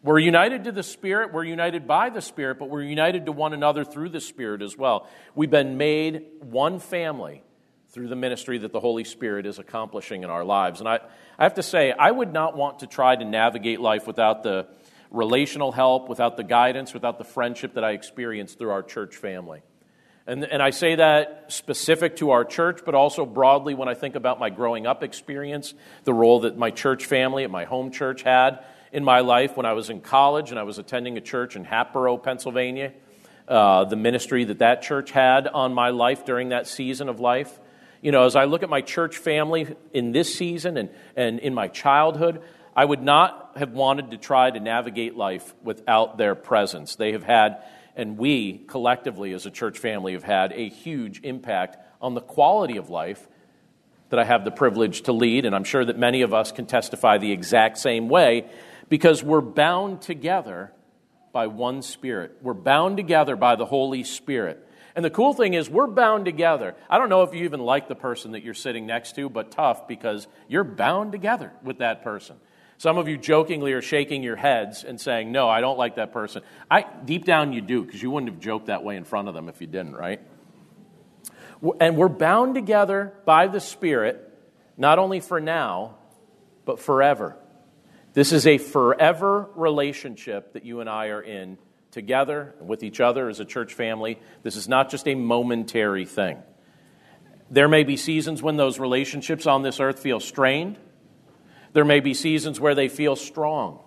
We're 0.03 0.19
united 0.19 0.65
to 0.65 0.71
the 0.71 0.83
Spirit, 0.83 1.33
we're 1.33 1.45
united 1.45 1.87
by 1.87 2.09
the 2.09 2.21
Spirit, 2.21 2.59
but 2.59 2.69
we're 2.69 2.83
united 2.83 3.25
to 3.25 3.31
one 3.31 3.53
another 3.53 3.83
through 3.83 4.09
the 4.09 4.21
Spirit 4.21 4.61
as 4.61 4.77
well. 4.77 5.07
We've 5.33 5.49
been 5.49 5.77
made 5.77 6.25
one 6.41 6.79
family 6.79 7.43
through 7.89 8.09
the 8.09 8.15
ministry 8.15 8.57
that 8.59 8.71
the 8.71 8.79
Holy 8.79 9.03
Spirit 9.03 9.45
is 9.45 9.57
accomplishing 9.57 10.23
in 10.23 10.29
our 10.29 10.43
lives. 10.43 10.79
And 10.79 10.89
I, 10.89 10.99
I 11.39 11.43
have 11.43 11.55
to 11.55 11.63
say, 11.63 11.91
I 11.91 12.11
would 12.11 12.33
not 12.33 12.55
want 12.55 12.79
to 12.79 12.87
try 12.87 13.15
to 13.15 13.25
navigate 13.25 13.79
life 13.79 14.05
without 14.05 14.43
the 14.43 14.67
relational 15.11 15.71
help, 15.71 16.09
without 16.09 16.37
the 16.37 16.43
guidance, 16.43 16.93
without 16.93 17.17
the 17.17 17.23
friendship 17.23 17.73
that 17.75 17.83
I 17.83 17.91
experienced 17.91 18.59
through 18.59 18.71
our 18.71 18.83
church 18.83 19.15
family. 19.15 19.61
And, 20.27 20.43
and 20.43 20.61
I 20.61 20.71
say 20.71 20.95
that 20.95 21.45
specific 21.49 22.15
to 22.17 22.31
our 22.31 22.43
church, 22.43 22.81
but 22.83 22.95
also 22.95 23.25
broadly 23.25 23.75
when 23.75 23.87
I 23.87 23.93
think 23.93 24.15
about 24.15 24.39
my 24.39 24.49
growing 24.49 24.87
up 24.87 25.03
experience, 25.03 25.73
the 26.03 26.13
role 26.13 26.41
that 26.41 26.57
my 26.57 26.71
church 26.71 27.05
family 27.05 27.43
at 27.43 27.51
my 27.51 27.65
home 27.65 27.91
church 27.91 28.23
had 28.23 28.65
in 28.91 29.03
my 29.03 29.19
life 29.19 29.55
when 29.55 29.65
I 29.65 29.73
was 29.73 29.89
in 29.89 30.01
college 30.01 30.49
and 30.49 30.59
I 30.59 30.63
was 30.63 30.79
attending 30.79 31.17
a 31.17 31.21
church 31.21 31.55
in 31.55 31.63
Hatboro, 31.63 32.17
Pennsylvania. 32.17 32.93
Uh, 33.47 33.85
the 33.85 33.95
ministry 33.95 34.43
that 34.45 34.57
that 34.59 34.81
church 34.81 35.11
had 35.11 35.47
on 35.47 35.71
my 35.71 35.89
life 35.89 36.25
during 36.25 36.49
that 36.49 36.65
season 36.65 37.09
of 37.09 37.19
life. 37.19 37.59
You 38.01 38.11
know, 38.11 38.25
as 38.25 38.35
I 38.35 38.45
look 38.45 38.63
at 38.63 38.69
my 38.69 38.81
church 38.81 39.17
family 39.17 39.75
in 39.93 40.11
this 40.11 40.33
season 40.33 40.77
and, 40.77 40.89
and 41.15 41.37
in 41.39 41.53
my 41.53 41.67
childhood, 41.67 42.41
I 42.75 42.83
would 42.83 43.03
not 43.03 43.51
have 43.55 43.71
wanted 43.71 44.11
to 44.11 44.17
try 44.17 44.49
to 44.49 44.59
navigate 44.59 45.15
life 45.15 45.53
without 45.63 46.17
their 46.17 46.33
presence. 46.33 46.95
They 46.95 47.11
have 47.11 47.23
had, 47.23 47.63
and 47.95 48.17
we 48.17 48.59
collectively 48.67 49.33
as 49.33 49.45
a 49.45 49.51
church 49.51 49.79
family 49.79 50.13
have 50.13 50.23
had, 50.23 50.51
a 50.53 50.69
huge 50.69 51.21
impact 51.23 51.77
on 52.01 52.13
the 52.13 52.21
quality 52.21 52.77
of 52.77 52.89
life 52.89 53.27
that 54.09 54.19
I 54.19 54.23
have 54.23 54.45
the 54.45 54.51
privilege 54.51 55.03
to 55.03 55.11
lead. 55.11 55.45
And 55.45 55.55
I'm 55.55 55.63
sure 55.63 55.83
that 55.83 55.97
many 55.97 56.21
of 56.21 56.33
us 56.33 56.51
can 56.51 56.65
testify 56.65 57.17
the 57.17 57.31
exact 57.31 57.77
same 57.77 58.09
way 58.09 58.45
because 58.89 59.23
we're 59.23 59.41
bound 59.41 60.01
together 60.01 60.71
by 61.31 61.47
one 61.47 61.81
Spirit. 61.81 62.37
We're 62.41 62.53
bound 62.53 62.97
together 62.97 63.35
by 63.35 63.55
the 63.55 63.65
Holy 63.65 64.03
Spirit. 64.03 64.61
And 64.95 65.03
the 65.03 65.09
cool 65.09 65.33
thing 65.33 65.53
is, 65.53 65.69
we're 65.69 65.87
bound 65.87 66.23
together. 66.23 66.75
I 66.89 66.97
don't 66.97 67.09
know 67.09 67.23
if 67.23 67.33
you 67.33 67.43
even 67.43 67.59
like 67.59 67.89
the 67.89 67.95
person 67.95 68.31
that 68.31 68.43
you're 68.43 68.53
sitting 68.53 68.85
next 68.85 69.15
to, 69.15 69.29
but 69.29 69.51
tough 69.51 69.87
because 69.87 70.27
you're 70.47 70.63
bound 70.63 71.11
together 71.11 71.51
with 71.61 71.79
that 71.79 72.03
person. 72.03 72.37
Some 72.77 72.97
of 72.97 73.07
you 73.07 73.17
jokingly 73.17 73.71
are 73.73 73.81
shaking 73.81 74.21
your 74.21 74.35
heads 74.35 74.83
and 74.83 74.99
saying, 74.99 75.31
No, 75.31 75.47
I 75.47 75.61
don't 75.61 75.77
like 75.77 75.95
that 75.95 76.11
person. 76.11 76.43
I, 76.69 76.85
deep 77.05 77.25
down, 77.25 77.53
you 77.53 77.61
do, 77.61 77.83
because 77.83 78.01
you 78.01 78.11
wouldn't 78.11 78.31
have 78.31 78.41
joked 78.41 78.67
that 78.67 78.83
way 78.83 78.97
in 78.97 79.03
front 79.03 79.27
of 79.27 79.33
them 79.33 79.47
if 79.47 79.61
you 79.61 79.67
didn't, 79.67 79.95
right? 79.95 80.19
And 81.79 81.95
we're 81.95 82.09
bound 82.09 82.55
together 82.55 83.13
by 83.25 83.47
the 83.47 83.59
Spirit, 83.59 84.21
not 84.77 84.99
only 84.99 85.19
for 85.19 85.39
now, 85.39 85.95
but 86.65 86.79
forever. 86.79 87.37
This 88.13 88.31
is 88.31 88.47
a 88.47 88.57
forever 88.57 89.49
relationship 89.55 90.53
that 90.53 90.65
you 90.65 90.79
and 90.79 90.89
I 90.89 91.07
are 91.07 91.21
in 91.21 91.57
together 91.91 92.55
with 92.59 92.83
each 92.83 92.99
other 92.99 93.29
as 93.29 93.39
a 93.39 93.45
church 93.45 93.73
family. 93.73 94.19
This 94.43 94.57
is 94.57 94.67
not 94.67 94.89
just 94.89 95.07
a 95.07 95.15
momentary 95.15 96.05
thing. 96.05 96.37
There 97.49 97.67
may 97.67 97.83
be 97.83 97.95
seasons 97.95 98.41
when 98.41 98.57
those 98.57 98.79
relationships 98.79 99.45
on 99.47 99.61
this 99.61 99.79
earth 99.79 99.99
feel 99.99 100.19
strained. 100.19 100.77
There 101.75 101.83
may 101.83 101.99
be 101.99 102.13
seasons 102.13 102.57
where 102.57 102.73
they 102.73 102.87
feel 102.87 103.17
strong. 103.17 103.79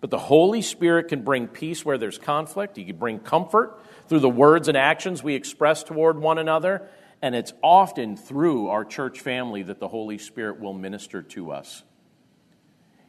But 0.00 0.08
the 0.08 0.18
Holy 0.18 0.62
Spirit 0.62 1.08
can 1.08 1.22
bring 1.22 1.48
peace 1.48 1.84
where 1.84 1.98
there's 1.98 2.16
conflict. 2.16 2.78
He 2.78 2.84
can 2.86 2.96
bring 2.96 3.18
comfort 3.18 3.78
through 4.08 4.20
the 4.20 4.30
words 4.30 4.68
and 4.68 4.76
actions 4.76 5.22
we 5.22 5.34
express 5.34 5.84
toward 5.84 6.18
one 6.18 6.38
another. 6.38 6.88
And 7.20 7.34
it's 7.34 7.52
often 7.62 8.16
through 8.16 8.68
our 8.68 8.86
church 8.86 9.20
family 9.20 9.62
that 9.64 9.80
the 9.80 9.88
Holy 9.88 10.16
Spirit 10.16 10.60
will 10.60 10.72
minister 10.72 11.20
to 11.20 11.50
us. 11.50 11.82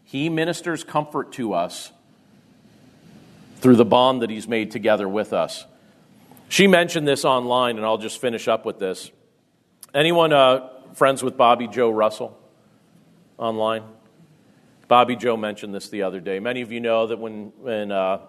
He 0.03 0.27
ministers 0.27 0.83
comfort 0.83 1.31
to 1.33 1.53
us 1.53 1.93
through 3.61 3.77
the 3.77 3.85
bond 3.85 4.23
that 4.23 4.29
He's 4.29 4.45
made 4.49 4.71
together 4.71 5.07
with 5.07 5.31
us. 5.31 5.65
She 6.49 6.67
mentioned 6.67 7.07
this 7.07 7.23
online, 7.23 7.77
and 7.77 7.85
I'll 7.85 7.97
just 7.97 8.19
finish 8.19 8.49
up 8.49 8.65
with 8.65 8.77
this. 8.77 9.09
Anyone 9.93 10.33
uh, 10.33 10.67
friends 10.95 11.23
with 11.23 11.37
Bobby 11.37 11.69
Joe 11.69 11.91
Russell 11.91 12.41
online? 13.37 13.83
Bobby 14.87 15.15
Joe 15.15 15.35
mentioned 15.37 15.73
this 15.73 15.89
the 15.89 16.03
other 16.03 16.19
day. 16.19 16.39
Many 16.39 16.61
of 16.61 16.71
you 16.71 16.79
know 16.79 17.07
that 17.07 17.17
when, 17.17 17.51
when 17.61 17.91
uh, 17.91 18.19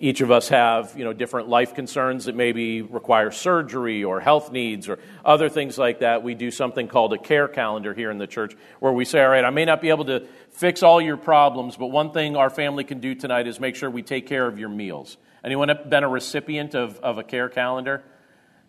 each 0.00 0.20
of 0.20 0.30
us 0.30 0.48
have 0.48 0.94
you 0.96 1.04
know 1.04 1.12
different 1.12 1.48
life 1.48 1.74
concerns 1.74 2.26
that 2.26 2.34
maybe 2.34 2.82
require 2.82 3.30
surgery 3.30 4.04
or 4.04 4.20
health 4.20 4.52
needs 4.52 4.88
or 4.88 4.98
other 5.24 5.48
things 5.48 5.76
like 5.76 6.00
that 6.00 6.22
we 6.22 6.34
do 6.34 6.50
something 6.50 6.88
called 6.88 7.12
a 7.12 7.18
care 7.18 7.48
calendar 7.48 7.94
here 7.94 8.10
in 8.10 8.18
the 8.18 8.26
church 8.26 8.54
where 8.80 8.92
we 8.92 9.04
say 9.04 9.22
all 9.22 9.30
right 9.30 9.44
i 9.44 9.50
may 9.50 9.64
not 9.64 9.80
be 9.80 9.88
able 9.88 10.04
to 10.04 10.26
fix 10.50 10.82
all 10.82 11.00
your 11.00 11.16
problems 11.16 11.76
but 11.76 11.86
one 11.86 12.12
thing 12.12 12.36
our 12.36 12.50
family 12.50 12.84
can 12.84 13.00
do 13.00 13.14
tonight 13.14 13.46
is 13.46 13.58
make 13.58 13.74
sure 13.74 13.90
we 13.90 14.02
take 14.02 14.26
care 14.26 14.46
of 14.46 14.58
your 14.58 14.68
meals 14.68 15.16
anyone 15.42 15.70
been 15.88 16.04
a 16.04 16.08
recipient 16.08 16.74
of, 16.74 16.98
of 17.00 17.18
a 17.18 17.24
care 17.24 17.48
calendar 17.48 18.02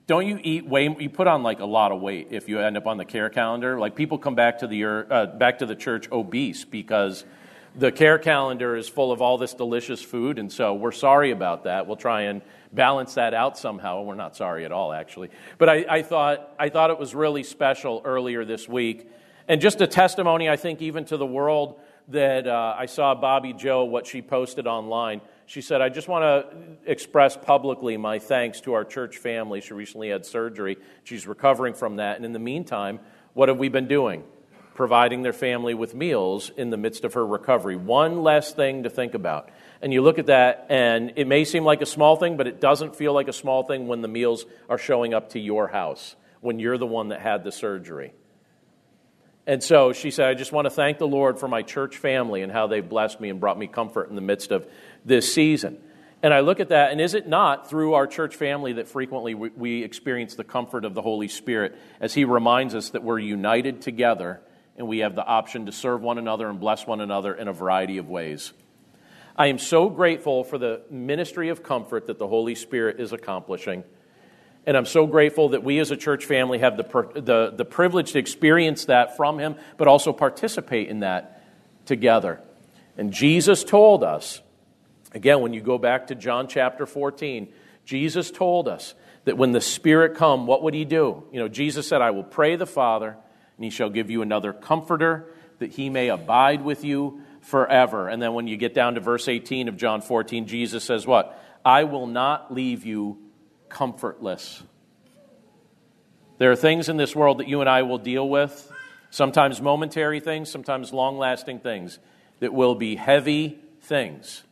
don't 0.09 0.25
you 0.25 0.39
eat 0.43 0.65
way 0.65 0.89
you 0.99 1.07
put 1.07 1.27
on 1.27 1.43
like 1.43 1.59
a 1.59 1.65
lot 1.65 1.91
of 1.91 2.01
weight 2.01 2.29
if 2.31 2.49
you 2.49 2.59
end 2.59 2.75
up 2.75 2.87
on 2.87 2.97
the 2.97 3.05
care 3.05 3.29
calendar 3.29 3.79
like 3.79 3.95
people 3.95 4.17
come 4.17 4.33
back 4.33 4.57
to 4.57 4.65
the 4.65 4.83
uh, 4.83 5.27
back 5.37 5.59
to 5.59 5.67
the 5.67 5.75
church 5.75 6.11
obese 6.11 6.65
because 6.65 7.25
the 7.75 7.91
care 7.91 8.17
calendar 8.17 8.75
is 8.75 8.89
full 8.89 9.11
of 9.11 9.21
all 9.21 9.37
this 9.37 9.53
delicious 9.53 10.01
food, 10.01 10.39
and 10.39 10.51
so 10.51 10.73
we're 10.73 10.91
sorry 10.91 11.29
about 11.29 11.65
that. 11.65 11.85
We'll 11.85 11.97
try 11.97 12.23
and 12.23 12.41
balance 12.73 13.13
that 13.13 13.35
out 13.35 13.59
somehow. 13.59 14.01
We're 14.01 14.15
not 14.15 14.35
sorry 14.35 14.65
at 14.65 14.71
all, 14.71 14.91
actually. 14.91 15.29
But 15.59 15.69
I, 15.69 15.85
I, 15.87 16.01
thought, 16.01 16.55
I 16.57 16.69
thought 16.69 16.89
it 16.89 16.97
was 16.97 17.13
really 17.13 17.43
special 17.43 18.01
earlier 18.03 18.43
this 18.43 18.67
week. 18.67 19.07
And 19.47 19.61
just 19.61 19.81
a 19.81 19.87
testimony, 19.87 20.49
I 20.49 20.55
think, 20.55 20.81
even 20.81 21.05
to 21.05 21.17
the 21.17 21.27
world 21.27 21.79
that 22.09 22.47
uh, 22.47 22.75
I 22.77 22.87
saw 22.87 23.13
Bobby 23.13 23.53
Joe, 23.53 23.83
what 23.83 24.07
she 24.07 24.21
posted 24.21 24.65
online. 24.65 25.21
She 25.49 25.61
said, 25.61 25.81
I 25.81 25.89
just 25.89 26.07
want 26.07 26.21
to 26.21 26.91
express 26.91 27.35
publicly 27.35 27.97
my 27.97 28.19
thanks 28.19 28.61
to 28.61 28.73
our 28.73 28.85
church 28.85 29.17
family. 29.17 29.61
She 29.61 29.73
recently 29.73 30.09
had 30.09 30.23
surgery. 30.23 30.77
She's 31.03 31.25
recovering 31.25 31.73
from 31.73 31.95
that. 31.95 32.17
And 32.17 32.25
in 32.25 32.33
the 32.33 32.39
meantime, 32.39 32.99
what 33.33 33.49
have 33.49 33.57
we 33.57 33.67
been 33.67 33.87
doing? 33.87 34.23
providing 34.75 35.23
their 35.23 35.33
family 35.33 35.73
with 35.73 35.93
meals 35.93 36.51
in 36.55 36.69
the 36.69 36.77
midst 36.77 37.03
of 37.03 37.13
her 37.15 37.27
recovery. 37.27 37.75
One 37.75 38.23
less 38.23 38.53
thing 38.53 38.83
to 38.83 38.89
think 38.89 39.13
about. 39.13 39.49
And 39.81 39.91
you 39.91 40.01
look 40.01 40.19
at 40.19 40.27
that, 40.27 40.67
and 40.69 41.11
it 41.17 41.27
may 41.27 41.43
seem 41.43 41.65
like 41.65 41.81
a 41.81 41.85
small 41.85 42.15
thing, 42.15 42.37
but 42.37 42.47
it 42.47 42.61
doesn't 42.61 42.95
feel 42.95 43.11
like 43.11 43.27
a 43.27 43.33
small 43.33 43.63
thing 43.63 43.87
when 43.87 44.01
the 44.01 44.07
meals 44.07 44.45
are 44.69 44.77
showing 44.77 45.13
up 45.13 45.31
to 45.31 45.39
your 45.39 45.67
house, 45.67 46.15
when 46.39 46.59
you're 46.59 46.77
the 46.77 46.87
one 46.87 47.09
that 47.09 47.19
had 47.19 47.43
the 47.43 47.51
surgery. 47.51 48.13
And 49.49 49.63
so 49.63 49.93
she 49.93 50.11
said, 50.11 50.29
I 50.29 50.35
just 50.35 50.51
want 50.51 50.67
to 50.67 50.69
thank 50.69 50.99
the 50.99 51.07
Lord 51.07 51.39
for 51.39 51.47
my 51.47 51.63
church 51.63 51.97
family 51.97 52.43
and 52.43 52.51
how 52.51 52.67
they've 52.67 52.87
blessed 52.87 53.19
me 53.19 53.29
and 53.29 53.39
brought 53.39 53.57
me 53.57 53.65
comfort 53.65 54.07
in 54.09 54.15
the 54.15 54.21
midst 54.21 54.51
of 54.51 54.67
this 55.09 55.33
season. 55.33 55.77
And 56.23 56.33
I 56.33 56.39
look 56.41 56.59
at 56.59 56.69
that, 56.69 56.91
and 56.91 56.99
is 56.99 57.13
it 57.13 57.27
not 57.27 57.69
through 57.69 57.93
our 57.93 58.07
church 58.07 58.35
family 58.35 58.73
that 58.73 58.87
frequently 58.87 59.35
we, 59.35 59.49
we 59.49 59.83
experience 59.83 60.35
the 60.35 60.43
comfort 60.43 60.85
of 60.85 60.93
the 60.93 61.01
Holy 61.01 61.27
Spirit 61.27 61.77
as 61.99 62.13
He 62.13 62.25
reminds 62.25 62.75
us 62.75 62.89
that 62.91 63.03
we're 63.03 63.19
united 63.19 63.81
together 63.81 64.41
and 64.77 64.87
we 64.87 64.99
have 64.99 65.15
the 65.15 65.25
option 65.25 65.65
to 65.65 65.71
serve 65.71 66.01
one 66.01 66.17
another 66.17 66.49
and 66.49 66.59
bless 66.59 66.87
one 66.87 67.01
another 67.01 67.33
in 67.33 67.47
a 67.47 67.53
variety 67.53 67.97
of 67.97 68.07
ways. 68.09 68.53
I 69.35 69.47
am 69.47 69.57
so 69.57 69.89
grateful 69.89 70.43
for 70.43 70.57
the 70.57 70.81
ministry 70.89 71.49
of 71.49 71.63
comfort 71.63 72.07
that 72.07 72.17
the 72.17 72.27
Holy 72.27 72.55
Spirit 72.55 72.99
is 72.99 73.13
accomplishing. 73.13 73.83
And 74.65 74.75
I'm 74.75 74.85
so 74.85 75.07
grateful 75.07 75.49
that 75.49 75.63
we 75.63 75.79
as 75.79 75.91
a 75.91 75.97
church 75.97 76.25
family 76.25 76.59
have 76.59 76.75
the, 76.75 77.21
the, 77.21 77.53
the 77.55 77.65
privilege 77.65 78.11
to 78.11 78.19
experience 78.19 78.85
that 78.85 79.15
from 79.15 79.39
Him, 79.39 79.55
but 79.77 79.87
also 79.87 80.11
participate 80.11 80.89
in 80.89 80.99
that 80.99 81.43
together. 81.85 82.41
And 82.97 83.13
Jesus 83.13 83.63
told 83.63 84.03
us, 84.03 84.41
again, 85.13 85.41
when 85.41 85.53
you 85.53 85.61
go 85.61 85.77
back 85.77 86.07
to 86.07 86.15
John 86.15 86.47
chapter 86.47 86.85
14, 86.85 87.51
Jesus 87.85 88.31
told 88.31 88.67
us 88.67 88.93
that 89.25 89.37
when 89.37 89.51
the 89.51 89.61
Spirit 89.61 90.15
come, 90.15 90.47
what 90.47 90.63
would 90.63 90.73
He 90.73 90.85
do? 90.85 91.23
You 91.31 91.39
know, 91.39 91.47
Jesus 91.47 91.87
said, 91.87 92.01
I 92.01 92.11
will 92.11 92.23
pray 92.23 92.55
the 92.55 92.65
Father 92.65 93.17
and 93.59 93.65
he 93.65 93.71
shall 93.71 93.89
give 93.89 94.09
you 94.09 94.21
another 94.21 94.53
comforter 94.53 95.33
that 95.57 95.71
he 95.73 95.89
may 95.89 96.07
abide 96.07 96.61
with 96.61 96.85
you 96.85 97.23
forever. 97.41 98.07
And 98.07 98.21
then 98.21 98.33
when 98.33 98.47
you 98.47 98.55
get 98.55 98.73
down 98.73 98.95
to 98.95 99.01
verse 99.01 99.27
18 99.27 99.67
of 99.67 99.75
John 99.75 100.01
14, 100.01 100.47
Jesus 100.47 100.81
says, 100.85 101.05
What? 101.05 101.37
I 101.65 101.83
will 101.83 102.07
not 102.07 102.53
leave 102.53 102.85
you 102.85 103.17
comfortless. 103.67 104.63
There 106.37 106.49
are 106.53 106.55
things 106.55 106.87
in 106.87 106.95
this 106.95 107.13
world 107.13 107.39
that 107.39 107.49
you 107.49 107.59
and 107.59 107.69
I 107.69 107.81
will 107.81 107.97
deal 107.97 108.29
with, 108.29 108.71
sometimes 109.09 109.61
momentary 109.61 110.21
things, 110.21 110.49
sometimes 110.49 110.93
long 110.93 111.17
lasting 111.17 111.59
things, 111.59 111.99
that 112.39 112.53
will 112.53 112.75
be 112.75 112.95
heavy 112.95 113.59
things. 113.81 114.43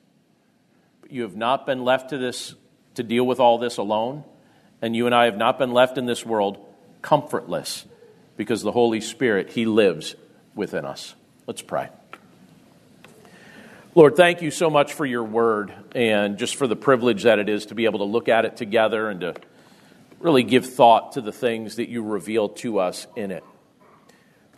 You 1.10 1.22
have 1.22 1.36
not 1.36 1.66
been 1.66 1.84
left 1.84 2.10
to 2.10 2.18
this 2.18 2.56
to 2.96 3.04
deal 3.04 3.26
with 3.26 3.40
all 3.40 3.58
this 3.58 3.78
alone. 3.78 4.24
And 4.82 4.96
you 4.96 5.06
and 5.06 5.16
I 5.16 5.26
have 5.26 5.38
not 5.38 5.58
been 5.58 5.72
left 5.72 5.98
in 5.98 6.06
this 6.06 6.26
world 6.26 6.64
comfortless 7.02 7.86
because 8.36 8.62
the 8.62 8.72
Holy 8.72 9.02
Spirit, 9.02 9.50
He 9.50 9.66
lives 9.66 10.16
within 10.56 10.86
us. 10.86 11.16
Let's 11.46 11.62
pray. 11.62 11.90
Lord, 13.96 14.16
thank 14.16 14.42
you 14.42 14.52
so 14.52 14.70
much 14.70 14.94
for 14.94 15.06
your 15.06 15.24
word 15.24 15.74
and 15.96 16.38
just 16.38 16.56
for 16.56 16.68
the 16.68 16.76
privilege 16.76 17.24
that 17.24 17.40
it 17.40 17.50
is 17.50 17.68
to 17.68 17.76
be 17.76 17.86
able 17.86 18.00
to 18.00 18.06
look 18.06 18.30
at 18.30 18.46
it 18.46 18.58
together 18.58 19.10
and 19.10 19.22
to 19.22 19.34
really 20.20 20.44
give 20.44 20.72
thought 20.72 21.14
to 21.14 21.22
the 21.22 21.32
things 21.32 21.78
that 21.78 21.90
you 21.90 22.04
reveal 22.04 22.50
to 22.50 22.80
us 22.80 23.08
in 23.16 23.32
it. 23.32 23.44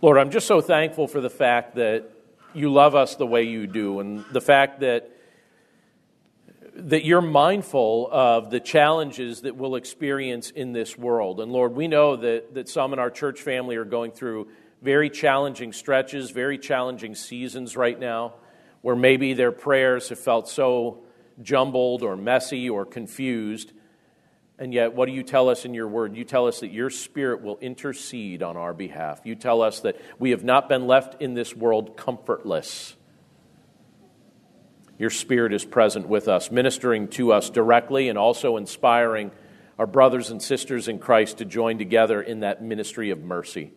Lord, 0.02 0.18
I'm 0.18 0.32
just 0.32 0.48
so 0.48 0.60
thankful 0.60 1.08
for 1.08 1.22
the 1.22 1.30
fact 1.30 1.76
that 1.76 2.10
you 2.54 2.72
love 2.72 2.96
us 2.96 3.16
the 3.16 3.26
way 3.26 3.44
you 3.44 3.68
do 3.68 4.00
and 4.00 4.26
the 4.32 4.42
fact 4.42 4.82
that 4.82 5.10
that 6.84 7.06
you're 7.06 7.22
mindful 7.22 8.10
of 8.12 8.50
the 8.50 8.60
challenges 8.60 9.42
that 9.42 9.56
we'll 9.56 9.76
experience 9.76 10.50
in 10.50 10.74
this 10.74 10.98
world. 10.98 11.40
And 11.40 11.52
Lord, 11.52 11.76
we 11.76 11.88
know 11.88 12.16
that, 12.16 12.54
that 12.54 12.70
some 12.70 12.94
in 12.94 13.00
our 13.00 13.12
church 13.12 13.42
family 13.42 13.76
are 13.76 13.86
going 13.86 14.12
through 14.12 14.48
very 14.82 15.10
challenging 15.10 15.74
stretches, 15.74 16.32
very 16.32 16.58
challenging 16.58 17.16
seasons 17.16 17.76
right 17.76 18.00
now, 18.00 18.36
where 18.82 18.96
maybe 18.96 19.34
their 19.34 19.52
prayers 19.52 20.10
have 20.10 20.20
felt 20.20 20.48
so 20.48 21.04
jumbled 21.42 22.04
or 22.04 22.16
messy 22.16 22.70
or 22.70 22.86
confused. 22.86 23.72
And 24.58 24.74
yet, 24.74 24.94
what 24.94 25.08
do 25.08 25.14
you 25.14 25.24
tell 25.24 25.50
us 25.50 25.66
in 25.66 25.74
your 25.74 25.88
word? 25.88 26.16
You 26.16 26.26
tell 26.26 26.48
us 26.48 26.60
that 26.60 26.72
your 26.72 26.90
spirit 26.90 27.42
will 27.42 27.58
intercede 27.60 28.44
on 28.44 28.58
our 28.58 28.74
behalf. 28.74 29.22
You 29.24 29.36
tell 29.36 29.62
us 29.62 29.82
that 29.82 30.00
we 30.20 30.32
have 30.32 30.44
not 30.44 30.68
been 30.68 30.88
left 30.88 31.22
in 31.22 31.34
this 31.34 31.56
world 31.56 31.96
comfortless. 31.96 32.96
Your 35.00 35.10
spirit 35.10 35.54
is 35.54 35.64
present 35.64 36.10
with 36.10 36.28
us, 36.28 36.52
ministering 36.52 37.08
to 37.10 37.32
us 37.32 37.50
directly 37.50 38.10
and 38.10 38.18
also 38.18 38.58
inspiring 38.58 39.32
our 39.80 39.88
brothers 39.88 40.30
and 40.30 40.42
sisters 40.42 40.90
in 40.90 41.00
Christ 41.00 41.38
to 41.38 41.46
join 41.46 41.78
together 41.78 42.22
in 42.22 42.42
that 42.42 42.62
ministry 42.62 43.10
of 43.10 43.24
mercy. 43.24 43.72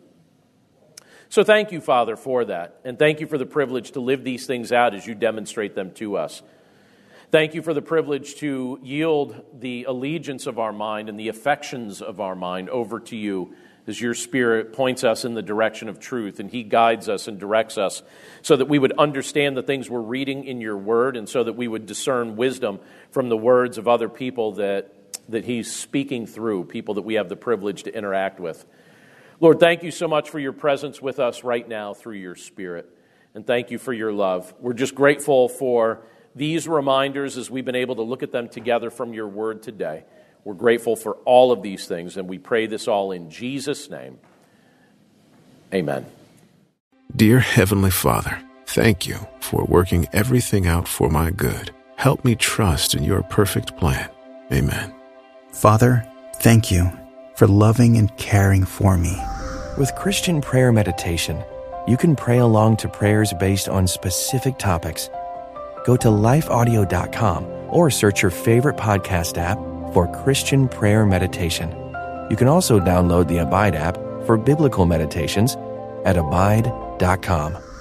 So, 1.29 1.43
thank 1.43 1.71
you, 1.71 1.79
Father, 1.79 2.17
for 2.17 2.43
that. 2.45 2.79
And 2.83 2.99
thank 2.99 3.21
you 3.21 3.25
for 3.25 3.37
the 3.37 3.45
privilege 3.45 3.93
to 3.93 4.01
live 4.01 4.23
these 4.23 4.45
things 4.45 4.71
out 4.71 4.93
as 4.93 5.07
you 5.07 5.15
demonstrate 5.15 5.73
them 5.73 5.91
to 5.93 6.17
us. 6.17 6.43
Thank 7.31 7.55
you 7.55 7.63
for 7.63 7.73
the 7.73 7.81
privilege 7.81 8.35
to 8.35 8.77
yield 8.83 9.43
the 9.57 9.85
allegiance 9.85 10.45
of 10.45 10.59
our 10.59 10.73
mind 10.73 11.09
and 11.09 11.19
the 11.19 11.29
affections 11.29 12.01
of 12.01 12.19
our 12.19 12.35
mind 12.35 12.69
over 12.69 12.99
to 12.99 13.15
you 13.15 13.55
as 13.85 13.99
your 13.99 14.13
Spirit 14.13 14.73
points 14.73 15.03
us 15.03 15.25
in 15.25 15.33
the 15.33 15.41
direction 15.41 15.89
of 15.89 15.99
truth 15.99 16.39
and 16.39 16.49
He 16.49 16.63
guides 16.63 17.09
us 17.09 17.27
and 17.27 17.39
directs 17.39 17.77
us 17.77 18.01
so 18.41 18.55
that 18.55 18.67
we 18.67 18.79
would 18.79 18.93
understand 18.93 19.57
the 19.57 19.63
things 19.63 19.89
we're 19.89 19.99
reading 19.99 20.45
in 20.45 20.61
your 20.61 20.77
word 20.77 21.17
and 21.17 21.27
so 21.27 21.43
that 21.43 21.53
we 21.53 21.67
would 21.67 21.85
discern 21.85 22.35
wisdom 22.35 22.79
from 23.11 23.29
the 23.29 23.37
words 23.37 23.77
of 23.77 23.87
other 23.87 24.09
people 24.09 24.53
that, 24.53 24.93
that 25.29 25.45
He's 25.45 25.71
speaking 25.71 26.25
through, 26.25 26.65
people 26.65 26.95
that 26.95 27.01
we 27.01 27.15
have 27.15 27.29
the 27.29 27.35
privilege 27.35 27.83
to 27.83 27.95
interact 27.95 28.39
with. 28.39 28.65
Lord, 29.39 29.59
thank 29.59 29.83
you 29.83 29.91
so 29.91 30.07
much 30.07 30.29
for 30.29 30.39
your 30.39 30.53
presence 30.53 31.01
with 31.01 31.19
us 31.19 31.43
right 31.43 31.67
now 31.67 31.93
through 31.93 32.15
your 32.15 32.35
Spirit. 32.35 32.89
And 33.35 33.45
thank 33.45 33.71
you 33.71 33.79
for 33.79 33.91
your 33.91 34.13
love. 34.13 34.53
We're 34.59 34.73
just 34.73 34.95
grateful 34.95 35.49
for 35.49 36.05
these 36.35 36.67
reminders 36.67 37.37
as 37.37 37.49
we've 37.49 37.65
been 37.65 37.75
able 37.75 37.95
to 37.95 38.03
look 38.03 38.23
at 38.23 38.31
them 38.31 38.47
together 38.47 38.89
from 38.89 39.13
your 39.13 39.27
word 39.27 39.63
today. 39.63 40.05
We're 40.43 40.53
grateful 40.53 40.95
for 40.95 41.13
all 41.25 41.51
of 41.51 41.61
these 41.61 41.87
things, 41.87 42.17
and 42.17 42.27
we 42.27 42.37
pray 42.37 42.65
this 42.65 42.87
all 42.87 43.11
in 43.11 43.29
Jesus' 43.29 43.89
name. 43.89 44.19
Amen. 45.73 46.05
Dear 47.15 47.39
Heavenly 47.39 47.91
Father, 47.91 48.41
thank 48.65 49.07
you 49.07 49.17
for 49.39 49.65
working 49.65 50.07
everything 50.13 50.67
out 50.67 50.87
for 50.87 51.09
my 51.09 51.31
good. 51.31 51.71
Help 51.95 52.25
me 52.25 52.35
trust 52.35 52.95
in 52.95 53.03
your 53.03 53.23
perfect 53.23 53.77
plan. 53.77 54.09
Amen. 54.51 54.93
Father, 55.51 56.05
thank 56.37 56.71
you 56.71 56.91
for 57.35 57.47
loving 57.47 57.97
and 57.97 58.15
caring 58.17 58.65
for 58.65 58.97
me. 58.97 59.15
With 59.77 59.95
Christian 59.95 60.41
prayer 60.41 60.71
meditation, 60.71 61.43
you 61.87 61.97
can 61.97 62.15
pray 62.15 62.39
along 62.39 62.77
to 62.77 62.89
prayers 62.89 63.33
based 63.39 63.69
on 63.69 63.87
specific 63.87 64.57
topics 64.57 65.09
go 65.85 65.97
to 65.97 66.07
lifeaudio.com 66.07 67.45
or 67.69 67.89
search 67.89 68.21
your 68.21 68.31
favorite 68.31 68.77
podcast 68.77 69.37
app 69.37 69.57
for 69.93 70.07
Christian 70.23 70.67
Prayer 70.67 71.05
Meditation. 71.05 71.69
You 72.29 72.35
can 72.35 72.47
also 72.47 72.79
download 72.79 73.27
the 73.27 73.37
Abide 73.37 73.75
app 73.75 73.95
for 74.25 74.37
biblical 74.37 74.85
meditations 74.85 75.55
at 76.05 76.17
abide.com. 76.17 77.72